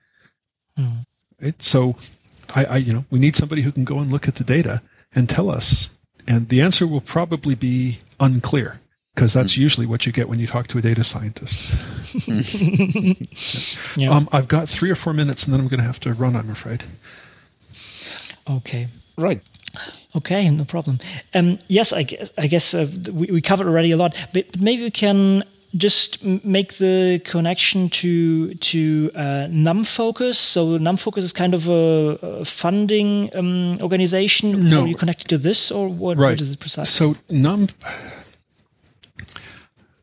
Mm. 0.79 1.07
Right? 1.43 1.61
So, 1.61 1.97
I, 2.55 2.65
I, 2.65 2.77
you 2.77 2.93
know, 2.93 3.05
we 3.11 3.19
need 3.19 3.37
somebody 3.37 3.63
who 3.63 3.73
can 3.73 3.85
go 3.85 3.99
and 3.99 4.11
look 4.11 4.29
at 4.29 4.37
the 4.37 4.45
data 4.45 4.81
and 5.13 5.29
tell 5.29 5.51
us 5.51 5.99
and 6.27 6.49
the 6.49 6.61
answer 6.61 6.87
will 6.87 7.01
probably 7.01 7.55
be 7.55 7.99
unclear 8.21 8.79
because 9.15 9.33
that's 9.35 9.55
mm. 9.55 9.59
usually 9.59 9.87
what 9.87 10.07
you 10.07 10.13
get 10.13 10.29
when 10.29 10.39
you 10.39 10.47
talk 10.47 10.67
to 10.69 10.79
a 10.79 10.81
data 10.81 11.03
scientist. 11.05 11.59
yeah. 13.97 14.11
um, 14.11 14.29
I've 14.33 14.49
got 14.49 14.69
three 14.69 14.91
or 14.91 14.95
four 14.95 15.13
minutes 15.13 15.45
and 15.45 15.53
then 15.53 15.61
I'm 15.61 15.69
going 15.69 15.81
to 15.81 15.87
have 15.87 16.01
to 16.01 16.15
run, 16.15 16.37
I'm 16.37 16.51
afraid. 16.51 16.85
Okay. 18.49 18.89
Right. 19.17 19.43
Okay, 20.17 20.49
no 20.51 20.65
problem. 20.65 20.99
Um, 21.35 21.59
yes, 21.69 21.93
I 21.93 22.03
guess, 22.03 22.31
I 22.37 22.47
guess 22.47 22.75
uh, 22.75 22.89
we, 23.13 23.27
we 23.27 23.41
covered 23.41 23.67
already 23.69 23.93
a 23.93 23.97
lot, 23.97 24.17
but, 24.33 24.51
but 24.51 24.61
maybe 24.61 24.83
we 24.83 24.91
can 24.91 25.45
just 25.77 26.25
make 26.25 26.75
the 26.79 27.21
connection 27.25 27.89
to 27.91 28.55
to 28.55 29.11
uh, 29.15 29.21
NumFocus. 29.49 30.35
So 30.35 30.79
NumFocus 30.79 31.19
is 31.19 31.33
kind 31.33 31.55
of 31.55 31.69
a, 31.69 32.19
a 32.23 32.45
funding 32.45 33.31
um, 33.37 33.79
organization. 33.81 34.71
No, 34.71 34.83
are 34.83 34.89
you 34.89 34.97
connected 34.97 35.29
to 35.29 35.39
this, 35.39 35.71
or 35.71 35.87
what, 35.89 36.17
right. 36.17 36.33
what 36.33 36.41
is 36.41 36.53
it 36.53 36.61
precisely? 36.61 37.15
So 37.15 37.21
Num 37.31 37.69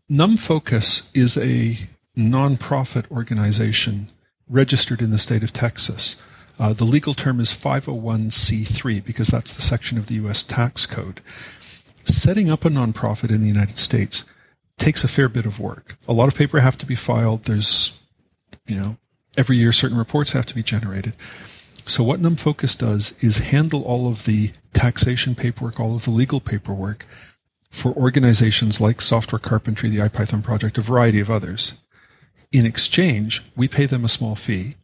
NumFocus 0.09 1.15
is 1.15 1.37
a 1.37 1.87
nonprofit 2.17 3.09
organization 3.11 4.07
registered 4.49 5.01
in 5.01 5.11
the 5.11 5.19
state 5.19 5.43
of 5.43 5.51
Texas. 5.51 6.23
Uh, 6.59 6.73
the 6.73 6.85
legal 6.85 7.13
term 7.13 7.39
is 7.39 7.53
501c3 7.53 9.03
because 9.05 9.27
that's 9.27 9.53
the 9.53 9.61
section 9.61 9.97
of 9.97 10.07
the 10.07 10.15
U.S. 10.15 10.41
tax 10.43 10.85
code. 10.85 11.21
Setting 12.05 12.49
up 12.49 12.65
a 12.65 12.69
nonprofit 12.69 13.29
in 13.29 13.41
the 13.41 13.47
United 13.47 13.77
States 13.77 14.31
takes 14.77 15.03
a 15.03 15.07
fair 15.07 15.27
bit 15.27 15.45
of 15.45 15.59
work. 15.59 15.97
A 16.07 16.13
lot 16.13 16.27
of 16.27 16.35
paper 16.35 16.59
have 16.59 16.77
to 16.77 16.85
be 16.85 16.95
filed. 16.95 17.43
There's, 17.43 18.01
you 18.67 18.77
know, 18.77 18.97
every 19.37 19.57
year 19.57 19.71
certain 19.71 19.97
reports 19.97 20.33
have 20.33 20.45
to 20.47 20.55
be 20.55 20.63
generated. 20.63 21.13
So 21.85 22.03
what 22.03 22.19
NumFocus 22.19 22.77
does 22.77 23.21
is 23.23 23.37
handle 23.37 23.83
all 23.83 24.07
of 24.07 24.25
the 24.25 24.51
taxation 24.73 25.35
paperwork, 25.35 25.79
all 25.79 25.95
of 25.95 26.05
the 26.05 26.11
legal 26.11 26.39
paperwork 26.39 27.05
for 27.69 27.93
organizations 27.93 28.81
like 28.81 29.01
Software 29.01 29.39
Carpentry, 29.39 29.89
the 29.89 29.99
IPython 29.99 30.43
project, 30.43 30.77
a 30.77 30.81
variety 30.81 31.19
of 31.19 31.29
others. 31.29 31.75
In 32.51 32.65
exchange, 32.65 33.43
we 33.55 33.67
pay 33.67 33.85
them 33.85 34.05
a 34.05 34.09
small 34.09 34.35
fee. 34.35 34.75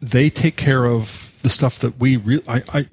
They 0.00 0.28
take 0.28 0.56
care 0.56 0.86
of 0.86 1.36
the 1.42 1.50
stuff 1.50 1.78
that 1.78 2.00
we 2.00 2.16
really, 2.16 2.42
I, 2.48 2.62
I, 2.72 2.86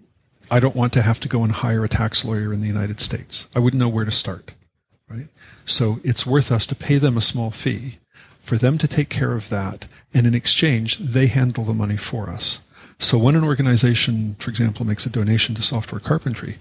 I 0.52 0.60
don't 0.60 0.76
want 0.76 0.94
to 0.94 1.02
have 1.02 1.20
to 1.22 1.30
go 1.30 1.44
and 1.44 1.52
hire 1.52 1.84
a 1.84 1.90
tax 1.90 2.24
lawyer 2.24 2.54
in 2.54 2.62
the 2.62 2.68
United 2.68 3.00
States. 3.00 3.50
I 3.56 3.60
wouldn't 3.60 3.80
know 3.80 3.90
where 3.90 4.06
to 4.06 4.12
start 4.12 4.54
right? 5.10 5.28
So 5.66 5.98
it's 6.04 6.26
worth 6.26 6.52
us 6.52 6.66
to 6.68 6.76
pay 6.76 6.98
them 6.98 7.18
a 7.18 7.22
small 7.22 7.52
fee 7.52 7.98
for 8.40 8.58
them 8.58 8.78
to 8.78 8.88
take 8.88 9.10
care 9.10 9.34
of 9.34 9.50
that. 9.50 9.88
And 10.14 10.26
in 10.26 10.34
exchange, 10.34 10.98
they 10.98 11.28
handle 11.28 11.64
the 11.64 11.74
money 11.74 11.98
for 11.98 12.30
us. 12.30 12.64
So 12.98 13.18
when 13.18 13.36
an 13.36 13.44
organization, 13.44 14.36
for 14.40 14.50
example, 14.50 14.86
makes 14.86 15.06
a 15.06 15.12
donation 15.12 15.56
to 15.56 15.62
software 15.62 16.02
carpentry, 16.02 16.58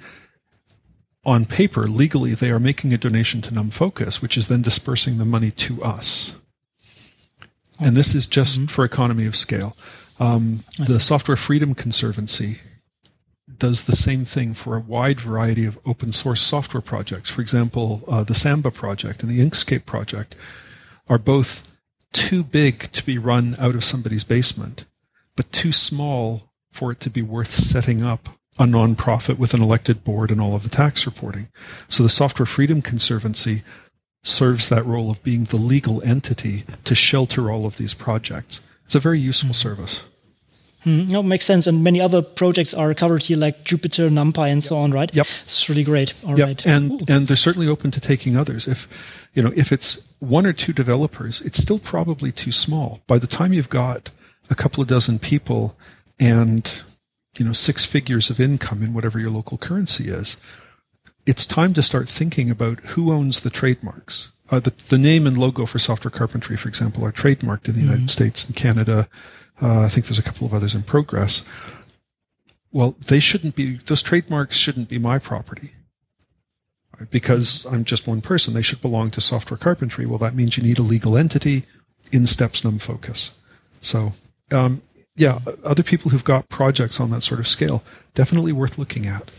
on 1.24 1.44
paper, 1.44 1.86
legally, 1.86 2.34
they 2.34 2.50
are 2.50 2.60
making 2.60 2.94
a 2.94 2.98
donation 2.98 3.42
to 3.42 3.52
NumFocus, 3.52 4.22
which 4.22 4.36
is 4.36 4.48
then 4.48 4.62
dispersing 4.62 5.18
the 5.18 5.24
money 5.24 5.50
to 5.50 5.82
us. 5.82 6.36
And 7.80 7.96
this 7.96 8.14
is 8.14 8.26
just 8.26 8.58
mm-hmm. 8.58 8.66
for 8.66 8.84
economy 8.84 9.26
of 9.26 9.36
scale. 9.36 9.76
Um, 10.20 10.64
the 10.78 11.00
Software 11.00 11.36
Freedom 11.36 11.74
Conservancy 11.74 12.58
does 13.58 13.84
the 13.84 13.96
same 13.96 14.24
thing 14.24 14.54
for 14.54 14.76
a 14.76 14.80
wide 14.80 15.20
variety 15.20 15.64
of 15.64 15.78
open 15.84 16.12
source 16.12 16.40
software 16.40 16.80
projects. 16.80 17.30
For 17.30 17.40
example, 17.40 18.02
uh, 18.08 18.24
the 18.24 18.34
Samba 18.34 18.70
project 18.70 19.22
and 19.22 19.30
the 19.30 19.40
Inkscape 19.40 19.86
project 19.86 20.34
are 21.08 21.18
both 21.18 21.70
too 22.12 22.42
big 22.42 22.92
to 22.92 23.04
be 23.04 23.18
run 23.18 23.56
out 23.58 23.74
of 23.74 23.84
somebody's 23.84 24.24
basement, 24.24 24.84
but 25.36 25.52
too 25.52 25.72
small 25.72 26.52
for 26.70 26.92
it 26.92 27.00
to 27.00 27.10
be 27.10 27.22
worth 27.22 27.50
setting 27.50 28.02
up 28.02 28.28
a 28.58 28.64
nonprofit 28.64 29.38
with 29.38 29.54
an 29.54 29.62
elected 29.62 30.04
board 30.04 30.30
and 30.30 30.40
all 30.40 30.54
of 30.54 30.62
the 30.62 30.68
tax 30.68 31.06
reporting. 31.06 31.48
So 31.88 32.02
the 32.02 32.08
Software 32.08 32.46
Freedom 32.46 32.82
Conservancy 32.82 33.62
serves 34.22 34.68
that 34.68 34.84
role 34.84 35.10
of 35.10 35.22
being 35.22 35.44
the 35.44 35.56
legal 35.56 36.02
entity 36.02 36.64
to 36.84 36.94
shelter 36.94 37.50
all 37.50 37.66
of 37.66 37.76
these 37.76 37.94
projects. 37.94 38.66
It's 38.84 38.94
a 38.94 39.00
very 39.00 39.20
useful 39.20 39.50
mm-hmm. 39.50 39.68
service. 39.68 40.08
Mm, 40.84 41.10
no, 41.10 41.22
makes 41.22 41.44
sense. 41.44 41.66
And 41.66 41.82
many 41.82 42.00
other 42.00 42.22
projects 42.22 42.72
are 42.72 42.94
covered 42.94 43.22
here, 43.22 43.36
like 43.36 43.64
Jupyter, 43.64 44.10
NumPy, 44.10 44.50
and 44.50 44.62
so 44.62 44.76
on, 44.76 44.92
right? 44.92 45.12
Yep. 45.14 45.26
It's 45.42 45.68
really 45.68 45.82
great. 45.82 46.14
All 46.24 46.38
yep. 46.38 46.46
right. 46.46 46.66
And 46.66 46.92
Ooh. 46.92 47.04
and 47.08 47.26
they're 47.26 47.36
certainly 47.36 47.68
open 47.68 47.90
to 47.90 48.00
taking 48.00 48.36
others. 48.36 48.68
If 48.68 49.28
you 49.34 49.42
know, 49.42 49.52
if 49.56 49.72
it's 49.72 50.08
one 50.20 50.46
or 50.46 50.52
two 50.52 50.72
developers, 50.72 51.40
it's 51.42 51.58
still 51.58 51.78
probably 51.78 52.30
too 52.30 52.52
small. 52.52 53.00
By 53.06 53.18
the 53.18 53.26
time 53.26 53.52
you've 53.52 53.68
got 53.68 54.10
a 54.50 54.54
couple 54.54 54.82
of 54.82 54.88
dozen 54.88 55.18
people 55.18 55.76
and 56.20 56.82
you 57.36 57.44
know 57.44 57.52
six 57.52 57.84
figures 57.84 58.30
of 58.30 58.40
income 58.40 58.82
in 58.82 58.94
whatever 58.94 59.18
your 59.18 59.30
local 59.30 59.58
currency 59.58 60.04
is, 60.04 60.40
it's 61.26 61.44
time 61.44 61.74
to 61.74 61.82
start 61.82 62.08
thinking 62.08 62.50
about 62.50 62.80
who 62.80 63.12
owns 63.12 63.40
the 63.40 63.50
trademarks. 63.50 64.30
Uh, 64.50 64.60
the, 64.60 64.70
the 64.88 64.96
name 64.96 65.26
and 65.26 65.36
logo 65.36 65.66
for 65.66 65.78
software 65.78 66.10
carpentry, 66.10 66.56
for 66.56 66.68
example, 66.68 67.04
are 67.04 67.12
trademarked 67.12 67.68
in 67.68 67.74
the 67.74 67.80
mm-hmm. 67.80 67.90
United 67.90 68.10
States 68.10 68.46
and 68.46 68.56
Canada, 68.56 69.06
Uh, 69.60 69.82
I 69.82 69.88
think 69.88 70.06
there's 70.06 70.18
a 70.18 70.22
couple 70.22 70.46
of 70.46 70.54
others 70.54 70.74
in 70.74 70.82
progress. 70.82 71.46
Well, 72.70 72.96
they 73.08 73.20
shouldn't 73.20 73.56
be, 73.56 73.78
those 73.78 74.02
trademarks 74.02 74.56
shouldn't 74.56 74.88
be 74.88 74.98
my 74.98 75.18
property 75.18 75.72
because 77.10 77.64
I'm 77.66 77.84
just 77.84 78.06
one 78.06 78.20
person. 78.20 78.54
They 78.54 78.62
should 78.62 78.82
belong 78.82 79.10
to 79.12 79.20
software 79.20 79.58
carpentry. 79.58 80.06
Well, 80.06 80.18
that 80.18 80.34
means 80.34 80.56
you 80.56 80.62
need 80.62 80.78
a 80.78 80.82
legal 80.82 81.16
entity 81.16 81.64
in 82.12 82.26
steps 82.26 82.62
NumFocus. 82.62 83.36
So, 83.80 84.12
um, 84.52 84.82
yeah, 85.16 85.38
other 85.64 85.82
people 85.82 86.10
who've 86.10 86.24
got 86.24 86.48
projects 86.48 87.00
on 87.00 87.10
that 87.10 87.22
sort 87.22 87.40
of 87.40 87.48
scale, 87.48 87.82
definitely 88.14 88.52
worth 88.52 88.78
looking 88.78 89.06
at. 89.06 89.30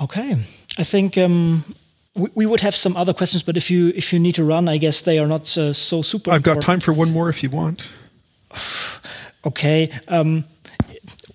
Okay, 0.00 0.36
I 0.78 0.84
think 0.84 1.16
um, 1.16 1.74
we, 2.16 2.30
we, 2.34 2.46
would 2.46 2.60
have 2.60 2.74
some 2.74 2.96
other 2.96 3.12
questions, 3.12 3.42
but 3.42 3.56
if 3.56 3.70
you 3.70 3.92
if 3.94 4.12
you 4.12 4.18
need 4.18 4.34
to 4.34 4.44
run, 4.44 4.68
I 4.68 4.78
guess 4.78 5.02
they 5.02 5.18
are 5.18 5.26
not 5.26 5.56
uh, 5.56 5.72
so 5.72 6.02
super. 6.02 6.30
I've 6.30 6.42
got 6.42 6.60
time 6.60 6.80
for 6.80 6.92
one 6.92 7.12
more 7.12 7.28
if 7.28 7.42
you 7.42 7.50
want. 7.50 7.94
okay. 9.44 9.90
Um, 10.08 10.44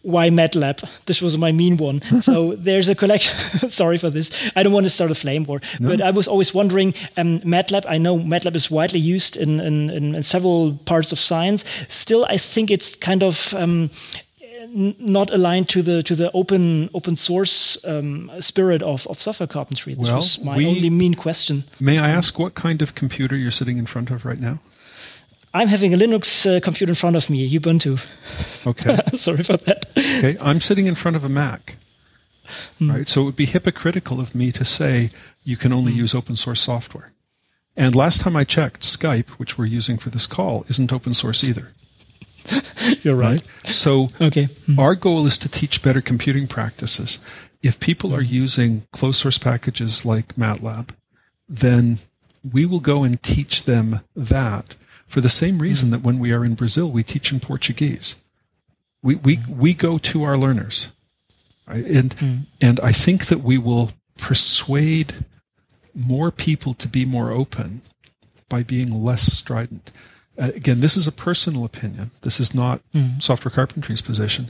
why 0.04 0.30
MATLAB? 0.30 0.88
This 1.06 1.22
was 1.22 1.38
my 1.38 1.52
mean 1.52 1.78
one. 1.78 2.02
so 2.22 2.56
there's 2.56 2.90
a 2.90 2.96
collection. 2.96 3.70
sorry 3.70 3.98
for 3.98 4.10
this. 4.10 4.32
I 4.56 4.64
don't 4.64 4.74
want 4.74 4.86
to 4.86 4.90
start 4.90 5.12
a 5.12 5.16
flame 5.16 5.44
war, 5.44 5.62
no. 5.80 5.90
but 5.90 6.02
I 6.02 6.12
was 6.12 6.28
always 6.28 6.54
wondering. 6.54 6.94
Um, 7.18 7.40
MATLAB. 7.42 7.86
I 7.88 7.98
know 7.98 8.18
MATLAB 8.18 8.56
is 8.56 8.72
widely 8.72 9.00
used 9.00 9.38
in, 9.38 9.60
in, 9.60 9.90
in 9.90 10.24
several 10.24 10.74
parts 10.86 11.12
of 11.12 11.20
science. 11.20 11.64
Still, 11.88 12.26
I 12.30 12.38
think 12.38 12.72
it's 12.72 12.96
kind 12.96 13.24
of 13.24 13.54
um, 13.54 13.92
not 14.74 15.32
aligned 15.32 15.70
to 15.70 15.82
the 15.82 16.04
to 16.04 16.16
the 16.16 16.32
open 16.32 16.90
open 16.94 17.16
source 17.16 17.78
um, 17.86 18.32
spirit 18.40 18.82
of, 18.82 19.08
of 19.08 19.22
software 19.22 19.48
carpentry. 19.48 19.94
This 19.94 20.08
well, 20.08 20.18
was 20.18 20.46
my 20.46 20.56
we, 20.56 20.68
only 20.68 20.90
mean 20.90 21.16
question. 21.16 21.64
May 21.80 22.00
I 22.00 22.10
ask 22.10 22.40
what 22.40 22.56
kind 22.56 22.82
of 22.82 22.96
computer 22.96 23.36
you're 23.36 23.52
sitting 23.52 23.78
in 23.78 23.86
front 23.86 24.12
of 24.12 24.26
right 24.26 24.40
now? 24.40 24.60
I'm 25.54 25.68
having 25.68 25.94
a 25.94 25.98
Linux 25.98 26.46
uh, 26.46 26.62
computer 26.62 26.92
in 26.92 26.96
front 26.96 27.18
of 27.18 27.30
me, 27.30 27.50
Ubuntu. 27.60 28.00
Okay. 28.66 28.98
Sorry 29.16 29.44
for 29.44 29.58
that. 29.58 29.86
Okay, 29.98 30.38
I'm 30.42 30.62
sitting 30.62 30.88
in 30.88 30.96
front 30.96 31.18
of 31.18 31.26
a 31.26 31.30
Mac. 31.30 31.76
Mm. 32.80 32.94
Right, 32.94 33.08
so 33.08 33.22
it 33.22 33.26
would 33.26 33.36
be 33.36 33.46
hypocritical 33.46 34.20
of 34.20 34.34
me 34.34 34.52
to 34.52 34.64
say 34.64 35.10
you 35.44 35.58
can 35.58 35.74
only 35.74 35.92
mm. 35.92 35.98
use 35.98 36.16
open 36.16 36.36
source 36.36 36.62
software. 36.62 37.12
And 37.76 37.96
last 37.96 38.22
time 38.22 38.36
I 38.36 38.44
checked, 38.44 38.82
Skype, 38.82 39.32
which 39.32 39.58
we're 39.58 39.66
using 39.66 39.98
for 39.98 40.10
this 40.10 40.28
call, 40.28 40.64
isn't 40.70 40.92
open 40.92 41.14
source 41.14 41.44
either. 41.44 41.72
You're 43.04 43.16
right. 43.16 43.42
right? 43.42 43.74
So 43.74 44.10
okay. 44.20 44.50
Mm. 44.68 44.80
our 44.80 44.96
goal 44.96 45.26
is 45.26 45.38
to 45.40 45.50
teach 45.50 45.84
better 45.84 46.02
computing 46.02 46.48
practices. 46.48 47.24
If 47.62 47.80
people 47.80 48.14
are 48.16 48.22
using 48.22 48.88
closed 48.92 49.20
source 49.20 49.38
packages 49.38 50.06
like 50.06 50.36
MATLAB, 50.36 50.90
then 51.48 51.98
we 52.50 52.66
will 52.66 52.80
go 52.80 53.04
and 53.04 53.22
teach 53.22 53.66
them 53.66 54.00
that 54.16 54.76
for 55.06 55.22
the 55.22 55.30
same 55.30 55.60
reason 55.60 55.90
mm. 55.90 55.92
that 55.92 56.02
when 56.02 56.20
we 56.20 56.32
are 56.32 56.44
in 56.44 56.56
Brazil, 56.56 56.90
we 56.90 57.04
teach 57.04 57.32
in 57.32 57.40
Portuguese. 57.40 58.22
We, 59.04 59.16
we, 59.16 59.38
mm. 59.38 59.58
we 59.58 59.74
go 59.74 59.98
to 59.98 60.24
our 60.24 60.38
learners. 60.38 60.94
Right? 61.68 61.86
And, 61.86 62.16
mm. 62.16 62.40
and 62.62 62.80
I 62.80 62.92
think 62.92 63.26
that 63.26 63.42
we 63.42 63.58
will 63.58 63.92
persuade 64.18 65.26
more 65.94 66.32
people 66.32 66.74
to 66.76 66.88
be 66.88 67.06
more 67.06 67.32
open 67.32 67.82
by 68.50 68.64
being 68.64 69.04
less 69.04 69.24
strident. 69.24 69.92
Uh, 70.42 70.52
again, 70.56 70.80
this 70.80 70.98
is 70.98 71.08
a 71.08 71.12
personal 71.12 71.64
opinion. 71.64 72.10
This 72.22 72.40
is 72.40 72.56
not 72.56 72.82
mm. 72.94 73.22
software 73.22 73.52
carpentry's 73.52 74.02
position. 74.02 74.48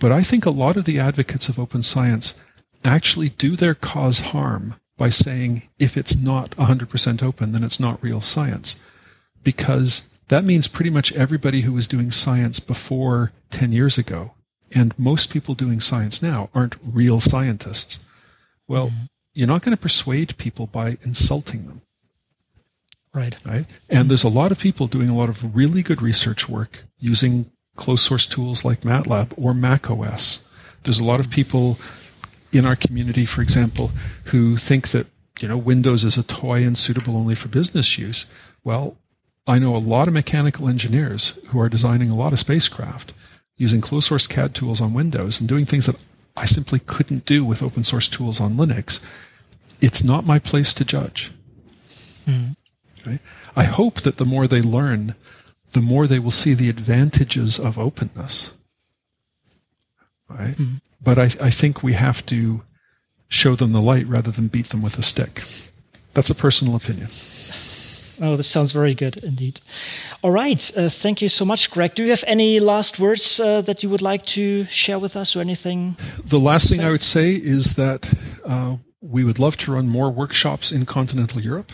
But 0.00 0.10
I 0.10 0.22
think 0.22 0.46
a 0.46 0.50
lot 0.50 0.76
of 0.76 0.86
the 0.86 0.98
advocates 0.98 1.48
of 1.48 1.58
open 1.58 1.82
science 1.82 2.42
actually 2.84 3.28
do 3.30 3.54
their 3.54 3.74
cause 3.74 4.20
harm 4.20 4.76
by 4.96 5.10
saying 5.10 5.68
if 5.78 5.96
it's 5.96 6.20
not 6.20 6.50
100% 6.52 7.22
open, 7.22 7.52
then 7.52 7.62
it's 7.62 7.78
not 7.78 8.02
real 8.02 8.22
science 8.22 8.82
because 9.44 10.18
that 10.28 10.44
means 10.44 10.66
pretty 10.66 10.90
much 10.90 11.12
everybody 11.12 11.60
who 11.60 11.72
was 11.72 11.86
doing 11.86 12.10
science 12.10 12.58
before 12.58 13.32
10 13.50 13.72
years 13.72 13.98
ago 13.98 14.32
and 14.74 14.98
most 14.98 15.32
people 15.32 15.54
doing 15.54 15.80
science 15.80 16.22
now 16.22 16.50
aren't 16.54 16.76
real 16.82 17.20
scientists. 17.20 18.04
Well, 18.66 18.88
mm-hmm. 18.88 19.04
you're 19.34 19.48
not 19.48 19.62
going 19.62 19.76
to 19.76 19.80
persuade 19.80 20.36
people 20.36 20.66
by 20.66 20.98
insulting 21.02 21.66
them. 21.66 21.82
Right. 23.18 23.36
Right. 23.44 23.66
And 23.90 24.08
there's 24.08 24.22
a 24.22 24.28
lot 24.28 24.52
of 24.52 24.60
people 24.60 24.86
doing 24.86 25.08
a 25.08 25.16
lot 25.16 25.28
of 25.28 25.56
really 25.56 25.82
good 25.82 26.00
research 26.00 26.48
work 26.48 26.84
using 27.00 27.50
closed 27.74 28.04
source 28.04 28.26
tools 28.26 28.64
like 28.64 28.80
MATLAB 28.82 29.34
or 29.36 29.54
macOS. 29.54 30.48
There's 30.84 31.00
a 31.00 31.04
lot 31.04 31.18
of 31.18 31.28
people 31.28 31.78
in 32.52 32.64
our 32.64 32.76
community, 32.76 33.26
for 33.26 33.42
example, 33.42 33.90
who 34.26 34.56
think 34.56 34.88
that, 34.88 35.08
you 35.40 35.48
know, 35.48 35.56
Windows 35.56 36.04
is 36.04 36.16
a 36.16 36.22
toy 36.22 36.62
and 36.62 36.78
suitable 36.78 37.16
only 37.16 37.34
for 37.34 37.48
business 37.48 37.98
use. 37.98 38.30
Well, 38.62 38.96
I 39.48 39.58
know 39.58 39.74
a 39.74 39.78
lot 39.78 40.06
of 40.06 40.14
mechanical 40.14 40.68
engineers 40.68 41.40
who 41.48 41.60
are 41.60 41.68
designing 41.68 42.10
a 42.10 42.16
lot 42.16 42.32
of 42.32 42.38
spacecraft 42.38 43.12
using 43.56 43.80
closed 43.80 44.06
source 44.06 44.28
CAD 44.28 44.54
tools 44.54 44.80
on 44.80 44.94
Windows 44.94 45.40
and 45.40 45.48
doing 45.48 45.66
things 45.66 45.86
that 45.86 46.04
I 46.36 46.44
simply 46.44 46.78
couldn't 46.78 47.24
do 47.24 47.44
with 47.44 47.64
open 47.64 47.82
source 47.82 48.08
tools 48.08 48.40
on 48.40 48.52
Linux. 48.52 49.04
It's 49.80 50.04
not 50.04 50.24
my 50.24 50.38
place 50.38 50.72
to 50.74 50.84
judge. 50.84 51.32
Mm. 52.26 52.54
Okay? 53.00 53.18
I 53.56 53.64
hope 53.64 54.00
that 54.00 54.16
the 54.16 54.24
more 54.24 54.46
they 54.46 54.60
learn, 54.60 55.14
the 55.72 55.80
more 55.80 56.06
they 56.06 56.18
will 56.18 56.30
see 56.30 56.54
the 56.54 56.68
advantages 56.68 57.58
of 57.58 57.78
openness. 57.78 58.52
Right? 60.28 60.56
Mm. 60.56 60.80
But 61.02 61.18
I, 61.18 61.24
I 61.24 61.50
think 61.50 61.82
we 61.82 61.94
have 61.94 62.24
to 62.26 62.62
show 63.28 63.54
them 63.54 63.72
the 63.72 63.80
light 63.80 64.08
rather 64.08 64.30
than 64.30 64.48
beat 64.48 64.66
them 64.66 64.82
with 64.82 64.98
a 64.98 65.02
stick. 65.02 65.42
That's 66.14 66.30
a 66.30 66.34
personal 66.34 66.76
opinion. 66.76 67.08
Oh, 68.20 68.36
this 68.36 68.48
sounds 68.48 68.72
very 68.72 68.94
good 68.94 69.18
indeed. 69.18 69.60
All 70.22 70.30
right. 70.30 70.76
Uh, 70.76 70.88
thank 70.88 71.22
you 71.22 71.28
so 71.28 71.44
much, 71.44 71.70
Greg. 71.70 71.94
Do 71.94 72.02
you 72.02 72.10
have 72.10 72.24
any 72.26 72.58
last 72.58 72.98
words 72.98 73.38
uh, 73.38 73.60
that 73.62 73.82
you 73.82 73.88
would 73.90 74.02
like 74.02 74.26
to 74.26 74.64
share 74.66 74.98
with 74.98 75.16
us 75.16 75.36
or 75.36 75.40
anything? 75.40 75.96
The 76.24 76.40
last 76.40 76.68
thing 76.68 76.80
I 76.80 76.90
would 76.90 77.02
say 77.02 77.32
is 77.32 77.76
that 77.76 78.12
uh, 78.44 78.76
we 79.00 79.22
would 79.22 79.38
love 79.38 79.56
to 79.58 79.72
run 79.72 79.88
more 79.88 80.10
workshops 80.10 80.72
in 80.72 80.84
continental 80.84 81.40
Europe, 81.40 81.70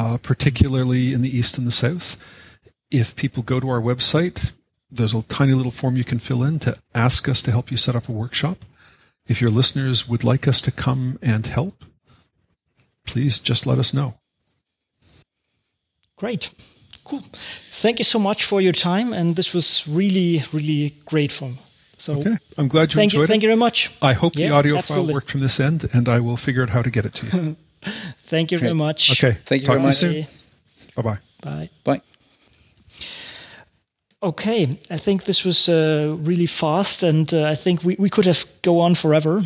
uh, 0.00 0.16
particularly 0.16 1.12
in 1.12 1.20
the 1.20 1.36
East 1.36 1.58
and 1.58 1.66
the 1.66 1.72
South. 1.72 2.16
If 2.90 3.14
people 3.16 3.42
go 3.42 3.60
to 3.60 3.68
our 3.68 3.82
website, 3.82 4.52
there's 4.90 5.14
a 5.14 5.22
tiny 5.24 5.52
little 5.52 5.72
form 5.72 5.96
you 5.96 6.04
can 6.04 6.18
fill 6.18 6.42
in 6.42 6.58
to 6.60 6.74
ask 6.94 7.28
us 7.28 7.42
to 7.42 7.50
help 7.50 7.70
you 7.70 7.76
set 7.76 7.94
up 7.94 8.08
a 8.08 8.12
workshop. 8.12 8.64
If 9.26 9.42
your 9.42 9.50
listeners 9.50 10.08
would 10.08 10.24
like 10.24 10.48
us 10.48 10.62
to 10.62 10.72
come 10.72 11.18
and 11.20 11.46
help, 11.46 11.84
please 13.06 13.38
just 13.38 13.66
let 13.66 13.78
us 13.78 13.92
know. 13.92 14.14
Great. 16.16 16.50
Cool. 17.04 17.22
Thank 17.70 17.98
you 17.98 18.04
so 18.04 18.18
much 18.18 18.44
for 18.44 18.60
your 18.62 18.72
time. 18.72 19.12
And 19.12 19.36
this 19.36 19.52
was 19.52 19.86
really, 19.86 20.44
really 20.52 20.96
great 21.04 21.30
fun. 21.30 21.58
So 21.98 22.14
okay. 22.14 22.36
I'm 22.56 22.68
glad 22.68 22.92
you 22.92 22.96
thank 22.96 23.12
enjoyed 23.12 23.18
you, 23.18 23.24
it. 23.24 23.28
Thank 23.28 23.42
you 23.42 23.48
very 23.48 23.58
much. 23.58 23.90
I 24.00 24.14
hope 24.14 24.32
yeah, 24.34 24.48
the 24.48 24.54
audio 24.54 24.76
absolutely. 24.78 25.08
file 25.08 25.14
worked 25.14 25.30
from 25.30 25.40
this 25.40 25.60
end 25.60 25.84
and 25.92 26.08
I 26.08 26.20
will 26.20 26.38
figure 26.38 26.62
out 26.62 26.70
how 26.70 26.80
to 26.80 26.90
get 26.90 27.04
it 27.04 27.12
to 27.14 27.26
you. 27.26 27.56
thank 28.26 28.50
you 28.50 28.58
very 28.58 28.74
much. 28.74 29.10
Okay. 29.12 29.38
Thank 29.46 29.62
you 29.62 29.66
Talk 29.66 29.76
very 29.76 29.84
much. 29.84 29.96
soon. 29.96 30.24
Bye-bye. 30.96 31.18
Bye. 31.42 31.70
Bye. 31.84 32.02
Okay, 34.22 34.78
I 34.90 34.98
think 34.98 35.24
this 35.24 35.44
was 35.44 35.68
uh, 35.68 36.14
really 36.20 36.46
fast, 36.46 37.02
and 37.02 37.32
uh, 37.32 37.44
I 37.44 37.54
think 37.54 37.82
we, 37.82 37.96
we 37.98 38.10
could 38.10 38.26
have 38.26 38.44
go 38.60 38.80
on 38.80 38.94
forever. 38.94 39.42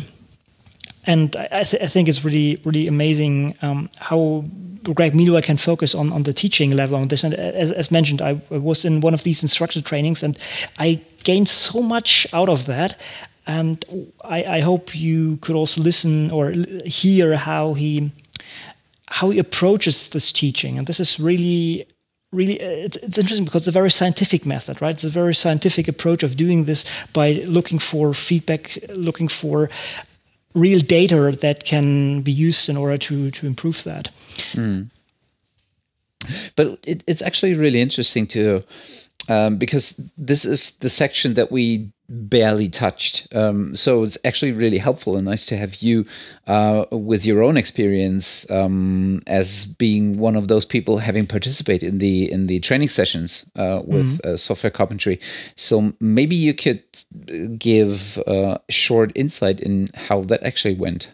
And 1.07 1.35
I, 1.35 1.63
th- 1.63 1.81
I 1.81 1.87
think 1.87 2.09
it's 2.09 2.25
really 2.25 2.59
really 2.65 2.87
amazing 2.87 3.55
um, 3.61 3.89
how 3.99 4.43
Greg 4.93 5.15
Wilson 5.15 5.41
can 5.41 5.57
focus 5.57 5.95
on, 5.95 6.11
on 6.11 6.23
the 6.23 6.33
teaching 6.33 6.71
level 6.71 6.97
on 6.97 7.07
this. 7.07 7.23
And 7.23 7.33
as, 7.33 7.71
as 7.71 7.91
mentioned, 7.91 8.21
I 8.21 8.41
was 8.49 8.85
in 8.85 9.01
one 9.01 9.13
of 9.13 9.23
these 9.23 9.41
instructor 9.43 9.81
trainings 9.81 10.23
and 10.23 10.37
I 10.77 10.99
gained 11.23 11.47
so 11.49 11.81
much 11.81 12.27
out 12.33 12.49
of 12.49 12.65
that. 12.65 12.99
And 13.47 13.85
I, 14.23 14.57
I 14.57 14.59
hope 14.61 14.95
you 14.95 15.37
could 15.37 15.55
also 15.55 15.81
listen 15.81 16.31
or 16.31 16.53
hear 16.85 17.35
how 17.35 17.75
he 17.75 18.11
how 19.07 19.29
he 19.29 19.39
approaches 19.39 20.09
this 20.09 20.31
teaching. 20.31 20.77
And 20.77 20.87
this 20.87 20.99
is 20.99 21.19
really 21.19 21.87
really 22.31 22.59
it's, 22.59 22.97
it's, 22.97 23.17
interesting 23.17 23.45
because 23.45 23.61
it's 23.61 23.67
a 23.69 23.71
very 23.71 23.91
scientific 23.91 24.45
method 24.45 24.81
right 24.81 24.95
it's 24.95 25.05
a 25.05 25.09
very 25.09 25.33
scientific 25.33 25.87
approach 25.87 26.21
of 26.21 26.35
doing 26.35 26.65
this 26.65 26.83
by 27.13 27.31
looking 27.45 27.79
for 27.79 28.13
feedback 28.13 28.77
looking 28.89 29.29
for 29.29 29.69
real 30.55 30.79
data 30.79 31.37
that 31.41 31.65
can 31.65 32.21
be 32.21 32.31
used 32.31 32.69
in 32.69 32.77
order 32.77 32.97
to 32.97 33.29
to 33.31 33.45
improve 33.45 33.83
that. 33.83 34.09
Mm. 34.53 34.89
But 36.55 36.79
it, 36.83 37.03
it's 37.05 37.21
actually 37.21 37.53
really 37.53 37.81
interesting 37.81 38.25
to 38.27 38.63
um, 39.29 39.57
because 39.57 39.99
this 40.17 40.45
is 40.45 40.71
the 40.77 40.89
section 40.89 41.35
that 41.35 41.51
we 41.51 41.91
barely 42.09 42.69
touched. 42.69 43.27
Um, 43.33 43.75
so 43.75 44.03
it's 44.03 44.17
actually 44.23 44.51
really 44.51 44.77
helpful 44.77 45.15
and 45.15 45.25
nice 45.25 45.45
to 45.47 45.57
have 45.57 45.75
you 45.75 46.05
uh, 46.47 46.85
with 46.91 47.25
your 47.25 47.41
own 47.43 47.57
experience 47.57 48.49
um, 48.51 49.21
as 49.27 49.65
being 49.65 50.19
one 50.19 50.35
of 50.35 50.47
those 50.47 50.65
people 50.65 50.97
having 50.97 51.25
participated 51.25 51.89
in 51.89 51.97
the 51.97 52.31
in 52.31 52.47
the 52.47 52.59
training 52.59 52.89
sessions 52.89 53.45
uh, 53.55 53.81
with 53.85 54.05
mm-hmm. 54.05 54.33
uh, 54.33 54.37
software 54.37 54.71
carpentry. 54.71 55.19
So 55.55 55.93
maybe 55.99 56.35
you 56.35 56.53
could 56.53 56.83
give 57.57 58.17
a 58.27 58.59
short 58.69 59.11
insight 59.15 59.59
in 59.59 59.89
how 59.95 60.21
that 60.23 60.43
actually 60.43 60.75
went. 60.75 61.09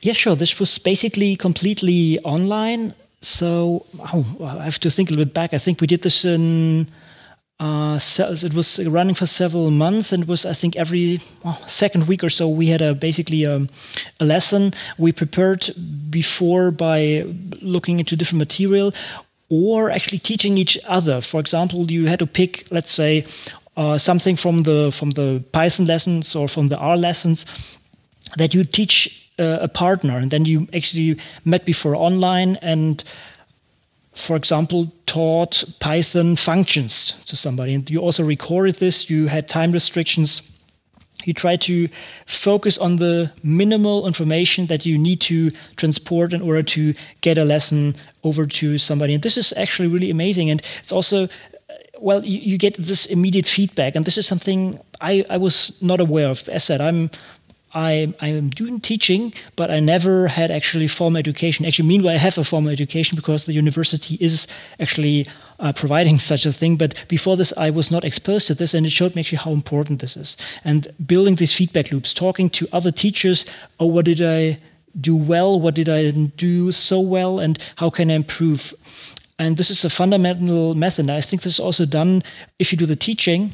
Yeah, 0.00 0.14
sure. 0.14 0.34
This 0.34 0.58
was 0.58 0.78
basically 0.78 1.36
completely 1.36 2.18
online. 2.20 2.94
So 3.22 3.86
oh, 4.00 4.36
I 4.42 4.64
have 4.64 4.80
to 4.80 4.90
think 4.90 5.08
a 5.08 5.12
little 5.12 5.24
bit 5.24 5.34
back. 5.34 5.54
I 5.54 5.58
think 5.58 5.80
we 5.80 5.86
did 5.86 6.02
this 6.02 6.24
in 6.24 6.88
uh, 7.60 7.98
so 8.00 8.32
it 8.32 8.52
was 8.52 8.84
running 8.84 9.14
for 9.14 9.26
several 9.26 9.70
months 9.70 10.12
and 10.12 10.26
was 10.26 10.44
I 10.44 10.54
think 10.54 10.74
every 10.74 11.20
well, 11.44 11.60
second 11.68 12.08
week 12.08 12.24
or 12.24 12.30
so 12.30 12.48
we 12.48 12.66
had 12.66 12.82
a 12.82 12.94
basically 12.94 13.44
a, 13.44 13.56
um, 13.56 13.68
a, 14.18 14.24
lesson 14.24 14.74
we 14.98 15.12
prepared 15.12 15.72
before 16.10 16.72
by 16.72 17.24
looking 17.62 18.00
into 18.00 18.16
different 18.16 18.40
material 18.40 18.92
or 19.50 19.90
actually 19.90 20.18
teaching 20.18 20.58
each 20.58 20.76
other. 20.88 21.20
For 21.20 21.38
example, 21.38 21.90
you 21.92 22.06
had 22.06 22.18
to 22.18 22.26
pick 22.26 22.66
let's 22.72 22.90
say 22.90 23.24
uh, 23.76 23.98
something 23.98 24.34
from 24.34 24.64
the 24.64 24.90
from 24.90 25.10
the 25.10 25.40
Python 25.52 25.86
lessons 25.86 26.34
or 26.34 26.48
from 26.48 26.68
the 26.68 26.76
R 26.76 26.96
lessons 26.96 27.46
that 28.36 28.52
you 28.52 28.64
teach 28.64 29.30
uh, 29.38 29.58
a 29.60 29.68
partner 29.68 30.18
and 30.18 30.32
then 30.32 30.44
you 30.44 30.66
actually 30.74 31.20
met 31.44 31.64
before 31.64 31.94
online 31.94 32.56
and 32.62 33.04
for 34.14 34.36
example, 34.36 34.92
taught 35.06 35.64
Python 35.80 36.36
functions 36.36 37.16
to 37.26 37.36
somebody, 37.36 37.74
and 37.74 37.90
you 37.90 38.00
also 38.00 38.24
recorded 38.24 38.76
this, 38.76 39.10
you 39.10 39.26
had 39.26 39.48
time 39.48 39.72
restrictions. 39.72 40.42
You 41.24 41.32
try 41.32 41.56
to 41.56 41.88
focus 42.26 42.76
on 42.76 42.96
the 42.96 43.32
minimal 43.42 44.06
information 44.06 44.66
that 44.66 44.84
you 44.84 44.98
need 44.98 45.20
to 45.22 45.50
transport 45.76 46.34
in 46.34 46.42
order 46.42 46.62
to 46.62 46.94
get 47.22 47.38
a 47.38 47.44
lesson 47.44 47.94
over 48.24 48.46
to 48.46 48.78
somebody. 48.78 49.14
And 49.14 49.22
this 49.22 49.38
is 49.38 49.54
actually 49.56 49.88
really 49.88 50.10
amazing. 50.10 50.50
And 50.50 50.62
it's 50.80 50.92
also, 50.92 51.24
uh, 51.24 51.28
well, 51.98 52.22
you, 52.24 52.40
you 52.40 52.58
get 52.58 52.76
this 52.76 53.06
immediate 53.06 53.46
feedback. 53.46 53.96
And 53.96 54.04
this 54.04 54.18
is 54.18 54.26
something 54.26 54.78
I, 55.00 55.24
I 55.30 55.38
was 55.38 55.72
not 55.80 55.98
aware 55.98 56.28
of. 56.28 56.46
As 56.48 56.64
said, 56.64 56.80
I'm 56.82 57.10
I, 57.74 58.14
am 58.20 58.50
doing 58.50 58.80
teaching, 58.80 59.32
but 59.56 59.70
I 59.70 59.80
never 59.80 60.28
had 60.28 60.50
actually 60.50 60.86
formal 60.86 61.18
education. 61.18 61.66
Actually, 61.66 61.88
meanwhile, 61.88 62.14
I 62.14 62.18
have 62.18 62.38
a 62.38 62.44
formal 62.44 62.70
education 62.70 63.16
because 63.16 63.46
the 63.46 63.52
university 63.52 64.16
is 64.20 64.46
actually 64.78 65.26
uh, 65.58 65.72
providing 65.72 66.18
such 66.30 66.46
a 66.46 66.52
thing. 66.52 66.76
But 66.76 67.04
before 67.08 67.36
this, 67.36 67.52
I 67.56 67.70
was 67.70 67.90
not 67.90 68.04
exposed 68.04 68.46
to 68.46 68.54
this, 68.54 68.74
and 68.74 68.86
it 68.86 68.90
showed 68.90 69.14
me 69.14 69.20
actually 69.20 69.38
how 69.38 69.52
important 69.52 70.00
this 70.00 70.16
is. 70.16 70.36
And 70.64 70.86
building 71.04 71.34
these 71.34 71.54
feedback 71.54 71.90
loops, 71.90 72.14
talking 72.14 72.48
to 72.50 72.68
other 72.72 72.92
teachers, 72.92 73.44
oh, 73.80 73.86
what 73.86 74.04
did 74.04 74.22
I 74.22 74.58
do 75.00 75.16
well? 75.16 75.60
What 75.60 75.74
did 75.74 75.88
I 75.88 76.10
do 76.10 76.70
so 76.70 77.00
well? 77.00 77.40
And 77.40 77.58
how 77.76 77.90
can 77.90 78.10
I 78.10 78.14
improve? 78.14 78.72
And 79.40 79.56
this 79.56 79.70
is 79.70 79.84
a 79.84 79.90
fundamental 79.90 80.74
method. 80.74 81.06
And 81.06 81.10
I 81.10 81.20
think 81.20 81.42
this 81.42 81.54
is 81.54 81.60
also 81.60 81.84
done 81.84 82.22
if 82.60 82.70
you 82.70 82.78
do 82.78 82.86
the 82.86 82.94
teaching 82.94 83.52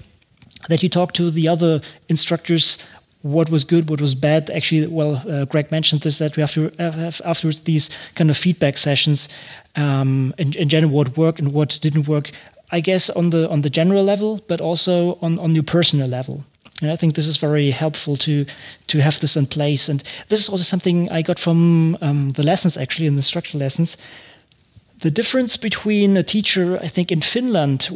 that 0.68 0.82
you 0.82 0.90
talk 0.90 1.14
to 1.14 1.30
the 1.30 1.48
other 1.48 1.80
instructors 2.10 2.76
what 3.22 3.50
was 3.50 3.64
good, 3.64 3.90
what 3.90 4.00
was 4.00 4.14
bad. 4.14 4.50
Actually, 4.50 4.86
well, 4.86 5.22
uh, 5.28 5.44
Greg 5.44 5.70
mentioned 5.70 6.02
this 6.02 6.18
that 6.18 6.36
we 6.36 6.40
have 6.40 6.54
to 6.54 6.70
have 6.78 7.20
afterwards 7.24 7.60
these 7.60 7.90
kind 8.14 8.30
of 8.30 8.36
feedback 8.36 8.78
sessions 8.78 9.28
um, 9.76 10.34
in, 10.38 10.52
in 10.54 10.68
general 10.68 10.92
what 10.92 11.16
worked 11.16 11.38
and 11.38 11.52
what 11.52 11.78
didn't 11.82 12.08
work. 12.08 12.30
I 12.72 12.80
guess 12.80 13.10
on 13.10 13.30
the 13.30 13.48
on 13.48 13.62
the 13.62 13.70
general 13.70 14.04
level, 14.04 14.40
but 14.48 14.60
also 14.60 15.18
on 15.20 15.38
on 15.38 15.54
your 15.54 15.64
personal 15.64 16.08
level. 16.08 16.44
And 16.82 16.90
I 16.90 16.96
think 16.96 17.14
this 17.14 17.26
is 17.26 17.36
very 17.36 17.70
helpful 17.70 18.16
to 18.16 18.46
to 18.86 19.00
have 19.00 19.18
this 19.20 19.36
in 19.36 19.46
place. 19.46 19.88
And 19.88 20.02
this 20.28 20.40
is 20.40 20.48
also 20.48 20.64
something 20.64 21.10
I 21.10 21.22
got 21.22 21.38
from 21.38 21.98
um, 22.00 22.30
the 22.30 22.42
lessons 22.42 22.76
actually 22.76 23.06
in 23.06 23.16
the 23.16 23.22
structural 23.22 23.60
lessons 23.60 23.96
the 25.00 25.10
difference 25.10 25.56
between 25.56 26.16
a 26.16 26.22
teacher, 26.22 26.78
I 26.82 26.88
think, 26.88 27.10
in 27.10 27.22
Finland, 27.22 27.88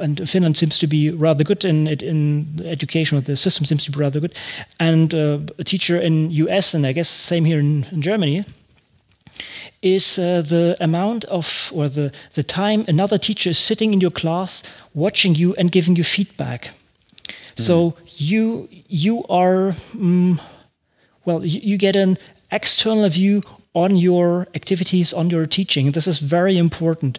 and 0.00 0.28
Finland 0.28 0.56
seems 0.56 0.78
to 0.78 0.86
be 0.86 1.10
rather 1.10 1.44
good 1.44 1.64
in 1.64 1.88
in 1.88 2.62
education, 2.64 3.22
the 3.22 3.36
system 3.36 3.66
seems 3.66 3.84
to 3.84 3.90
be 3.90 3.98
rather 3.98 4.20
good, 4.20 4.34
and 4.78 5.14
uh, 5.14 5.38
a 5.58 5.64
teacher 5.64 6.00
in 6.00 6.30
US, 6.30 6.74
and 6.74 6.86
I 6.86 6.92
guess 6.92 7.08
same 7.08 7.44
here 7.44 7.60
in, 7.60 7.86
in 7.92 8.02
Germany, 8.02 8.44
is 9.82 10.18
uh, 10.18 10.42
the 10.42 10.76
amount 10.80 11.24
of 11.24 11.70
or 11.74 11.88
the 11.88 12.10
the 12.32 12.42
time 12.42 12.84
another 12.88 13.18
teacher 13.18 13.50
is 13.50 13.58
sitting 13.58 13.92
in 13.92 14.00
your 14.00 14.12
class, 14.12 14.62
watching 14.94 15.34
you 15.34 15.54
and 15.58 15.70
giving 15.70 15.96
you 15.96 16.04
feedback. 16.04 16.70
Mm. 17.56 17.62
So 17.62 17.94
you 18.16 18.68
you 18.88 19.24
are 19.28 19.74
mm, 19.94 20.40
well, 21.24 21.44
you, 21.44 21.60
you 21.62 21.76
get 21.76 21.96
an 21.96 22.16
external 22.50 23.08
view 23.10 23.42
on 23.74 23.96
your 23.96 24.46
activities, 24.54 25.12
on 25.12 25.30
your 25.30 25.46
teaching. 25.46 25.92
This 25.92 26.06
is 26.06 26.18
very 26.18 26.58
important 26.58 27.18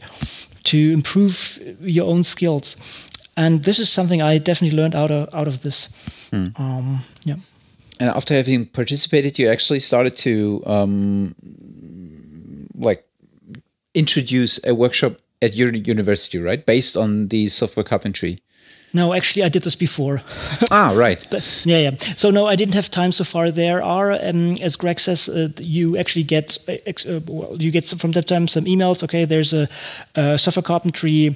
to 0.66 0.92
improve 0.92 1.60
your 1.80 2.08
own 2.08 2.24
skills. 2.24 2.76
And 3.38 3.64
this 3.64 3.80
is 3.80 3.90
something 3.90 4.22
I 4.22 4.38
definitely 4.38 4.78
learned 4.78 4.96
out 4.96 5.12
of, 5.12 5.34
out 5.34 5.48
of 5.48 5.62
this. 5.62 5.90
Hmm. 6.32 6.48
Um, 6.58 7.06
yeah. 7.24 7.36
And 8.00 8.10
after 8.10 8.34
having 8.34 8.66
participated, 8.66 9.40
you 9.40 9.50
actually 9.50 9.80
started 9.80 10.18
to 10.18 10.64
um, 10.66 11.36
like 12.76 13.06
introduce 13.94 14.60
a 14.66 14.74
workshop 14.74 15.18
at 15.42 15.56
your 15.56 15.74
university, 15.74 16.38
right? 16.40 16.66
Based 16.66 16.98
on 16.98 17.30
the 17.30 17.48
software 17.48 17.84
carpentry. 17.84 18.42
No, 18.94 19.14
actually, 19.14 19.44
I 19.44 19.50
did 19.50 19.64
this 19.64 19.76
before. 19.76 20.22
ah, 20.72 20.92
right. 20.94 21.26
But, 21.30 21.66
yeah, 21.66 21.78
yeah. 21.78 21.92
So 22.18 22.30
no, 22.30 22.48
I 22.48 22.56
didn't 22.56 22.74
have 22.76 22.90
time 22.90 23.12
so 23.12 23.24
far. 23.24 23.52
There 23.52 23.82
are, 23.82 24.12
um, 24.12 24.58
as 24.62 24.76
Greg 24.76 25.00
says, 25.00 25.30
uh, 25.30 25.50
you 25.58 25.98
actually 25.98 26.24
get 26.24 26.58
uh, 26.68 26.74
uh 27.10 27.20
well, 27.28 27.62
you 27.62 27.72
get 27.72 27.86
some, 27.86 28.00
from 28.00 28.12
that 28.14 28.28
time 28.28 28.48
some 28.48 28.66
emails. 28.66 29.04
Okay, 29.04 29.26
there's 29.26 29.54
a, 29.54 29.70
a 30.16 30.38
software 30.38 30.64
carpentry 30.64 31.36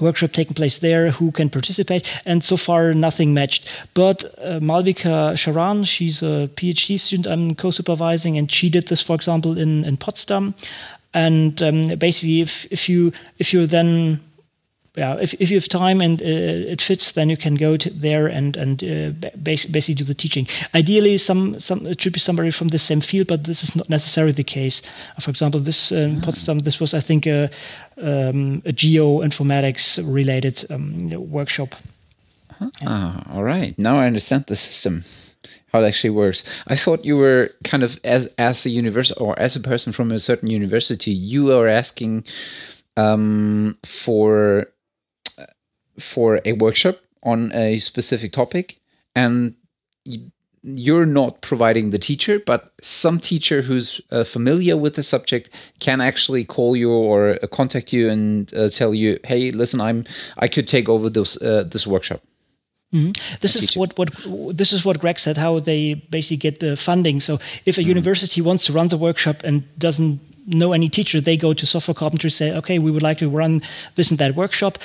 workshop 0.00 0.32
taking 0.32 0.54
place 0.54 0.78
there 0.78 1.10
who 1.10 1.30
can 1.32 1.50
participate 1.50 2.08
and 2.24 2.42
so 2.42 2.56
far 2.56 2.94
nothing 2.94 3.34
matched 3.34 3.70
but 3.94 4.24
uh, 4.38 4.58
malvika 4.60 5.34
sharan 5.34 5.86
she's 5.86 6.22
a 6.22 6.48
phd 6.56 6.98
student 6.98 7.26
i'm 7.26 7.54
co-supervising 7.54 8.38
and 8.38 8.50
she 8.50 8.70
did 8.70 8.88
this 8.88 9.02
for 9.02 9.14
example 9.14 9.58
in, 9.58 9.84
in 9.84 9.96
potsdam 9.96 10.54
and 11.12 11.62
um, 11.62 11.88
basically 11.98 12.40
if, 12.40 12.66
if 12.70 12.88
you 12.88 13.12
if 13.38 13.52
you 13.52 13.66
then 13.66 14.20
yeah, 14.94 15.16
if, 15.20 15.32
if 15.34 15.50
you 15.50 15.56
have 15.56 15.68
time 15.68 16.02
and 16.02 16.20
uh, 16.20 16.24
it 16.72 16.82
fits, 16.82 17.12
then 17.12 17.30
you 17.30 17.36
can 17.36 17.54
go 17.54 17.76
there 17.78 18.26
and 18.26 18.56
and 18.56 18.84
uh, 18.84 19.28
basically 19.42 19.94
do 19.94 20.04
the 20.04 20.14
teaching. 20.14 20.46
Ideally, 20.74 21.16
some 21.16 21.58
some 21.58 21.86
it 21.86 22.00
should 22.00 22.12
be 22.12 22.20
somebody 22.20 22.50
from 22.50 22.68
the 22.68 22.78
same 22.78 23.00
field, 23.00 23.26
but 23.26 23.44
this 23.44 23.62
is 23.62 23.74
not 23.74 23.88
necessarily 23.88 24.32
the 24.32 24.44
case. 24.44 24.82
For 25.18 25.30
example, 25.30 25.60
this 25.60 25.92
uh, 25.92 25.96
in 25.96 26.16
mm. 26.16 26.22
Potsdam, 26.22 26.60
this 26.60 26.78
was 26.78 26.92
I 26.92 27.00
think 27.00 27.26
a, 27.26 27.48
um, 27.96 28.62
a 28.66 28.72
geoinformatics 28.72 29.98
related 30.04 30.66
um, 30.70 31.08
workshop. 31.30 31.74
Huh? 32.58 32.70
Yeah. 32.82 32.88
Ah, 32.88 33.32
all 33.32 33.44
right. 33.44 33.78
Now 33.78 33.98
I 33.98 34.06
understand 34.06 34.44
the 34.46 34.56
system 34.56 35.04
how 35.72 35.82
it 35.82 35.86
actually 35.86 36.10
works. 36.10 36.44
I 36.66 36.76
thought 36.76 37.06
you 37.06 37.16
were 37.16 37.50
kind 37.64 37.82
of 37.82 37.98
as 38.04 38.28
as 38.36 38.66
a 38.66 38.70
university 38.70 39.18
or 39.18 39.38
as 39.38 39.56
a 39.56 39.60
person 39.60 39.92
from 39.94 40.12
a 40.12 40.18
certain 40.18 40.50
university, 40.50 41.12
you 41.12 41.50
are 41.50 41.66
asking 41.66 42.24
um, 42.96 43.78
for 43.84 44.66
for 45.98 46.40
a 46.44 46.52
workshop 46.52 46.98
on 47.22 47.52
a 47.54 47.78
specific 47.78 48.32
topic 48.32 48.78
and 49.14 49.54
you're 50.62 51.06
not 51.06 51.40
providing 51.40 51.90
the 51.90 51.98
teacher, 51.98 52.38
but 52.38 52.72
some 52.80 53.18
teacher 53.18 53.62
who's 53.62 54.00
uh, 54.10 54.22
familiar 54.22 54.76
with 54.76 54.94
the 54.94 55.02
subject 55.02 55.50
can 55.80 56.00
actually 56.00 56.44
call 56.44 56.76
you 56.76 56.90
or 56.90 57.38
uh, 57.42 57.46
contact 57.48 57.92
you 57.92 58.08
and 58.08 58.54
uh, 58.54 58.68
tell 58.68 58.94
you, 58.94 59.18
"Hey, 59.24 59.50
listen, 59.50 59.80
I'm 59.80 60.04
I 60.38 60.48
could 60.48 60.68
take 60.68 60.88
over 60.88 61.10
this 61.10 61.36
uh, 61.42 61.64
this 61.64 61.86
workshop." 61.86 62.20
Mm-hmm. 62.94 63.12
This 63.40 63.56
is 63.56 63.76
what, 63.76 63.96
what 63.98 64.10
this 64.56 64.72
is 64.72 64.84
what 64.84 65.00
Greg 65.00 65.18
said. 65.18 65.36
How 65.36 65.58
they 65.58 65.94
basically 65.94 66.36
get 66.36 66.60
the 66.60 66.76
funding. 66.76 67.20
So 67.20 67.40
if 67.66 67.76
a 67.76 67.80
mm-hmm. 67.80 67.88
university 67.88 68.40
wants 68.40 68.66
to 68.66 68.72
run 68.72 68.88
the 68.88 68.98
workshop 68.98 69.42
and 69.42 69.64
doesn't 69.78 70.20
know 70.46 70.72
any 70.72 70.88
teacher, 70.88 71.20
they 71.20 71.36
go 71.36 71.54
to 71.54 71.66
software 71.66 71.94
carpentry 71.94 72.30
say, 72.30 72.52
"Okay, 72.52 72.78
we 72.78 72.92
would 72.92 73.02
like 73.02 73.18
to 73.18 73.28
run 73.28 73.62
this 73.96 74.10
and 74.10 74.18
that 74.20 74.36
workshop 74.36 74.78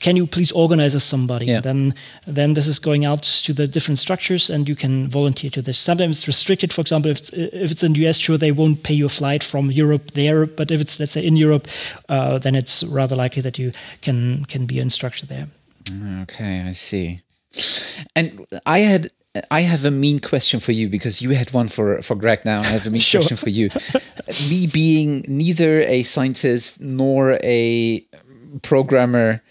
can 0.00 0.16
you 0.16 0.26
please 0.26 0.52
organize 0.52 0.94
as 0.94 1.04
somebody? 1.04 1.46
Yeah. 1.46 1.60
Then, 1.60 1.94
then 2.26 2.54
this 2.54 2.66
is 2.66 2.78
going 2.78 3.04
out 3.04 3.22
to 3.22 3.52
the 3.52 3.66
different 3.66 3.98
structures, 3.98 4.50
and 4.50 4.68
you 4.68 4.76
can 4.76 5.08
volunteer 5.08 5.50
to 5.50 5.62
this. 5.62 5.78
Sometimes 5.78 6.18
it's 6.18 6.26
restricted. 6.26 6.72
For 6.72 6.80
example, 6.80 7.10
if 7.10 7.18
it's, 7.18 7.30
if 7.32 7.70
it's 7.70 7.82
in 7.82 7.92
the 7.92 8.06
US, 8.06 8.18
sure 8.18 8.38
they 8.38 8.52
won't 8.52 8.82
pay 8.82 8.94
you 8.94 9.06
a 9.06 9.10
flight 9.10 9.42
from 9.42 9.70
Europe 9.70 10.12
there. 10.12 10.46
But 10.46 10.70
if 10.70 10.80
it's 10.80 11.00
let's 11.00 11.12
say 11.12 11.24
in 11.24 11.36
Europe, 11.36 11.68
uh, 12.08 12.38
then 12.38 12.54
it's 12.54 12.82
rather 12.84 13.16
likely 13.16 13.42
that 13.42 13.58
you 13.58 13.72
can 14.02 14.44
can 14.46 14.66
be 14.66 14.78
an 14.78 14.84
instructor 14.84 15.26
there. 15.26 15.48
Okay, 16.22 16.62
I 16.62 16.72
see. 16.72 17.20
And 18.14 18.46
I 18.66 18.80
had 18.80 19.10
I 19.50 19.62
have 19.62 19.84
a 19.84 19.90
mean 19.90 20.20
question 20.20 20.60
for 20.60 20.72
you 20.72 20.88
because 20.88 21.20
you 21.20 21.30
had 21.30 21.52
one 21.52 21.68
for 21.68 22.02
for 22.02 22.14
Greg. 22.14 22.44
Now 22.44 22.60
I 22.60 22.66
have 22.66 22.86
a 22.86 22.90
mean 22.90 23.00
sure. 23.12 23.20
question 23.20 23.36
for 23.36 23.50
you. 23.50 23.70
Me 24.50 24.66
being 24.66 25.24
neither 25.28 25.80
a 25.80 26.02
scientist 26.02 26.80
nor 26.80 27.38
a 27.42 28.04
programmer, 28.62 29.42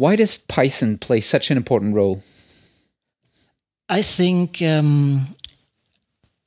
why 0.00 0.16
does 0.16 0.38
Python 0.38 0.96
play 0.96 1.20
such 1.20 1.50
an 1.50 1.56
important 1.56 1.94
role? 1.94 2.22
I 3.88 4.02
think 4.02 4.62
um, 4.62 5.36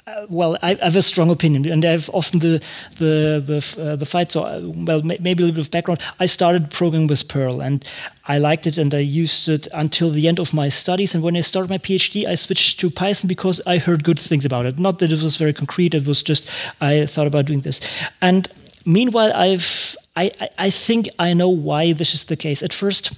uh, 0.07 0.25
well, 0.27 0.57
I, 0.61 0.71
I, 0.71 0.83
have 0.85 0.95
a 0.95 1.01
strong 1.01 1.29
opinion, 1.29 1.65
and 1.71 1.85
I 1.85 1.91
have 1.91 2.09
often 2.13 2.39
the 2.39 2.61
the 2.97 3.43
the 3.45 3.81
uh, 3.81 3.95
the 3.95 4.05
fight. 4.05 4.31
So, 4.31 4.41
well, 4.75 5.01
maybe 5.03 5.43
a 5.43 5.45
little 5.45 5.55
bit 5.55 5.65
of 5.65 5.71
background. 5.71 6.01
I 6.19 6.25
started 6.25 6.71
programming 6.71 7.07
with 7.07 7.27
Perl, 7.27 7.61
and 7.61 7.85
I 8.27 8.37
liked 8.37 8.65
it, 8.65 8.77
and 8.77 8.93
I 8.93 8.99
used 8.99 9.47
it 9.49 9.67
until 9.73 10.09
the 10.09 10.27
end 10.27 10.39
of 10.39 10.53
my 10.53 10.67
studies. 10.69 11.13
And 11.13 11.23
when 11.23 11.37
I 11.37 11.41
started 11.41 11.69
my 11.69 11.77
PhD, 11.77 12.27
I 12.27 12.35
switched 12.35 12.79
to 12.79 12.89
Python 12.89 13.27
because 13.27 13.61
I 13.65 13.77
heard 13.77 14.03
good 14.03 14.19
things 14.19 14.45
about 14.45 14.65
it. 14.65 14.79
Not 14.79 14.99
that 14.99 15.13
it 15.13 15.21
was 15.21 15.37
very 15.37 15.53
concrete; 15.53 15.93
it 15.93 16.05
was 16.05 16.23
just 16.23 16.49
I 16.81 17.05
thought 17.05 17.27
about 17.27 17.45
doing 17.45 17.61
this. 17.61 17.79
And 18.19 18.47
meanwhile, 18.85 19.31
I've 19.33 19.95
I, 20.15 20.31
I 20.57 20.69
think 20.69 21.07
I 21.17 21.33
know 21.33 21.49
why 21.49 21.93
this 21.93 22.13
is 22.13 22.25
the 22.25 22.35
case. 22.35 22.61
At 22.61 22.73
first, 22.73 23.11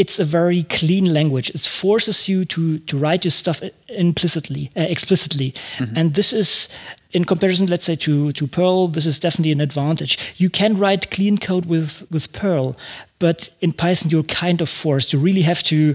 it's 0.00 0.18
a 0.18 0.24
very 0.24 0.62
clean 0.62 1.12
language. 1.12 1.50
It 1.50 1.60
forces 1.60 2.28
you 2.28 2.44
to 2.46 2.78
to 2.78 2.98
write 2.98 3.24
your 3.24 3.32
stuff 3.32 3.62
implicitly, 3.88 4.70
uh, 4.74 4.86
explicitly, 4.88 5.52
mm-hmm. 5.78 5.96
and 5.96 6.14
this 6.14 6.32
is 6.32 6.68
in 7.12 7.24
comparison, 7.24 7.66
let's 7.66 7.84
say 7.84 7.96
to 7.96 8.32
to 8.32 8.46
Perl, 8.46 8.88
this 8.88 9.06
is 9.06 9.20
definitely 9.20 9.52
an 9.52 9.60
advantage. 9.60 10.18
You 10.36 10.50
can 10.50 10.78
write 10.78 11.10
clean 11.10 11.38
code 11.38 11.66
with 11.66 12.06
with 12.10 12.32
Perl, 12.32 12.74
but 13.18 13.50
in 13.60 13.72
Python 13.72 14.10
you're 14.10 14.34
kind 14.44 14.62
of 14.62 14.68
forced. 14.70 15.12
You 15.12 15.18
really 15.18 15.42
have 15.42 15.62
to 15.64 15.94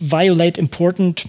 violate 0.00 0.58
important 0.58 1.24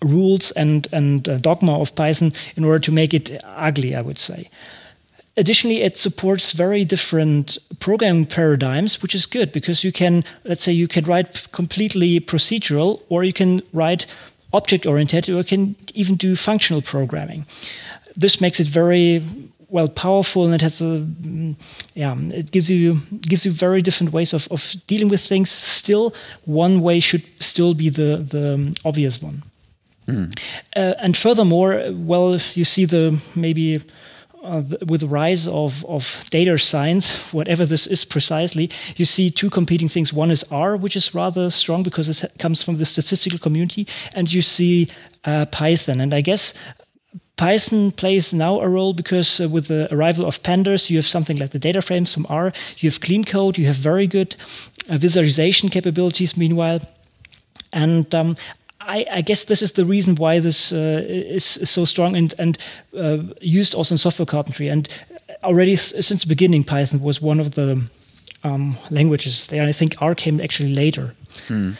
rules 0.00 0.52
and 0.52 0.88
and 0.92 1.28
uh, 1.28 1.38
dogma 1.38 1.80
of 1.80 1.94
Python 1.94 2.32
in 2.56 2.64
order 2.64 2.84
to 2.84 2.92
make 2.92 3.12
it 3.14 3.40
ugly. 3.44 3.96
I 3.96 4.02
would 4.02 4.18
say. 4.18 4.48
Additionally, 5.36 5.80
it 5.80 5.96
supports 5.96 6.52
very 6.52 6.84
different 6.84 7.56
programming 7.78 8.26
paradigms, 8.26 9.00
which 9.00 9.14
is 9.14 9.24
good 9.24 9.50
because 9.50 9.82
you 9.82 9.90
can, 9.90 10.24
let's 10.44 10.62
say, 10.62 10.72
you 10.72 10.86
can 10.86 11.04
write 11.04 11.50
completely 11.52 12.20
procedural, 12.20 13.00
or 13.08 13.24
you 13.24 13.32
can 13.32 13.62
write 13.72 14.06
object 14.52 14.84
oriented, 14.84 15.28
or 15.30 15.38
you 15.38 15.44
can 15.44 15.74
even 15.94 16.16
do 16.16 16.36
functional 16.36 16.82
programming. 16.82 17.46
This 18.14 18.40
makes 18.40 18.60
it 18.60 18.68
very 18.68 19.24
well 19.68 19.88
powerful, 19.88 20.44
and 20.44 20.54
it 20.54 20.60
has 20.60 20.82
a, 20.82 21.06
yeah, 21.94 22.14
it 22.30 22.50
gives 22.50 22.68
you 22.68 23.00
gives 23.22 23.46
you 23.46 23.52
very 23.52 23.80
different 23.80 24.12
ways 24.12 24.34
of, 24.34 24.46
of 24.50 24.74
dealing 24.86 25.08
with 25.08 25.22
things. 25.26 25.50
Still, 25.50 26.12
one 26.44 26.82
way 26.82 27.00
should 27.00 27.22
still 27.40 27.72
be 27.72 27.88
the 27.88 28.18
the 28.18 28.76
obvious 28.84 29.22
one. 29.22 29.42
Mm. 30.06 30.38
Uh, 30.76 30.94
and 30.98 31.16
furthermore, 31.16 31.90
well, 31.92 32.38
you 32.54 32.64
see 32.64 32.84
the 32.84 33.18
maybe 33.34 33.80
uh, 34.42 34.62
with 34.86 35.00
the 35.00 35.06
rise 35.06 35.46
of, 35.46 35.84
of 35.84 36.24
data 36.30 36.58
science, 36.58 37.16
whatever 37.32 37.64
this 37.64 37.86
is 37.86 38.04
precisely, 38.04 38.70
you 38.96 39.04
see 39.04 39.30
two 39.30 39.50
competing 39.50 39.88
things. 39.88 40.12
One 40.12 40.30
is 40.30 40.44
R, 40.50 40.76
which 40.76 40.96
is 40.96 41.14
rather 41.14 41.50
strong 41.50 41.82
because 41.82 42.08
it 42.08 42.32
comes 42.38 42.62
from 42.62 42.78
the 42.78 42.84
statistical 42.84 43.38
community, 43.38 43.86
and 44.14 44.32
you 44.32 44.42
see 44.42 44.88
uh, 45.24 45.46
Python. 45.46 46.00
And 46.00 46.12
I 46.12 46.20
guess 46.20 46.54
Python 47.36 47.92
plays 47.92 48.34
now 48.34 48.60
a 48.60 48.68
role 48.68 48.92
because 48.92 49.40
uh, 49.40 49.48
with 49.48 49.68
the 49.68 49.92
arrival 49.94 50.26
of 50.26 50.42
pandas, 50.42 50.90
you 50.90 50.96
have 50.96 51.06
something 51.06 51.38
like 51.38 51.50
the 51.50 51.58
data 51.58 51.80
frames 51.80 52.12
from 52.12 52.26
R, 52.28 52.52
you 52.78 52.90
have 52.90 53.00
clean 53.00 53.24
code, 53.24 53.58
you 53.58 53.66
have 53.66 53.76
very 53.76 54.06
good 54.06 54.36
uh, 54.88 54.96
visualization 54.96 55.68
capabilities 55.68 56.36
meanwhile. 56.36 56.80
And 57.72 58.14
um, 58.14 58.36
I, 58.86 59.06
I, 59.10 59.20
guess 59.20 59.44
this 59.44 59.62
is 59.62 59.72
the 59.72 59.84
reason 59.84 60.16
why 60.16 60.40
this 60.40 60.72
uh, 60.72 61.04
is, 61.06 61.56
is, 61.56 61.70
so 61.70 61.84
strong 61.84 62.16
and, 62.16 62.34
and 62.38 62.58
uh, 62.96 63.18
used 63.40 63.74
also 63.74 63.94
in 63.94 63.98
software 63.98 64.26
carpentry. 64.26 64.68
And 64.68 64.88
already 65.44 65.76
since 65.76 66.22
the 66.22 66.28
beginning, 66.28 66.64
Python 66.64 67.00
was 67.00 67.20
one 67.20 67.40
of 67.40 67.52
the 67.52 67.82
um, 68.44 68.76
languages 68.90 69.46
there. 69.46 69.60
And 69.60 69.68
I 69.68 69.72
think 69.72 70.00
R 70.00 70.14
came 70.14 70.40
actually 70.40 70.74
later. 70.74 71.14
Hmm. 71.48 71.72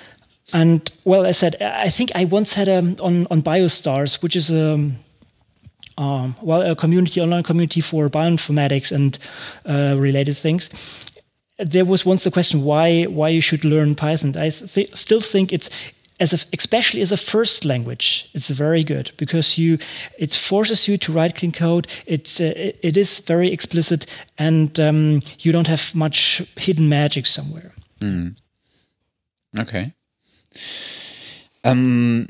And 0.53 0.91
well, 1.05 1.27
I 1.27 1.33
said, 1.33 1.61
I 1.61 1.89
think 1.89 2.13
I 2.15 2.25
once 2.25 2.55
had 2.55 2.69
a, 2.69 2.79
on, 3.01 3.27
on 3.31 3.43
BioStars, 3.43 4.23
which 4.23 4.37
is 4.37 4.51
a, 4.51 4.73
um, 4.73 4.97
um, 5.99 6.37
well, 6.43 6.63
a 6.63 6.75
community, 6.75 7.21
online 7.21 7.43
community 7.43 7.81
for 7.81 8.09
bioinformatics 8.09 8.93
and 8.93 9.19
uh, 9.67 9.97
related 9.99 10.37
things 10.37 10.71
there 11.59 11.85
was 11.85 12.05
once 12.05 12.25
the 12.25 12.31
question 12.31 12.65
why 12.65 13.05
why 13.05 13.29
you 13.29 13.41
should 13.41 13.65
learn 13.65 13.95
Python. 13.95 14.35
I 14.37 14.51
th 14.51 14.91
still 14.97 15.21
think 15.21 15.53
it's 15.53 15.71
as 16.21 16.33
a, 16.33 16.39
especially 16.53 17.01
as 17.03 17.13
a 17.13 17.17
first 17.17 17.65
language, 17.65 18.31
it's 18.35 18.49
very 18.49 18.85
good 18.85 19.13
because 19.17 19.59
you 19.59 19.79
it 20.19 20.33
forces 20.33 20.89
you 20.89 20.97
to 20.99 21.13
write 21.13 21.37
clean 21.37 21.53
code. 21.53 21.87
Uh, 22.09 22.15
it, 22.15 22.41
it 22.83 22.97
is 22.97 23.21
very 23.21 23.53
explicit, 23.53 24.07
and 24.39 24.79
um, 24.79 25.23
you 25.41 25.53
don't 25.53 25.69
have 25.69 25.95
much 25.95 26.43
hidden 26.57 26.89
magic 26.89 27.27
somewhere. 27.27 27.73
Mm. 28.01 28.37
Okay. 29.59 29.95
Um, 31.65 32.29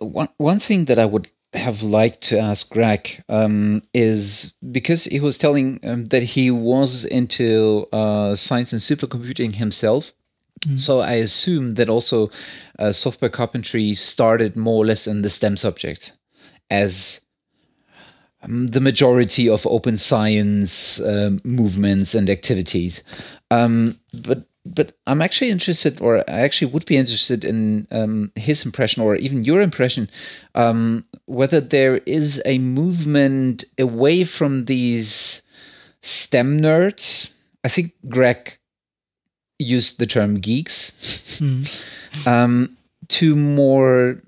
one 0.00 0.28
one 0.36 0.60
thing 0.60 0.86
that 0.86 0.98
I 0.98 1.04
would 1.04 1.28
have 1.52 1.82
liked 1.82 2.22
to 2.22 2.38
ask 2.38 2.70
Greg 2.70 3.22
um, 3.28 3.82
is 3.92 4.54
because 4.70 5.04
he 5.04 5.20
was 5.20 5.36
telling 5.36 5.80
um, 5.82 6.04
that 6.06 6.22
he 6.22 6.50
was 6.50 7.04
into 7.04 7.86
uh, 7.92 8.36
science 8.36 8.72
and 8.72 8.80
supercomputing 8.80 9.54
himself. 9.54 10.12
Mm. 10.66 10.78
So 10.78 11.00
I 11.00 11.14
assume 11.14 11.74
that 11.74 11.88
also 11.88 12.30
uh, 12.78 12.92
software 12.92 13.30
carpentry 13.30 13.94
started 13.94 14.56
more 14.56 14.82
or 14.82 14.86
less 14.86 15.06
in 15.06 15.22
the 15.22 15.30
STEM 15.30 15.56
subject 15.56 16.12
as 16.70 17.20
um, 18.42 18.68
the 18.68 18.80
majority 18.80 19.48
of 19.48 19.66
open 19.66 19.98
science 19.98 21.00
um, 21.00 21.40
movements 21.44 22.14
and 22.14 22.28
activities. 22.30 23.02
Um, 23.50 23.98
but 24.12 24.46
but 24.66 24.92
I'm 25.06 25.22
actually 25.22 25.50
interested, 25.50 26.02
or 26.02 26.18
I 26.28 26.40
actually 26.40 26.70
would 26.72 26.84
be 26.84 26.98
interested 26.98 27.44
in 27.46 27.88
um, 27.90 28.30
his 28.34 28.64
impression, 28.66 29.02
or 29.02 29.16
even 29.16 29.42
your 29.44 29.62
impression, 29.62 30.10
um, 30.54 31.06
whether 31.24 31.62
there 31.62 31.96
is 32.04 32.42
a 32.44 32.58
movement 32.58 33.64
away 33.78 34.24
from 34.24 34.66
these 34.66 35.40
STEM 36.02 36.60
nerds. 36.60 37.32
I 37.64 37.68
think 37.68 37.94
Greg 38.08 38.58
used 39.60 39.98
the 39.98 40.06
term 40.06 40.40
geeks. 40.40 40.92
Mm. 41.40 42.26
um, 42.26 42.76
to 43.08 43.34
more 43.34 44.20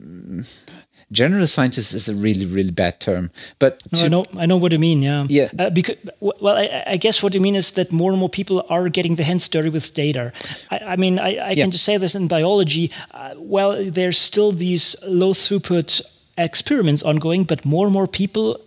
general 1.13 1.47
scientists 1.47 1.93
is 1.93 2.09
a 2.09 2.15
really 2.15 2.47
really 2.47 2.71
bad 2.71 2.99
term 2.99 3.31
but 3.59 3.83
no, 3.93 4.05
i 4.05 4.09
know 4.09 4.25
i 4.39 4.47
know 4.47 4.57
what 4.57 4.73
you 4.73 4.79
mean 4.79 5.03
yeah. 5.03 5.27
Yeah. 5.29 5.51
Uh, 5.59 5.69
because 5.69 5.97
well 6.21 6.57
I, 6.57 6.85
I, 6.87 6.97
guess 6.97 7.23
what 7.23 7.35
you 7.35 7.41
mean 7.41 7.55
is 7.55 7.73
that 7.73 7.93
more 7.93 8.11
and 8.11 8.19
more 8.19 8.31
people 8.31 8.65
are 8.71 8.89
getting 8.89 9.17
their 9.17 9.27
hands 9.27 9.47
dirty 9.47 9.69
with 9.69 9.93
data. 9.93 10.33
I, 10.71 10.79
I 10.79 10.97
mean 10.97 11.19
i, 11.19 11.37
I 11.37 11.51
yeah. 11.51 11.65
can 11.65 11.71
just 11.71 11.85
say 11.85 11.99
this 11.99 12.15
in 12.15 12.29
biology 12.29 12.91
uh, 13.11 13.35
well 13.37 13.85
there's 13.91 14.19
still 14.19 14.53
these 14.53 14.97
low 15.07 15.35
throughput 15.35 16.01
experiments 16.39 17.03
ongoing 17.03 17.45
but 17.45 17.67
more 17.67 17.85
and 17.85 17.93
more 17.93 18.07
people 18.07 18.59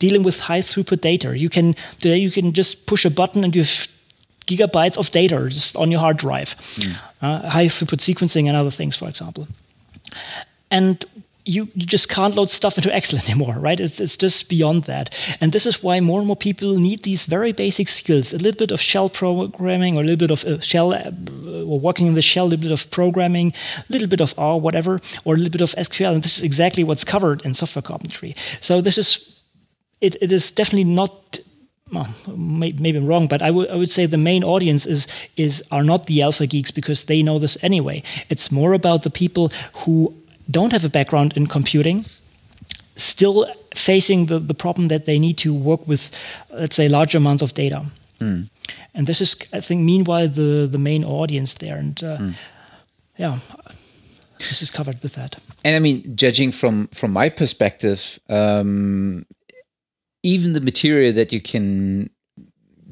dealing 0.00 0.22
with 0.22 0.40
high 0.40 0.60
throughput 0.60 1.00
data. 1.00 1.38
You 1.38 1.48
can 1.48 1.76
today 1.98 2.16
you 2.16 2.32
can 2.32 2.52
just 2.52 2.86
push 2.86 3.04
a 3.04 3.10
button 3.10 3.44
and 3.44 3.54
you've 3.54 3.86
gigabytes 4.46 4.96
of 4.96 5.10
data 5.10 5.48
just 5.48 5.76
on 5.76 5.90
your 5.90 6.00
hard 6.00 6.16
drive, 6.16 6.56
mm. 6.76 6.96
uh, 7.22 7.48
high 7.48 7.66
throughput 7.66 8.00
sequencing 8.00 8.46
and 8.48 8.56
other 8.56 8.70
things, 8.70 8.96
for 8.96 9.08
example. 9.08 9.46
And 10.70 11.04
you, 11.44 11.68
you 11.74 11.86
just 11.86 12.08
can't 12.08 12.36
load 12.36 12.50
stuff 12.50 12.76
into 12.76 12.94
Excel 12.94 13.20
anymore, 13.24 13.54
right? 13.54 13.80
It's, 13.80 14.00
it's 14.00 14.16
just 14.16 14.48
beyond 14.48 14.84
that. 14.84 15.14
And 15.40 15.52
this 15.52 15.66
is 15.66 15.82
why 15.82 16.00
more 16.00 16.20
and 16.20 16.26
more 16.26 16.36
people 16.36 16.78
need 16.78 17.02
these 17.02 17.24
very 17.24 17.52
basic 17.52 17.88
skills 17.88 18.32
a 18.32 18.38
little 18.38 18.58
bit 18.58 18.70
of 18.70 18.80
shell 18.80 19.08
programming, 19.08 19.96
or 19.96 20.02
a 20.02 20.04
little 20.04 20.16
bit 20.16 20.30
of 20.30 20.44
uh, 20.44 20.60
shell, 20.60 20.92
uh, 20.94 21.10
or 21.64 21.80
working 21.80 22.06
in 22.06 22.14
the 22.14 22.22
shell, 22.22 22.46
a 22.46 22.48
little 22.48 22.62
bit 22.62 22.72
of 22.72 22.90
programming, 22.90 23.52
a 23.78 23.92
little 23.92 24.08
bit 24.08 24.20
of 24.20 24.34
R, 24.38 24.58
whatever, 24.58 25.00
or 25.24 25.34
a 25.34 25.36
little 25.36 25.50
bit 25.50 25.60
of 25.60 25.74
SQL. 25.74 26.14
And 26.14 26.22
this 26.22 26.38
is 26.38 26.44
exactly 26.44 26.84
what's 26.84 27.04
covered 27.04 27.42
in 27.42 27.54
software 27.54 27.82
carpentry. 27.82 28.36
So 28.60 28.80
this 28.80 28.98
is, 28.98 29.40
it, 30.00 30.16
it 30.20 30.32
is 30.32 30.52
definitely 30.52 30.84
not 30.84 31.40
well, 31.92 32.08
maybe 32.36 32.96
I'm 32.96 33.06
wrong, 33.06 33.26
but 33.26 33.42
I 33.42 33.50
would 33.50 33.68
I 33.70 33.76
would 33.76 33.90
say 33.90 34.06
the 34.06 34.16
main 34.16 34.44
audience 34.44 34.86
is 34.86 35.06
is 35.36 35.62
are 35.70 35.84
not 35.84 36.06
the 36.06 36.22
alpha 36.22 36.46
geeks 36.46 36.70
because 36.70 37.04
they 37.04 37.22
know 37.22 37.38
this 37.38 37.56
anyway. 37.62 38.02
It's 38.28 38.50
more 38.50 38.72
about 38.72 39.02
the 39.02 39.10
people 39.10 39.50
who 39.84 40.14
don't 40.50 40.72
have 40.72 40.84
a 40.84 40.88
background 40.88 41.32
in 41.36 41.46
computing, 41.46 42.04
still 42.96 43.46
facing 43.74 44.26
the, 44.26 44.38
the 44.38 44.54
problem 44.54 44.88
that 44.88 45.04
they 45.04 45.18
need 45.18 45.38
to 45.38 45.54
work 45.54 45.86
with, 45.86 46.10
let's 46.50 46.76
say, 46.76 46.88
large 46.88 47.14
amounts 47.14 47.42
of 47.42 47.54
data. 47.54 47.84
Mm. 48.20 48.48
And 48.94 49.06
this 49.06 49.20
is, 49.20 49.36
I 49.52 49.60
think, 49.60 49.82
meanwhile 49.82 50.28
the 50.28 50.68
the 50.70 50.78
main 50.78 51.04
audience 51.04 51.54
there, 51.54 51.78
and 51.78 52.02
uh, 52.02 52.18
mm. 52.18 52.34
yeah. 53.16 53.38
This 54.48 54.62
is 54.62 54.70
covered 54.70 55.02
with 55.02 55.12
that, 55.16 55.36
and 55.64 55.76
I 55.76 55.78
mean, 55.80 56.16
judging 56.16 56.52
from 56.52 56.88
from 56.94 57.12
my 57.12 57.28
perspective, 57.28 58.18
um, 58.30 59.26
even 60.22 60.52
the 60.52 60.60
material 60.60 61.12
that 61.12 61.32
you 61.32 61.40
can 61.40 62.10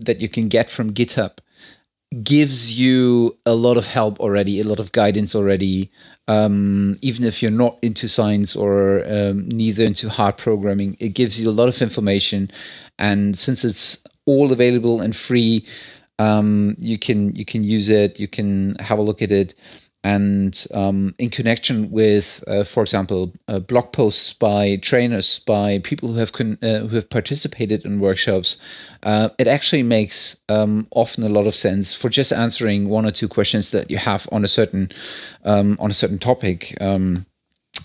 that 0.00 0.20
you 0.20 0.28
can 0.28 0.48
get 0.48 0.70
from 0.70 0.94
GitHub 0.94 1.38
gives 2.22 2.78
you 2.78 3.36
a 3.44 3.54
lot 3.54 3.76
of 3.76 3.86
help 3.86 4.18
already, 4.20 4.60
a 4.60 4.64
lot 4.64 4.80
of 4.80 4.92
guidance 4.92 5.34
already. 5.34 5.90
Um, 6.26 6.98
even 7.02 7.24
if 7.24 7.42
you're 7.42 7.50
not 7.50 7.78
into 7.82 8.08
science 8.08 8.54
or 8.54 9.04
um, 9.06 9.48
neither 9.48 9.82
into 9.82 10.08
hard 10.08 10.36
programming, 10.36 10.96
it 11.00 11.10
gives 11.10 11.40
you 11.40 11.48
a 11.48 11.52
lot 11.52 11.68
of 11.68 11.82
information. 11.82 12.50
And 12.98 13.36
since 13.36 13.64
it's 13.64 14.04
all 14.26 14.52
available 14.52 15.00
and 15.00 15.16
free, 15.16 15.66
um, 16.18 16.76
you 16.78 16.98
can 16.98 17.34
you 17.34 17.44
can 17.44 17.64
use 17.64 17.88
it. 17.88 18.18
You 18.18 18.28
can 18.28 18.76
have 18.76 18.98
a 18.98 19.02
look 19.02 19.22
at 19.22 19.32
it 19.32 19.54
and 20.04 20.66
um, 20.74 21.14
in 21.18 21.28
connection 21.28 21.90
with, 21.90 22.42
uh, 22.46 22.62
for 22.62 22.82
example, 22.82 23.34
uh, 23.48 23.58
blog 23.58 23.92
posts 23.92 24.32
by 24.32 24.76
trainers, 24.76 25.40
by 25.40 25.80
people 25.80 26.12
who 26.12 26.18
have 26.18 26.32
con- 26.32 26.58
uh, 26.62 26.86
who 26.86 26.94
have 26.94 27.10
participated 27.10 27.84
in 27.84 27.98
workshops, 27.98 28.58
uh, 29.02 29.30
it 29.38 29.48
actually 29.48 29.82
makes 29.82 30.36
um, 30.48 30.86
often 30.92 31.24
a 31.24 31.28
lot 31.28 31.48
of 31.48 31.54
sense 31.54 31.94
for 31.94 32.08
just 32.08 32.32
answering 32.32 32.88
one 32.88 33.06
or 33.06 33.10
two 33.10 33.28
questions 33.28 33.70
that 33.70 33.90
you 33.90 33.98
have 33.98 34.28
on 34.30 34.44
a 34.44 34.48
certain 34.48 34.90
um, 35.44 35.76
on 35.80 35.90
a 35.90 35.94
certain 35.94 36.18
topic. 36.18 36.76
Um, 36.80 37.26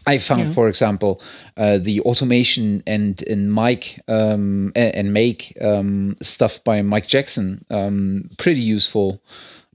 I 0.06 0.18
found, 0.18 0.50
yeah. 0.50 0.54
for 0.54 0.68
example, 0.68 1.22
uh, 1.58 1.78
the 1.78 2.02
automation 2.02 2.84
and 2.86 3.22
in 3.24 3.50
Mike 3.50 4.00
um, 4.08 4.72
and, 4.76 4.96
and, 4.96 5.14
make 5.14 5.56
um, 5.62 6.18
stuff 6.22 6.64
by 6.64 6.82
Mike 6.82 7.08
Jackson 7.08 7.64
pretty 8.38 8.62
useful 8.62 9.22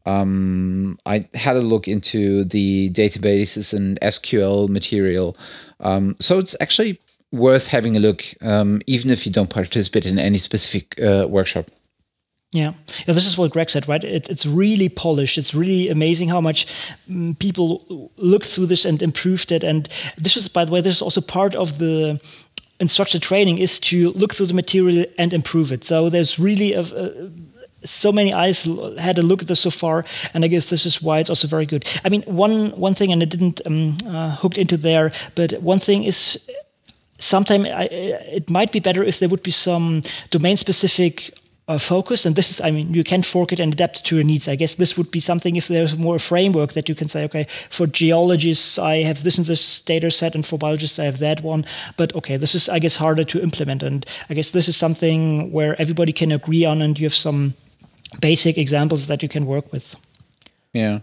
Um, 0.08 0.98
I 1.04 1.28
had 1.34 1.56
a 1.56 1.60
look 1.60 1.86
into 1.86 2.44
the 2.44 2.90
databases 2.90 3.74
and 3.74 4.00
SQL 4.00 4.68
material. 4.68 5.36
Um, 5.80 6.16
so 6.18 6.38
it's 6.38 6.56
actually 6.60 7.00
worth 7.30 7.66
having 7.66 7.96
a 7.96 8.00
look, 8.00 8.24
um, 8.40 8.80
even 8.86 9.10
if 9.10 9.26
you 9.26 9.32
don't 9.32 9.50
participate 9.50 10.06
in 10.06 10.18
any 10.18 10.38
specific 10.38 10.98
uh, 11.00 11.26
workshop. 11.28 11.66
Yeah. 12.52 12.72
yeah, 13.06 13.12
this 13.12 13.26
is 13.26 13.36
what 13.36 13.50
Greg 13.50 13.68
said, 13.68 13.86
right? 13.86 14.02
It, 14.02 14.30
it's 14.30 14.46
really 14.46 14.88
polished. 14.88 15.36
It's 15.36 15.54
really 15.54 15.90
amazing 15.90 16.30
how 16.30 16.40
much 16.40 16.66
um, 17.10 17.36
people 17.38 18.10
looked 18.16 18.46
through 18.46 18.66
this 18.66 18.86
and 18.86 19.02
improved 19.02 19.52
it. 19.52 19.62
And 19.62 19.86
this 20.16 20.34
is, 20.34 20.48
by 20.48 20.64
the 20.64 20.72
way, 20.72 20.80
this 20.80 20.96
is 20.96 21.02
also 21.02 21.20
part 21.20 21.54
of 21.54 21.78
the 21.78 22.18
instructor 22.80 23.18
training 23.18 23.58
is 23.58 23.78
to 23.80 24.12
look 24.12 24.34
through 24.34 24.46
the 24.46 24.54
material 24.54 25.04
and 25.18 25.34
improve 25.34 25.72
it. 25.72 25.84
So 25.84 26.08
there's 26.08 26.38
really 26.38 26.72
a, 26.72 26.80
a 26.80 27.30
so 27.84 28.12
many 28.12 28.32
eyes 28.32 28.68
had 28.98 29.18
a 29.18 29.22
look 29.22 29.42
at 29.42 29.48
this 29.48 29.60
so 29.60 29.70
far, 29.70 30.04
and 30.34 30.44
I 30.44 30.48
guess 30.48 30.66
this 30.66 30.86
is 30.86 31.00
why 31.02 31.20
it's 31.20 31.30
also 31.30 31.46
very 31.46 31.66
good. 31.66 31.86
I 32.04 32.08
mean, 32.08 32.22
one 32.22 32.70
one 32.72 32.94
thing, 32.94 33.12
and 33.12 33.22
it 33.22 33.30
didn't 33.30 33.60
um, 33.66 33.96
uh, 34.06 34.36
hooked 34.36 34.58
into 34.58 34.76
there, 34.76 35.12
but 35.34 35.52
one 35.62 35.78
thing 35.78 36.04
is 36.04 36.38
sometimes 37.18 37.66
it 37.68 38.48
might 38.48 38.72
be 38.72 38.80
better 38.80 39.02
if 39.02 39.18
there 39.18 39.28
would 39.28 39.42
be 39.42 39.50
some 39.50 40.02
domain 40.30 40.56
specific 40.56 41.32
uh, 41.68 41.76
focus 41.78 42.24
and 42.24 42.34
this 42.34 42.50
is 42.50 42.60
i 42.62 42.70
mean 42.70 42.94
you 42.94 43.04
can 43.04 43.22
fork 43.22 43.52
it 43.52 43.60
and 43.60 43.74
adapt 43.74 44.04
to 44.04 44.14
your 44.16 44.24
needs 44.24 44.48
i 44.48 44.56
guess 44.56 44.74
this 44.76 44.96
would 44.96 45.10
be 45.10 45.20
something 45.20 45.54
if 45.54 45.68
there's 45.68 45.98
more 45.98 46.18
framework 46.18 46.72
that 46.72 46.88
you 46.88 46.94
can 46.94 47.08
say 47.08 47.24
okay 47.24 47.46
for 47.68 47.86
geologists 47.86 48.78
i 48.78 49.02
have 49.02 49.22
this 49.22 49.36
and 49.36 49.46
this 49.46 49.80
data 49.80 50.10
set 50.10 50.34
and 50.34 50.46
for 50.46 50.56
biologists 50.56 50.98
i 50.98 51.04
have 51.04 51.18
that 51.18 51.42
one 51.42 51.66
but 51.98 52.14
okay 52.14 52.38
this 52.38 52.54
is 52.54 52.70
i 52.70 52.78
guess 52.78 52.96
harder 52.96 53.22
to 53.22 53.42
implement 53.42 53.82
and 53.82 54.06
i 54.30 54.34
guess 54.34 54.50
this 54.50 54.66
is 54.66 54.76
something 54.76 55.52
where 55.52 55.78
everybody 55.78 56.12
can 56.12 56.32
agree 56.32 56.64
on 56.64 56.80
and 56.80 56.98
you 56.98 57.04
have 57.04 57.14
some 57.14 57.54
basic 58.20 58.58
examples 58.58 59.06
that 59.06 59.22
you 59.22 59.28
can 59.28 59.46
work 59.46 59.72
with 59.72 59.94
yeah 60.72 61.00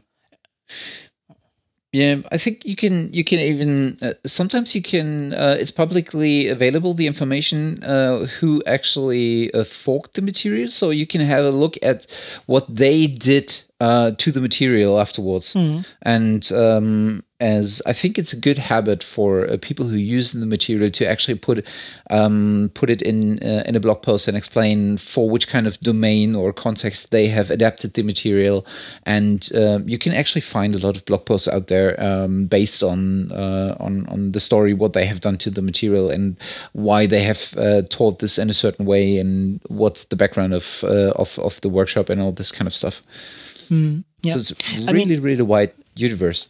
yeah, 1.95 2.17
I 2.29 2.37
think 2.37 2.65
you 2.65 2.75
can. 2.75 3.13
You 3.13 3.23
can 3.23 3.39
even 3.39 3.97
uh, 4.01 4.15
sometimes 4.25 4.75
you 4.75 4.81
can. 4.81 5.33
Uh, 5.33 5.55
it's 5.57 5.71
publicly 5.71 6.49
available 6.49 6.93
the 6.93 7.07
information 7.07 7.81
uh, 7.85 8.25
who 8.25 8.61
actually 8.67 9.53
uh, 9.53 9.63
forked 9.63 10.15
the 10.15 10.21
material, 10.21 10.69
so 10.69 10.89
you 10.89 11.07
can 11.07 11.21
have 11.21 11.45
a 11.45 11.51
look 11.51 11.77
at 11.81 12.05
what 12.47 12.65
they 12.67 13.07
did 13.07 13.61
uh, 13.81 14.11
to 14.17 14.31
the 14.31 14.41
material 14.41 14.99
afterwards. 14.99 15.53
Mm. 15.53 15.85
And 16.01 16.51
um, 16.53 17.23
as 17.41 17.81
I 17.85 17.91
think 17.91 18.17
it's 18.17 18.31
a 18.31 18.39
good 18.39 18.57
habit 18.57 19.03
for 19.03 19.45
uh, 19.45 19.57
people 19.61 19.85
who 19.85 19.97
use 19.97 20.31
the 20.31 20.45
material 20.45 20.89
to 20.91 21.05
actually 21.05 21.37
put 21.37 21.65
um, 22.09 22.71
put 22.73 22.89
it 22.89 23.01
in 23.01 23.43
uh, 23.43 23.63
in 23.65 23.75
a 23.75 23.81
blog 23.81 24.01
post 24.01 24.29
and 24.29 24.37
explain 24.37 24.97
for 24.97 25.29
which 25.29 25.49
kind 25.49 25.67
of 25.67 25.77
domain 25.81 26.33
or 26.33 26.53
context 26.53 27.11
they 27.11 27.27
have 27.27 27.51
adapted 27.51 27.93
the 27.93 28.03
material. 28.03 28.65
And 29.05 29.49
um, 29.53 29.89
you 29.89 29.97
can 29.97 30.13
actually 30.13 30.41
find 30.41 30.73
a 30.73 30.79
lot 30.79 30.95
of 30.95 31.03
blog 31.03 31.25
posts 31.25 31.49
out 31.49 31.67
there 31.67 32.01
um, 32.01 32.47
based 32.47 32.81
on 32.81 33.33
uh, 33.33 33.75
on 33.81 34.07
on 34.07 34.31
the 34.31 34.39
story, 34.39 34.73
what 34.73 34.93
they 34.93 35.05
have 35.05 35.19
done 35.19 35.37
to 35.39 35.49
the 35.49 35.61
material, 35.61 36.09
and 36.09 36.37
why 36.71 37.05
they 37.05 37.23
have 37.23 37.53
uh, 37.57 37.81
taught 37.89 38.19
this 38.19 38.37
in 38.37 38.49
a 38.49 38.53
certain 38.53 38.85
way, 38.85 39.17
and 39.17 39.59
what's 39.67 40.05
the 40.05 40.15
background 40.15 40.53
of 40.53 40.85
uh, 40.85 41.11
of 41.17 41.37
of 41.39 41.59
the 41.59 41.69
workshop 41.69 42.09
and 42.09 42.21
all 42.21 42.31
this 42.31 42.51
kind 42.53 42.67
of 42.67 42.73
stuff. 42.73 43.01
Mm, 43.69 44.03
yeah. 44.21 44.33
So 44.33 44.39
it's 44.39 44.73
really, 44.73 44.87
I 44.87 44.91
mean, 44.93 45.21
really 45.21 45.43
wide 45.43 45.71
universe. 45.95 46.47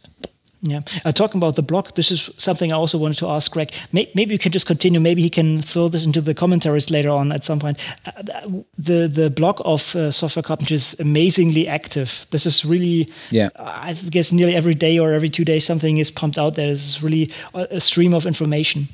Yeah. 0.62 0.80
Uh, 1.04 1.12
talking 1.12 1.38
about 1.38 1.54
the 1.54 1.62
blog, 1.62 1.94
this 1.94 2.10
is 2.10 2.30
something 2.38 2.72
I 2.72 2.76
also 2.76 2.98
wanted 2.98 3.18
to 3.18 3.28
ask 3.28 3.52
Greg. 3.52 3.72
May- 3.92 4.10
maybe 4.14 4.32
you 4.32 4.38
can 4.38 4.52
just 4.52 4.66
continue. 4.66 4.98
Maybe 5.00 5.22
he 5.22 5.30
can 5.30 5.62
throw 5.62 5.88
this 5.88 6.04
into 6.04 6.20
the 6.20 6.34
commentaries 6.34 6.90
later 6.90 7.10
on 7.10 7.30
at 7.30 7.44
some 7.44 7.60
point. 7.60 7.78
Uh, 8.04 8.62
the 8.78 9.06
the 9.06 9.30
blog 9.30 9.60
of 9.64 9.94
uh, 9.94 10.10
Software 10.10 10.42
Carpentry 10.42 10.74
is 10.74 10.96
amazingly 10.98 11.68
active. 11.68 12.26
This 12.30 12.46
is 12.46 12.64
really, 12.64 13.08
yeah. 13.30 13.50
I 13.56 13.92
guess 13.92 14.32
nearly 14.32 14.56
every 14.56 14.74
day 14.74 14.98
or 14.98 15.12
every 15.12 15.30
two 15.30 15.44
days 15.44 15.64
something 15.64 15.98
is 15.98 16.10
pumped 16.10 16.38
out. 16.38 16.54
There 16.54 16.70
is 16.70 17.02
really 17.02 17.30
a, 17.54 17.66
a 17.76 17.80
stream 17.80 18.14
of 18.14 18.26
information. 18.26 18.88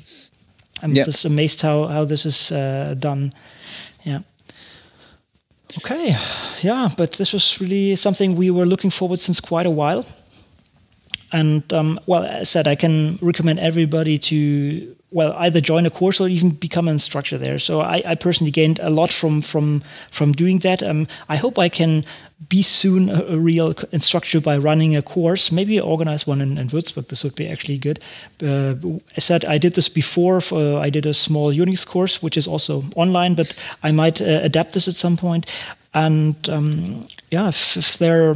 I'm 0.81 0.93
yeah. 0.93 1.05
just 1.05 1.25
amazed 1.25 1.61
how 1.61 1.87
how 1.87 2.05
this 2.05 2.25
is 2.25 2.51
uh, 2.51 2.95
done. 2.99 3.33
Yeah. 4.03 4.19
Okay, 5.77 6.15
yeah, 6.61 6.89
but 6.95 7.13
this 7.13 7.33
was 7.33 7.59
really 7.59 7.95
something 7.95 8.35
we 8.35 8.51
were 8.51 8.65
looking 8.65 8.91
forward 8.91 9.19
since 9.19 9.39
quite 9.39 9.65
a 9.65 9.71
while. 9.71 10.05
And 11.31 11.71
um, 11.73 11.99
well, 12.05 12.23
as 12.23 12.39
I 12.39 12.43
said, 12.43 12.67
I 12.67 12.75
can 12.75 13.17
recommend 13.21 13.59
everybody 13.59 14.17
to 14.19 14.95
well 15.11 15.33
either 15.37 15.61
join 15.61 15.85
a 15.85 15.89
course 15.89 16.19
or 16.19 16.27
even 16.27 16.51
become 16.51 16.87
an 16.87 16.93
instructor 16.93 17.37
there. 17.37 17.59
So 17.59 17.81
I, 17.81 18.03
I 18.05 18.15
personally 18.15 18.51
gained 18.51 18.79
a 18.79 18.89
lot 18.89 19.11
from 19.11 19.41
from 19.41 19.83
from 20.11 20.31
doing 20.31 20.59
that. 20.59 20.83
Um, 20.83 21.07
I 21.29 21.35
hope 21.35 21.57
I 21.57 21.69
can 21.69 22.05
be 22.49 22.61
soon 22.61 23.09
a, 23.09 23.23
a, 23.23 23.37
real 23.37 23.73
instructor 23.91 24.41
by 24.41 24.57
running 24.57 24.97
a 24.97 25.01
course. 25.01 25.51
Maybe 25.51 25.79
organize 25.79 26.27
one 26.27 26.41
in, 26.41 26.57
in 26.57 26.67
Würzburg. 26.67 27.07
This 27.07 27.23
would 27.23 27.35
be 27.35 27.47
actually 27.47 27.77
good. 27.77 27.99
Uh, 28.41 28.75
I 29.15 29.19
said 29.19 29.45
I 29.45 29.57
did 29.57 29.75
this 29.75 29.89
before. 29.89 30.41
For, 30.41 30.77
I 30.79 30.89
did 30.89 31.05
a 31.05 31.13
small 31.13 31.53
Unix 31.53 31.85
course, 31.85 32.21
which 32.21 32.37
is 32.37 32.47
also 32.47 32.83
online, 32.95 33.35
but 33.35 33.55
I 33.81 33.91
might 33.91 34.21
uh, 34.21 34.41
adapt 34.43 34.73
this 34.73 34.87
at 34.87 34.95
some 34.95 35.17
point. 35.17 35.45
And 35.93 36.35
um, 36.49 37.05
yeah, 37.31 37.47
if, 37.49 37.77
if 37.77 37.97
there 37.97 38.35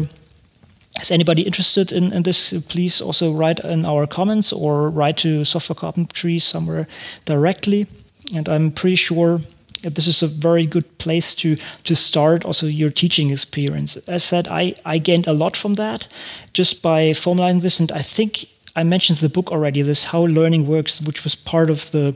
is 1.01 1.11
anybody 1.11 1.41
interested 1.41 1.91
in, 1.91 2.13
in 2.13 2.23
this, 2.23 2.53
please 2.67 3.01
also 3.01 3.33
write 3.33 3.59
in 3.59 3.85
our 3.85 4.07
comments 4.07 4.53
or 4.53 4.89
write 4.89 5.17
to 5.17 5.45
Software 5.45 5.75
Carpentry 5.75 6.39
somewhere 6.39 6.87
directly. 7.25 7.87
And 8.33 8.49
I'm 8.49 8.71
pretty 8.71 8.95
sure 8.95 9.41
this 9.83 10.07
is 10.07 10.23
a 10.23 10.27
very 10.27 10.65
good 10.65 10.97
place 10.97 11.35
to 11.35 11.55
to 11.83 11.95
start 11.95 12.45
also 12.45 12.65
your 12.65 12.89
teaching 12.89 13.31
experience. 13.31 13.95
As 14.07 14.23
said, 14.23 14.47
I, 14.47 14.75
I 14.85 14.97
gained 14.97 15.27
a 15.27 15.33
lot 15.33 15.55
from 15.55 15.75
that 15.75 16.07
just 16.53 16.81
by 16.81 17.13
formalizing 17.13 17.61
this, 17.61 17.79
and 17.79 17.91
I 17.91 18.01
think 18.01 18.47
I 18.75 18.83
mentioned 18.83 19.19
the 19.19 19.29
book 19.29 19.51
already. 19.51 19.81
This 19.81 20.05
How 20.05 20.25
Learning 20.25 20.67
Works, 20.67 21.01
which 21.01 21.23
was 21.23 21.35
part 21.35 21.69
of 21.69 21.91
the 21.91 22.15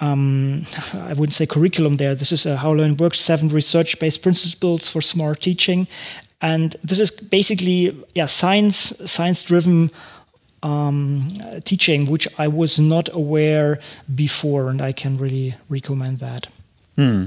um, 0.00 0.64
I 0.92 1.14
wouldn't 1.14 1.34
say 1.34 1.46
curriculum 1.46 1.96
there. 1.96 2.14
This 2.14 2.32
is 2.32 2.46
a 2.46 2.56
How 2.56 2.72
Learning 2.72 2.96
Works: 2.96 3.20
Seven 3.20 3.48
Research-Based 3.48 4.22
Principles 4.22 4.88
for 4.88 5.02
Smart 5.02 5.40
Teaching, 5.40 5.88
and 6.40 6.76
this 6.82 7.00
is 7.00 7.10
basically 7.10 7.96
yeah 8.14 8.26
science 8.26 8.92
science 9.06 9.42
driven 9.42 9.90
um, 10.62 11.28
teaching 11.64 12.06
which 12.06 12.26
i 12.38 12.48
was 12.48 12.78
not 12.78 13.08
aware 13.12 13.78
before 14.14 14.68
and 14.68 14.82
i 14.82 14.92
can 14.92 15.16
really 15.18 15.54
recommend 15.68 16.18
that. 16.18 16.48
Hmm. 16.96 17.26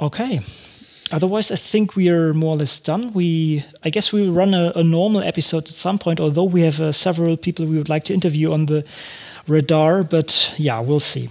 okay. 0.00 0.40
Otherwise 1.12 1.50
i 1.50 1.56
think 1.56 1.94
we 1.94 2.08
are 2.08 2.34
more 2.34 2.54
or 2.54 2.58
less 2.58 2.78
done. 2.78 3.12
We 3.12 3.64
i 3.82 3.90
guess 3.90 4.12
we 4.12 4.22
will 4.22 4.34
run 4.34 4.54
a, 4.54 4.72
a 4.76 4.82
normal 4.82 5.22
episode 5.22 5.64
at 5.64 5.74
some 5.74 5.98
point 5.98 6.20
although 6.20 6.44
we 6.44 6.62
have 6.62 6.80
uh, 6.80 6.92
several 6.92 7.36
people 7.36 7.66
we 7.66 7.76
would 7.78 7.88
like 7.88 8.04
to 8.04 8.14
interview 8.14 8.52
on 8.52 8.66
the 8.66 8.84
radar 9.46 10.02
but 10.02 10.52
yeah 10.56 10.80
we'll 10.80 11.00
see. 11.00 11.28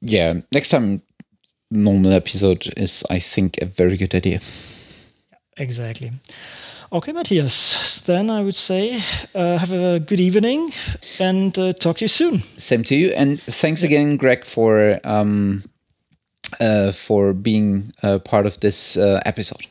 Yeah 0.00 0.34
next 0.52 0.68
time 0.68 1.02
normal 1.70 2.12
episode 2.12 2.72
is 2.76 3.04
i 3.10 3.18
think 3.18 3.58
a 3.60 3.66
very 3.66 3.96
good 3.96 4.14
idea 4.14 4.40
Exactly. 5.58 6.12
Okay, 6.90 7.12
Matthias, 7.12 8.00
then 8.06 8.30
I 8.30 8.40
would 8.40 8.56
say 8.56 9.02
uh, 9.34 9.58
have 9.58 9.72
a 9.72 10.00
good 10.00 10.20
evening 10.20 10.72
and 11.20 11.58
uh, 11.58 11.74
talk 11.74 11.98
to 11.98 12.04
you 12.04 12.08
soon. 12.08 12.42
Same 12.56 12.82
to 12.84 12.96
you. 12.96 13.10
And 13.10 13.42
thanks 13.42 13.82
again, 13.82 14.16
Greg, 14.16 14.44
for, 14.44 14.98
um, 15.04 15.64
uh, 16.60 16.92
for 16.92 17.34
being 17.34 17.92
part 18.24 18.46
of 18.46 18.58
this 18.60 18.96
uh, 18.96 19.20
episode. 19.26 19.66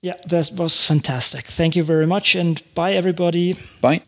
Yeah, 0.00 0.14
that 0.28 0.50
was 0.54 0.84
fantastic. 0.84 1.44
Thank 1.46 1.76
you 1.76 1.82
very 1.82 2.06
much. 2.06 2.34
And 2.34 2.62
bye, 2.74 2.94
everybody. 2.94 3.58
Bye. 3.82 4.02